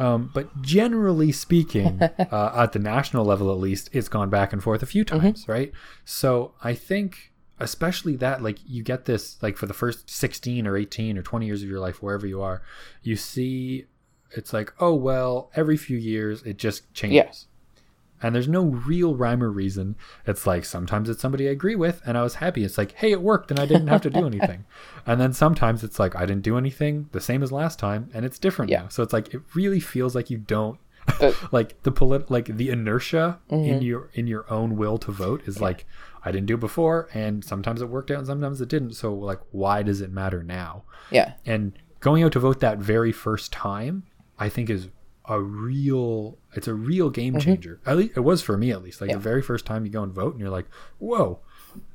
Um, 0.00 0.30
but 0.32 0.62
generally 0.62 1.30
speaking, 1.30 2.00
uh, 2.32 2.52
at 2.56 2.72
the 2.72 2.78
national 2.78 3.24
level 3.24 3.52
at 3.52 3.58
least, 3.58 3.90
it's 3.92 4.08
gone 4.08 4.30
back 4.30 4.52
and 4.52 4.62
forth 4.62 4.82
a 4.82 4.86
few 4.86 5.04
Mm-hmm. 5.04 5.20
times, 5.20 5.48
right? 5.48 5.72
So 6.04 6.54
I 6.64 6.74
think, 6.74 7.32
especially 7.58 8.16
that, 8.16 8.42
like, 8.42 8.58
you 8.66 8.82
get 8.82 9.04
this, 9.04 9.40
like, 9.42 9.56
for 9.56 9.66
the 9.66 9.74
first 9.74 10.08
16 10.08 10.66
or 10.66 10.76
18 10.76 11.18
or 11.18 11.22
20 11.22 11.46
years 11.46 11.62
of 11.62 11.68
your 11.68 11.80
life, 11.80 12.02
wherever 12.02 12.26
you 12.26 12.40
are, 12.40 12.62
you 13.02 13.16
see 13.16 13.86
it's 14.32 14.52
like, 14.52 14.72
oh, 14.80 14.94
well, 14.94 15.50
every 15.54 15.76
few 15.76 15.98
years 15.98 16.42
it 16.44 16.56
just 16.56 16.92
changes. 16.94 17.16
Yeah. 17.16 17.49
And 18.22 18.34
there's 18.34 18.48
no 18.48 18.64
real 18.64 19.14
rhyme 19.16 19.42
or 19.42 19.50
reason. 19.50 19.96
It's 20.26 20.46
like 20.46 20.64
sometimes 20.64 21.08
it's 21.08 21.22
somebody 21.22 21.48
I 21.48 21.52
agree 21.52 21.76
with 21.76 22.02
and 22.04 22.18
I 22.18 22.22
was 22.22 22.34
happy. 22.36 22.64
It's 22.64 22.76
like, 22.78 22.92
hey, 22.92 23.12
it 23.12 23.22
worked 23.22 23.50
and 23.50 23.58
I 23.58 23.66
didn't 23.66 23.86
have 23.88 24.02
to 24.02 24.10
do 24.10 24.26
anything. 24.32 24.64
and 25.06 25.20
then 25.20 25.32
sometimes 25.32 25.82
it's 25.82 25.98
like, 25.98 26.14
I 26.14 26.26
didn't 26.26 26.42
do 26.42 26.56
anything 26.58 27.08
the 27.12 27.20
same 27.20 27.42
as 27.42 27.50
last 27.50 27.78
time 27.78 28.10
and 28.12 28.24
it's 28.26 28.38
different 28.38 28.70
Yeah. 28.70 28.82
now. 28.82 28.88
So 28.88 29.02
it's 29.02 29.12
like, 29.12 29.32
it 29.34 29.40
really 29.54 29.80
feels 29.80 30.14
like 30.14 30.28
you 30.30 30.38
don't. 30.38 30.78
Uh, 31.20 31.32
like 31.50 31.82
the 31.82 31.90
polit- 31.90 32.30
like 32.30 32.54
the 32.56 32.68
inertia 32.68 33.38
Mm-hmm. 33.50 33.64
in 33.72 33.82
your 33.82 34.10
in 34.12 34.26
your 34.26 34.44
own 34.52 34.76
will 34.76 34.98
to 34.98 35.10
vote 35.10 35.42
is 35.46 35.60
like 35.60 35.86
I 36.24 36.30
didn't 36.30 36.46
do 36.46 36.54
it 36.54 36.60
before 36.60 37.08
and 37.14 37.42
sometimes 37.42 37.80
it 37.80 37.88
worked 37.88 38.10
out 38.10 38.18
and 38.18 38.26
sometimes 38.26 38.60
it 38.60 38.68
didn't 38.68 38.92
so 38.92 39.14
like 39.14 39.40
why 39.50 39.82
does 39.82 40.02
it 40.02 40.12
matter 40.12 40.42
now 40.42 40.84
yeah 41.10 41.32
and 41.46 41.72
going 42.00 42.22
out 42.22 42.32
to 42.32 42.38
vote 42.38 42.60
that 42.60 42.76
very 42.78 43.12
first 43.12 43.50
time 43.50 44.02
i 44.38 44.48
think 44.50 44.68
is 44.68 44.88
a 45.30 45.40
real 45.40 46.36
it's 46.54 46.66
a 46.68 46.74
real 46.74 47.08
game 47.10 47.38
changer 47.38 47.80
at 47.86 47.96
least 47.96 48.16
it 48.16 48.20
was 48.20 48.42
for 48.42 48.56
me 48.58 48.70
at 48.70 48.82
least 48.82 49.00
like 49.00 49.08
Mm-hmm. 49.08 49.14
Yeah. 49.14 49.22
the 49.22 49.22
very 49.22 49.42
first 49.42 49.64
time 49.64 49.86
you 49.86 49.90
go 49.92 50.02
and 50.02 50.12
vote 50.12 50.32
and 50.32 50.40
you're 50.40 50.50
like 50.50 50.66
whoa 50.98 51.38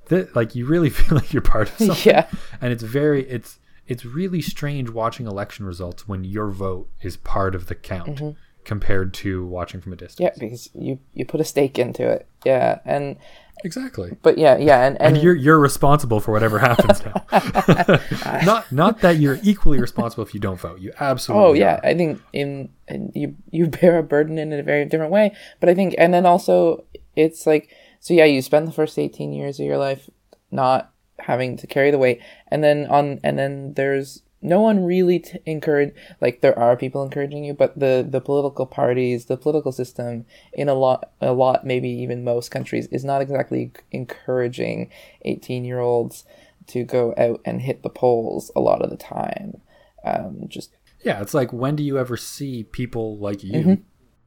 th- 0.10 0.30
like 0.36 0.56
you 0.56 0.66
really 0.66 0.90
feel 1.00 1.18
like 1.18 1.34
you're 1.34 1.42
part 1.42 1.70
of 1.70 1.78
something 1.88 2.12
yeah 2.14 2.28
and 2.62 2.72
it's 2.74 2.84
very 2.84 3.28
it's 3.30 3.60
it's 3.88 4.04
really 4.06 4.42
strange 4.42 4.90
watching 4.90 5.28
election 5.28 5.66
results 5.66 6.08
when 6.08 6.24
your 6.24 6.50
vote 6.50 6.90
is 7.02 7.18
part 7.18 7.54
of 7.54 7.68
the 7.68 7.76
count 7.76 8.36
compared 8.64 9.14
to 9.14 9.46
watching 9.46 9.80
from 9.82 9.94
a 9.94 9.96
distance 9.96 10.20
Mm-hmm. 10.30 10.44
yeah 10.44 10.50
because 10.50 10.70
you 10.74 11.00
you 11.14 11.26
put 11.26 11.42
a 11.42 11.44
stake 11.44 11.78
into 11.78 12.08
it 12.10 12.26
yeah 12.46 12.80
and 12.86 13.18
exactly 13.64 14.16
but 14.22 14.38
yeah 14.38 14.58
yeah 14.58 14.86
and 14.86 14.96
and, 15.02 15.16
and 15.16 15.24
you're 15.24 15.36
you're 15.36 15.60
responsible 15.60 16.20
for 16.20 16.32
whatever 16.32 16.60
happens 16.60 17.04
now. 17.06 17.26
not 18.46 18.72
not 18.72 19.02
that 19.02 19.18
you're 19.18 19.40
equally 19.44 19.80
responsible 19.80 20.24
if 20.24 20.34
you 20.34 20.40
don't 20.40 20.60
vote. 20.60 20.80
You 20.80 20.92
absolutely. 21.00 21.46
Oh 21.46 21.54
yeah, 21.54 21.76
are. 21.76 21.86
I 21.86 21.94
think 21.96 22.22
in, 22.34 22.70
in 22.88 23.12
you 23.14 23.36
you 23.52 23.68
bear 23.82 23.98
a 23.98 24.04
burden 24.04 24.38
in 24.38 24.52
a 24.54 24.64
very 24.64 24.86
different 24.86 25.12
way. 25.12 25.36
But 25.60 25.70
I 25.70 25.76
think, 25.76 25.96
and 25.98 26.14
then 26.14 26.26
also 26.26 26.86
it's 27.16 27.46
like 27.46 27.70
so 28.00 28.14
yeah, 28.14 28.26
you 28.26 28.42
spend 28.42 28.68
the 28.68 28.72
first 28.72 28.98
eighteen 28.98 29.34
years 29.34 29.60
of 29.60 29.66
your 29.66 29.78
life 29.78 30.10
not 30.52 30.92
having 31.20 31.58
to 31.58 31.68
carry 31.68 31.92
the 31.92 31.98
weight, 31.98 32.22
and 32.48 32.64
then 32.64 32.88
on 32.88 33.20
and 33.24 33.38
then 33.38 33.74
there's 33.76 34.22
no 34.46 34.62
one 34.62 34.86
really 34.86 35.20
to 35.20 35.40
encourage 35.50 35.94
like 36.22 36.42
there 36.42 36.58
are 36.58 36.78
people 36.78 37.04
encouraging 37.04 37.44
you 37.44 37.54
but 37.54 37.78
the 37.80 38.06
the 38.08 38.22
political 38.22 38.66
parties 38.66 39.26
the 39.26 39.38
political 39.38 39.72
system 39.72 40.26
in 40.54 40.70
a 40.70 40.74
lot 40.74 41.12
a 41.22 41.34
lot 41.34 41.66
maybe 41.66 41.90
even 41.90 42.24
most 42.24 42.50
countries 42.52 42.88
is 42.88 43.04
not 43.04 43.22
exactly 43.22 43.72
encouraging 43.92 44.90
18 45.24 45.66
year 45.66 45.80
olds 45.80 46.26
to 46.68 46.84
go 46.84 47.14
out 47.18 47.42
and 47.46 47.62
hit 47.62 47.84
the 47.84 47.90
polls 47.90 48.52
a 48.56 48.60
lot 48.60 48.82
of 48.82 48.90
the 48.90 48.98
time 48.98 49.62
um 50.04 50.46
just 50.48 50.72
Yeah, 51.04 51.22
it's 51.22 51.34
like 51.34 51.54
when 51.54 51.76
do 51.76 51.84
you 51.84 52.00
ever 52.00 52.18
see 52.18 52.64
people 52.64 53.18
like 53.18 53.44
you? 53.44 53.54
Mm-hmm. 53.54 53.74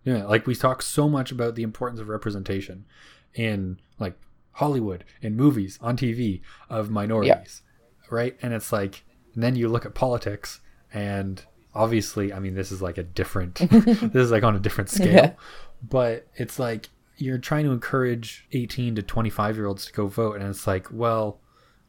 Yeah, 0.04 0.24
like 0.24 0.46
we 0.46 0.54
talk 0.54 0.80
so 0.80 1.08
much 1.08 1.32
about 1.32 1.54
the 1.56 1.64
importance 1.64 2.00
of 2.00 2.08
representation 2.08 2.86
in 3.34 3.80
like 3.98 4.14
Hollywood, 4.52 5.04
in 5.20 5.36
movies, 5.36 5.78
on 5.82 5.96
TV 5.96 6.40
of 6.70 6.88
minorities, 6.88 7.62
right? 8.10 8.36
And 8.40 8.54
it's 8.54 8.72
like, 8.72 9.04
and 9.39 9.43
then 9.45 9.55
you 9.55 9.68
look 9.68 9.86
at 9.86 9.95
politics, 9.95 10.59
and 10.93 11.41
obviously, 11.72 12.32
I 12.32 12.41
mean, 12.41 12.57
this 12.57 12.72
is 12.72 12.82
like 12.82 12.99
a 12.99 13.05
different, 13.05 13.55
this 13.70 14.14
is 14.14 14.32
like 14.32 14.43
on 14.43 14.57
a 14.57 14.59
different 14.59 14.91
scale, 14.91 15.14
Yeah. 15.14 15.32
but 15.80 16.26
it's 16.34 16.59
like 16.59 16.89
you're 17.18 17.39
trying 17.39 17.64
to 17.64 17.70
encourage 17.70 18.49
18 18.51 18.97
to 18.97 19.03
25 19.05 19.55
year 19.55 19.66
olds 19.66 19.86
to 19.86 19.93
go 19.93 20.09
vote, 20.09 20.41
and 20.41 20.51
it's 20.51 20.66
like, 20.66 20.89
well, 20.91 21.39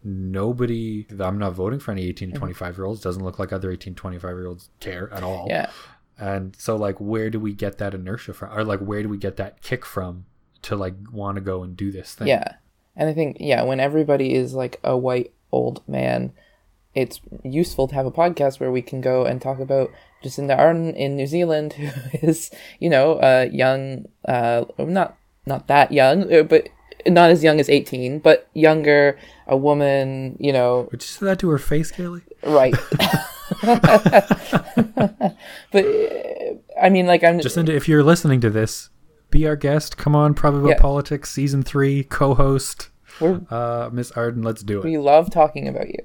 nobody, 0.03 1.07
I'm 1.19 1.39
not 1.39 1.53
voting 1.53 1.79
for 1.79 1.91
any 1.91 2.03
18 2.03 2.13
to 2.13 2.33
mm-hmm. 2.35 2.39
25 2.39 2.77
year 2.77 2.85
olds. 2.85 3.01
Doesn't 3.01 3.23
look 3.23 3.39
like 3.39 3.51
other 3.51 3.71
18 3.71 3.95
to 3.95 3.99
25 3.99 4.29
year 4.29 4.45
olds 4.45 4.69
care 4.79 5.11
at 5.11 5.23
all. 5.23 5.47
Yeah. 5.49 5.71
And 6.19 6.55
so, 6.55 6.75
like, 6.75 6.97
where 6.99 7.31
do 7.31 7.39
we 7.39 7.55
get 7.55 7.79
that 7.79 7.95
inertia 7.95 8.33
from, 8.33 8.55
or 8.55 8.63
like, 8.63 8.79
where 8.79 9.01
do 9.01 9.09
we 9.09 9.17
get 9.17 9.37
that 9.37 9.63
kick 9.63 9.87
from 9.87 10.25
to 10.61 10.75
like 10.75 10.93
want 11.11 11.37
to 11.37 11.41
go 11.41 11.63
and 11.63 11.75
do 11.75 11.91
this 11.91 12.13
thing? 12.13 12.27
Yeah. 12.27 12.57
And 12.95 13.09
I 13.09 13.13
think, 13.15 13.37
yeah, 13.39 13.63
when 13.63 13.79
everybody 13.79 14.35
is 14.35 14.53
like 14.53 14.79
a 14.83 14.95
white 14.95 15.33
old 15.51 15.81
man, 15.87 16.31
it's 16.95 17.19
useful 17.43 17.87
to 17.87 17.95
have 17.95 18.05
a 18.05 18.11
podcast 18.11 18.59
where 18.59 18.71
we 18.71 18.81
can 18.81 19.01
go 19.01 19.25
and 19.25 19.41
talk 19.41 19.59
about 19.59 19.91
Jacinda 20.23 20.57
Ardern 20.57 20.95
in 20.95 21.15
New 21.15 21.27
Zealand, 21.27 21.73
who 21.73 21.89
is, 22.27 22.51
you 22.79 22.89
know, 22.89 23.19
a 23.21 23.45
young, 23.49 24.05
uh, 24.27 24.65
not 24.77 25.17
not 25.45 25.67
that 25.67 25.91
young, 25.91 26.31
uh, 26.33 26.43
but 26.43 26.69
not 27.07 27.29
as 27.31 27.43
young 27.43 27.59
as 27.59 27.69
18, 27.69 28.19
but 28.19 28.49
younger, 28.53 29.17
a 29.47 29.55
woman, 29.55 30.35
you 30.39 30.51
know, 30.51 30.89
Would 30.91 31.01
you 31.01 31.07
say 31.07 31.25
that 31.27 31.39
to 31.39 31.49
her 31.49 31.57
face, 31.57 31.91
Kaylee? 31.91 32.21
right. 32.43 32.73
but, 35.71 35.85
uh, 35.85 36.53
I 36.81 36.89
mean, 36.89 37.07
like, 37.07 37.23
I'm 37.23 37.39
Jacinda, 37.39 37.69
if 37.69 37.87
you're 37.87 38.03
listening 38.03 38.41
to 38.41 38.49
this, 38.49 38.89
be 39.31 39.47
our 39.47 39.55
guest. 39.55 39.97
Come 39.97 40.15
on, 40.15 40.33
Probably 40.33 40.61
About 40.61 40.69
Yeah. 40.69 40.79
Politics, 40.81 41.31
season 41.31 41.63
three, 41.63 42.03
co-host. 42.03 42.89
we're, 43.19 43.41
Uh, 43.49 43.89
Miss 43.91 44.11
Ardern, 44.11 44.43
let's 44.43 44.63
do 44.63 44.79
it. 44.79 44.83
we 44.85 44.97
love 44.97 45.31
talking 45.31 45.67
about 45.67 45.87
you. 45.87 45.99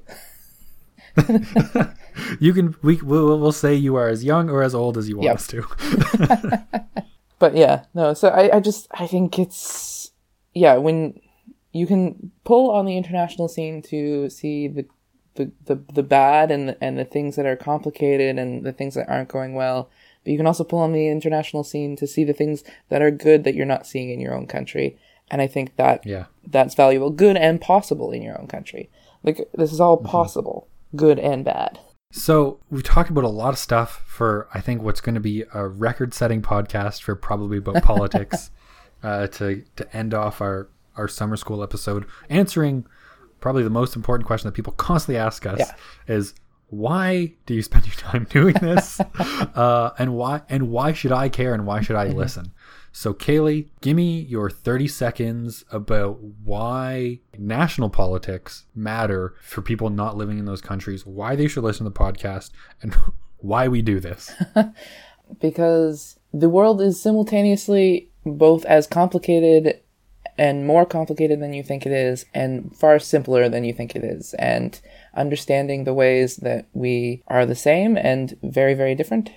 You 2.39 2.53
can 2.53 2.77
we 2.81 2.97
we'll, 2.97 3.39
we'll 3.41 3.53
say 3.53 3.75
you 3.75 3.97
are 3.97 4.09
as 4.09 4.23
young 4.23 4.49
or 4.49 4.63
as 4.63 4.75
old 4.75 4.97
as 4.97 5.09
you 5.09 5.17
want 5.17 5.25
Yep. 5.25 5.35
us 5.35 5.47
to. 5.49 6.65
but 7.39 7.57
yeah 7.57 7.85
no 7.95 8.15
so 8.15 8.29
I, 8.29 8.57
I 8.57 8.61
just 8.61 8.87
i 8.93 9.07
think 9.07 9.39
it's 9.39 10.11
yeah 10.55 10.77
when 10.77 11.21
you 11.73 11.87
can 11.87 12.31
pull 12.45 12.71
on 12.71 12.87
the 12.87 12.97
international 12.97 13.49
scene 13.49 13.83
to 13.83 14.31
see 14.31 14.69
the 14.69 14.87
the, 15.37 15.51
the, 15.65 15.83
the 15.93 16.03
bad 16.05 16.53
and 16.53 16.69
the, 16.69 16.79
and 16.83 16.97
the 16.97 17.05
things 17.05 17.35
that 17.35 17.45
are 17.45 17.57
complicated 17.57 18.39
and 18.39 18.65
the 18.65 18.73
things 18.73 18.95
that 18.95 19.09
aren't 19.09 19.29
going 19.29 19.55
well 19.55 19.91
but 20.23 20.31
you 20.31 20.39
can 20.39 20.47
also 20.47 20.65
pull 20.65 20.79
on 20.79 20.93
the 20.93 21.09
international 21.09 21.65
scene 21.65 21.97
to 21.97 22.07
see 22.07 22.25
the 22.25 22.33
things 22.33 22.63
that 22.89 23.03
are 23.03 23.11
good 23.11 23.45
that 23.45 23.55
you're 23.55 23.67
not 23.67 23.87
seeing 23.87 24.11
in 24.11 24.21
your 24.21 24.35
own 24.35 24.47
country 24.47 24.97
and 25.31 25.43
i 25.43 25.47
think 25.47 25.75
that 25.77 26.07
yeah. 26.07 26.27
that's 26.47 26.75
valuable 26.75 27.11
good 27.11 27.37
and 27.37 27.61
possible 27.61 28.13
in 28.13 28.23
your 28.23 28.41
own 28.41 28.47
country 28.47 28.89
like 29.25 29.49
this 29.55 29.73
is 29.73 29.81
all 29.81 29.99
mm-hmm. 29.99 30.07
possible 30.07 30.69
good 30.97 31.19
and 31.19 31.45
bad 31.45 31.79
So 32.11 32.61
we've 32.71 32.83
talked 32.85 33.11
about 33.11 33.25
a 33.25 33.29
lot 33.29 33.51
of 33.51 33.59
stuff 33.59 34.03
for 34.07 34.49
I 34.55 34.61
think 34.61 34.83
what's 34.83 35.01
going 35.01 35.17
to 35.17 35.21
be 35.21 35.45
a 35.53 35.67
record-setting 35.67 36.43
podcast 36.43 37.03
for 37.03 37.17
probably 37.17 37.59
about 37.59 37.83
politics 37.83 38.51
uh, 39.03 39.27
to 39.29 39.65
to 39.77 39.97
end 39.97 40.15
off 40.15 40.41
our 40.41 40.69
our 40.97 41.09
summer 41.09 41.37
school 41.37 41.63
episode, 41.63 42.07
answering 42.29 42.87
probably 43.41 43.65
the 43.65 43.71
most 43.71 43.97
important 43.97 44.27
question 44.27 44.47
that 44.49 44.53
people 44.55 44.73
constantly 44.75 45.19
ask 45.19 45.45
us 45.45 45.59
Yeah. 45.59 45.75
is 46.07 46.35
why 46.69 47.35
do 47.47 47.55
you 47.55 47.63
spend 47.63 47.85
your 47.87 47.97
time 47.97 48.25
doing 48.31 48.55
this, 48.55 49.01
uh, 49.55 49.91
and 49.99 50.15
why 50.15 50.43
and 50.49 50.71
why 50.71 50.93
should 50.93 51.13
I 51.13 51.29
care 51.29 51.53
and 51.53 51.67
why 51.67 51.81
should 51.81 51.97
I 51.97 52.07
listen? 52.09 52.53
So 52.97 53.13
Kaylee, 53.13 53.71
give 53.81 53.97
me 53.97 54.21
your 54.21 54.49
30 54.49 54.87
seconds 54.87 55.65
about 55.73 56.23
why 56.23 57.19
national 57.37 57.91
politics 57.91 58.67
matter 58.73 59.35
for 59.43 59.63
people 59.63 59.91
not 59.91 60.17
living 60.17 60.39
in 60.39 60.45
those 60.45 60.61
countries, 60.61 61.05
why 61.05 61.35
they 61.35 61.49
should 61.49 61.65
listen 61.65 61.85
to 61.85 61.91
the 61.91 61.99
podcast, 61.99 62.51
and 62.81 62.95
why 63.39 63.67
we 63.67 63.83
do 63.83 63.99
this. 63.99 64.33
because 65.41 66.21
the 66.33 66.49
world 66.49 66.81
is 66.81 67.03
simultaneously 67.03 68.11
both 68.25 68.65
as 68.65 68.87
complicated 68.87 69.81
and 70.37 70.67
more 70.67 70.85
complicated 70.85 71.41
than 71.41 71.53
you 71.53 71.63
think 71.63 71.87
it 71.87 71.93
is 71.93 72.27
and 72.35 72.77
far 72.77 72.99
simpler 72.99 73.49
than 73.49 73.65
you 73.65 73.73
think 73.73 73.95
it 73.95 74.05
is. 74.05 74.35
And 74.35 74.81
understanding 75.17 75.85
the 75.85 75.95
ways 75.95 76.37
that 76.37 76.67
we 76.73 77.23
are 77.29 77.47
the 77.47 77.55
same 77.55 77.97
and 77.97 78.37
very 78.43 78.75
very 78.75 78.95
different 78.95 79.31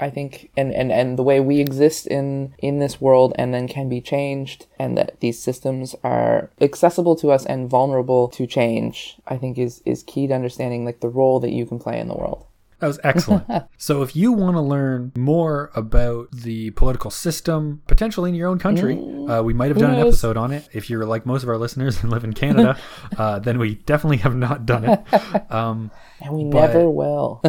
i 0.00 0.10
think 0.12 0.50
and, 0.56 0.72
and 0.72 0.92
and 0.92 1.18
the 1.18 1.22
way 1.22 1.40
we 1.40 1.60
exist 1.60 2.06
in 2.06 2.54
in 2.58 2.78
this 2.78 3.00
world 3.00 3.32
and 3.36 3.54
then 3.54 3.66
can 3.66 3.88
be 3.88 4.00
changed 4.00 4.66
and 4.78 4.96
that 4.98 5.18
these 5.20 5.38
systems 5.38 5.94
are 6.04 6.50
accessible 6.60 7.16
to 7.16 7.30
us 7.30 7.46
and 7.46 7.70
vulnerable 7.70 8.28
to 8.28 8.46
change 8.46 9.16
i 9.26 9.36
think 9.36 9.58
is 9.58 9.82
is 9.84 10.02
key 10.02 10.26
to 10.26 10.34
understanding 10.34 10.84
like 10.84 11.00
the 11.00 11.08
role 11.08 11.40
that 11.40 11.52
you 11.52 11.64
can 11.66 11.78
play 11.78 11.98
in 11.98 12.08
the 12.08 12.14
world 12.14 12.46
That 12.84 12.88
was 12.88 13.00
excellent. 13.02 13.46
so, 13.78 14.02
if 14.02 14.14
you 14.14 14.30
want 14.30 14.56
to 14.56 14.60
learn 14.60 15.10
more 15.16 15.70
about 15.74 16.30
the 16.32 16.70
political 16.72 17.10
system, 17.10 17.80
potentially 17.86 18.28
in 18.28 18.34
your 18.34 18.46
own 18.50 18.58
country, 18.58 18.98
uh, 19.26 19.42
we 19.42 19.54
might 19.54 19.68
have 19.68 19.78
done 19.78 19.94
an 19.94 20.00
episode 20.00 20.36
on 20.36 20.52
it. 20.52 20.68
If 20.74 20.90
you're 20.90 21.06
like 21.06 21.24
most 21.24 21.44
of 21.44 21.48
our 21.48 21.56
listeners 21.56 22.02
and 22.02 22.10
live 22.10 22.24
in 22.24 22.34
Canada, 22.34 22.78
uh, 23.16 23.38
then 23.38 23.58
we 23.58 23.76
definitely 23.76 24.18
have 24.18 24.36
not 24.36 24.66
done 24.66 24.84
it. 24.84 25.00
Um, 25.50 25.90
and 26.20 26.34
we 26.34 26.44
never 26.44 26.88
will 26.90 27.42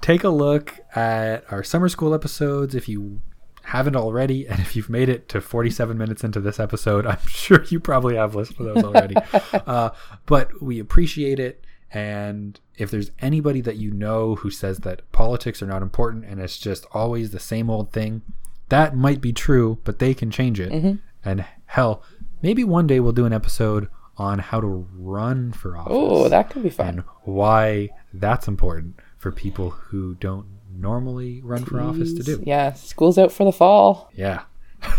take 0.00 0.24
a 0.24 0.28
look 0.28 0.74
at 0.94 1.50
our 1.50 1.62
summer 1.62 1.88
school 1.88 2.12
episodes 2.12 2.74
if 2.74 2.88
you 2.88 3.20
haven't 3.62 3.96
already 3.96 4.46
and 4.46 4.60
if 4.60 4.76
you've 4.76 4.90
made 4.90 5.08
it 5.08 5.28
to 5.30 5.40
47 5.40 5.96
minutes 5.96 6.24
into 6.24 6.40
this 6.40 6.58
episode 6.60 7.06
i'm 7.06 7.18
sure 7.26 7.64
you 7.64 7.80
probably 7.80 8.16
have 8.16 8.34
listened 8.34 8.58
to 8.58 8.64
those 8.64 8.84
already 8.84 9.14
uh, 9.52 9.90
but 10.26 10.60
we 10.60 10.78
appreciate 10.78 11.38
it 11.38 11.64
and 11.92 12.60
if 12.78 12.90
there's 12.90 13.10
anybody 13.20 13.60
that 13.60 13.76
you 13.76 13.90
know 13.90 14.36
who 14.36 14.50
says 14.50 14.78
that 14.78 15.10
politics 15.12 15.62
are 15.62 15.66
not 15.66 15.82
important 15.82 16.24
and 16.24 16.40
it's 16.40 16.58
just 16.58 16.86
always 16.92 17.30
the 17.30 17.40
same 17.40 17.68
old 17.68 17.92
thing 17.92 18.22
that 18.68 18.96
might 18.96 19.20
be 19.20 19.32
true 19.32 19.78
but 19.84 19.98
they 19.98 20.14
can 20.14 20.30
change 20.30 20.58
it 20.60 20.70
mm-hmm. 20.70 20.94
and 21.24 21.44
hell 21.66 22.02
maybe 22.42 22.64
one 22.64 22.86
day 22.86 23.00
we'll 23.00 23.12
do 23.12 23.26
an 23.26 23.32
episode 23.32 23.88
on 24.16 24.38
how 24.38 24.60
to 24.60 24.88
run 24.94 25.52
for 25.52 25.76
office 25.76 25.92
oh 25.94 26.28
that 26.28 26.50
could 26.50 26.62
be 26.62 26.70
fun 26.70 26.88
and 26.88 27.04
why 27.24 27.88
that's 28.12 28.48
important 28.48 28.98
for 29.18 29.32
people 29.32 29.70
who 29.70 30.14
don't 30.14 30.46
normally 30.78 31.40
run 31.42 31.64
for 31.64 31.80
office 31.80 32.14
to 32.14 32.22
do. 32.22 32.42
Yeah, 32.46 32.72
school's 32.72 33.18
out 33.18 33.32
for 33.32 33.44
the 33.44 33.52
fall. 33.52 34.10
Yeah. 34.14 34.42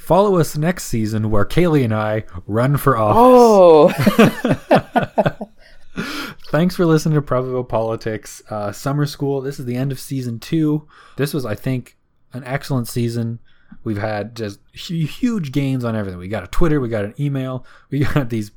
Follow 0.02 0.36
us 0.36 0.56
next 0.58 0.86
season 0.86 1.30
where 1.30 1.44
Kaylee 1.44 1.84
and 1.84 1.94
I 1.94 2.24
run 2.48 2.76
for 2.76 2.96
office. 2.96 3.94
Oh, 4.18 5.48
Thanks 6.50 6.74
for 6.74 6.84
listening 6.84 7.14
to 7.14 7.22
Probable 7.22 7.62
Politics 7.62 8.42
uh, 8.50 8.72
Summer 8.72 9.06
School. 9.06 9.40
This 9.40 9.60
is 9.60 9.64
the 9.64 9.76
end 9.76 9.92
of 9.92 10.00
season 10.00 10.40
two. 10.40 10.88
This 11.16 11.32
was, 11.32 11.46
I 11.46 11.54
think, 11.54 11.96
an 12.32 12.42
excellent 12.42 12.88
season. 12.88 13.38
We've 13.84 13.96
had 13.96 14.34
just 14.34 14.58
huge 14.72 15.52
gains 15.52 15.84
on 15.84 15.94
everything. 15.94 16.18
We 16.18 16.26
got 16.26 16.42
a 16.42 16.48
Twitter, 16.48 16.80
we 16.80 16.88
got 16.88 17.04
an 17.04 17.14
email, 17.20 17.64
we 17.88 18.00
got 18.00 18.28
these, 18.28 18.50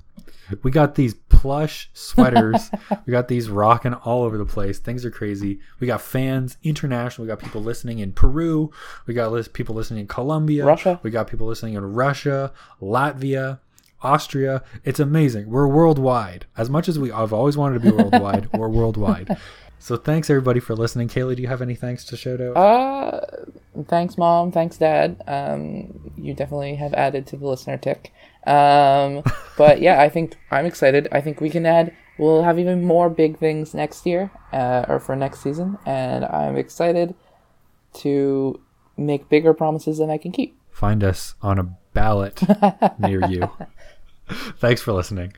we 0.63 0.71
got 0.71 0.95
these 0.95 1.13
plush 1.45 1.91
sweaters, 1.93 2.71
we 3.05 3.11
got 3.11 3.27
these 3.27 3.49
rocking 3.49 3.93
all 3.93 4.23
over 4.23 4.35
the 4.35 4.45
place. 4.45 4.79
Things 4.79 5.05
are 5.05 5.11
crazy. 5.11 5.59
We 5.79 5.85
got 5.85 6.01
fans 6.01 6.57
international. 6.63 7.25
We 7.25 7.29
got 7.29 7.37
people 7.37 7.61
listening 7.61 7.99
in 7.99 8.13
Peru. 8.13 8.71
We 9.05 9.13
got 9.13 9.31
list 9.31 9.53
people 9.53 9.75
listening 9.75 9.99
in 9.99 10.07
Colombia, 10.07 10.65
Russia. 10.65 10.99
We 11.03 11.11
got 11.11 11.27
people 11.27 11.45
listening 11.45 11.75
in 11.75 11.93
Russia, 11.93 12.51
Latvia. 12.81 13.59
Austria. 14.01 14.61
It's 14.83 14.99
amazing. 14.99 15.49
We're 15.49 15.67
worldwide. 15.67 16.45
As 16.57 16.69
much 16.69 16.87
as 16.87 16.99
we 16.99 17.11
I've 17.11 17.33
always 17.33 17.57
wanted 17.57 17.81
to 17.81 17.91
be 17.91 17.95
worldwide, 17.95 18.51
we're 18.53 18.69
worldwide. 18.69 19.35
So 19.79 19.97
thanks 19.97 20.29
everybody 20.29 20.59
for 20.59 20.75
listening. 20.75 21.07
Kaylee, 21.09 21.35
do 21.35 21.41
you 21.43 21.47
have 21.47 21.61
any 21.61 21.75
thanks 21.75 22.05
to 22.05 22.17
shout 22.17 22.41
out? 22.41 22.57
uh, 22.57 23.21
thanks, 23.87 24.17
mom. 24.17 24.51
Thanks, 24.51 24.77
dad. 24.77 25.21
Um, 25.27 26.11
you 26.17 26.33
definitely 26.33 26.75
have 26.75 26.93
added 26.93 27.27
to 27.27 27.37
the 27.37 27.47
listener 27.47 27.77
tick. 27.77 28.11
Um, 28.45 29.23
but 29.57 29.81
yeah, 29.81 30.01
I 30.01 30.09
think 30.09 30.35
I'm 30.51 30.65
excited. 30.65 31.07
I 31.11 31.21
think 31.21 31.41
we 31.41 31.49
can 31.49 31.65
add. 31.65 31.93
We'll 32.17 32.43
have 32.43 32.57
even 32.57 32.85
more 32.85 33.09
big 33.09 33.37
things 33.37 33.73
next 33.73 34.05
year, 34.05 34.31
uh, 34.53 34.85
or 34.87 34.99
for 34.99 35.15
next 35.15 35.41
season, 35.41 35.77
and 35.85 36.23
I'm 36.23 36.55
excited 36.55 37.13
to 37.95 38.59
make 38.97 39.27
bigger 39.27 39.53
promises 39.53 39.97
than 39.97 40.09
I 40.09 40.17
can 40.17 40.31
keep. 40.31 40.57
Find 40.71 41.03
us 41.03 41.35
on 41.41 41.59
a 41.59 41.75
ballot 41.93 42.41
near 42.99 43.25
you. 43.29 43.49
thanks 44.59 44.81
for 44.81 44.93
listening. 44.93 45.33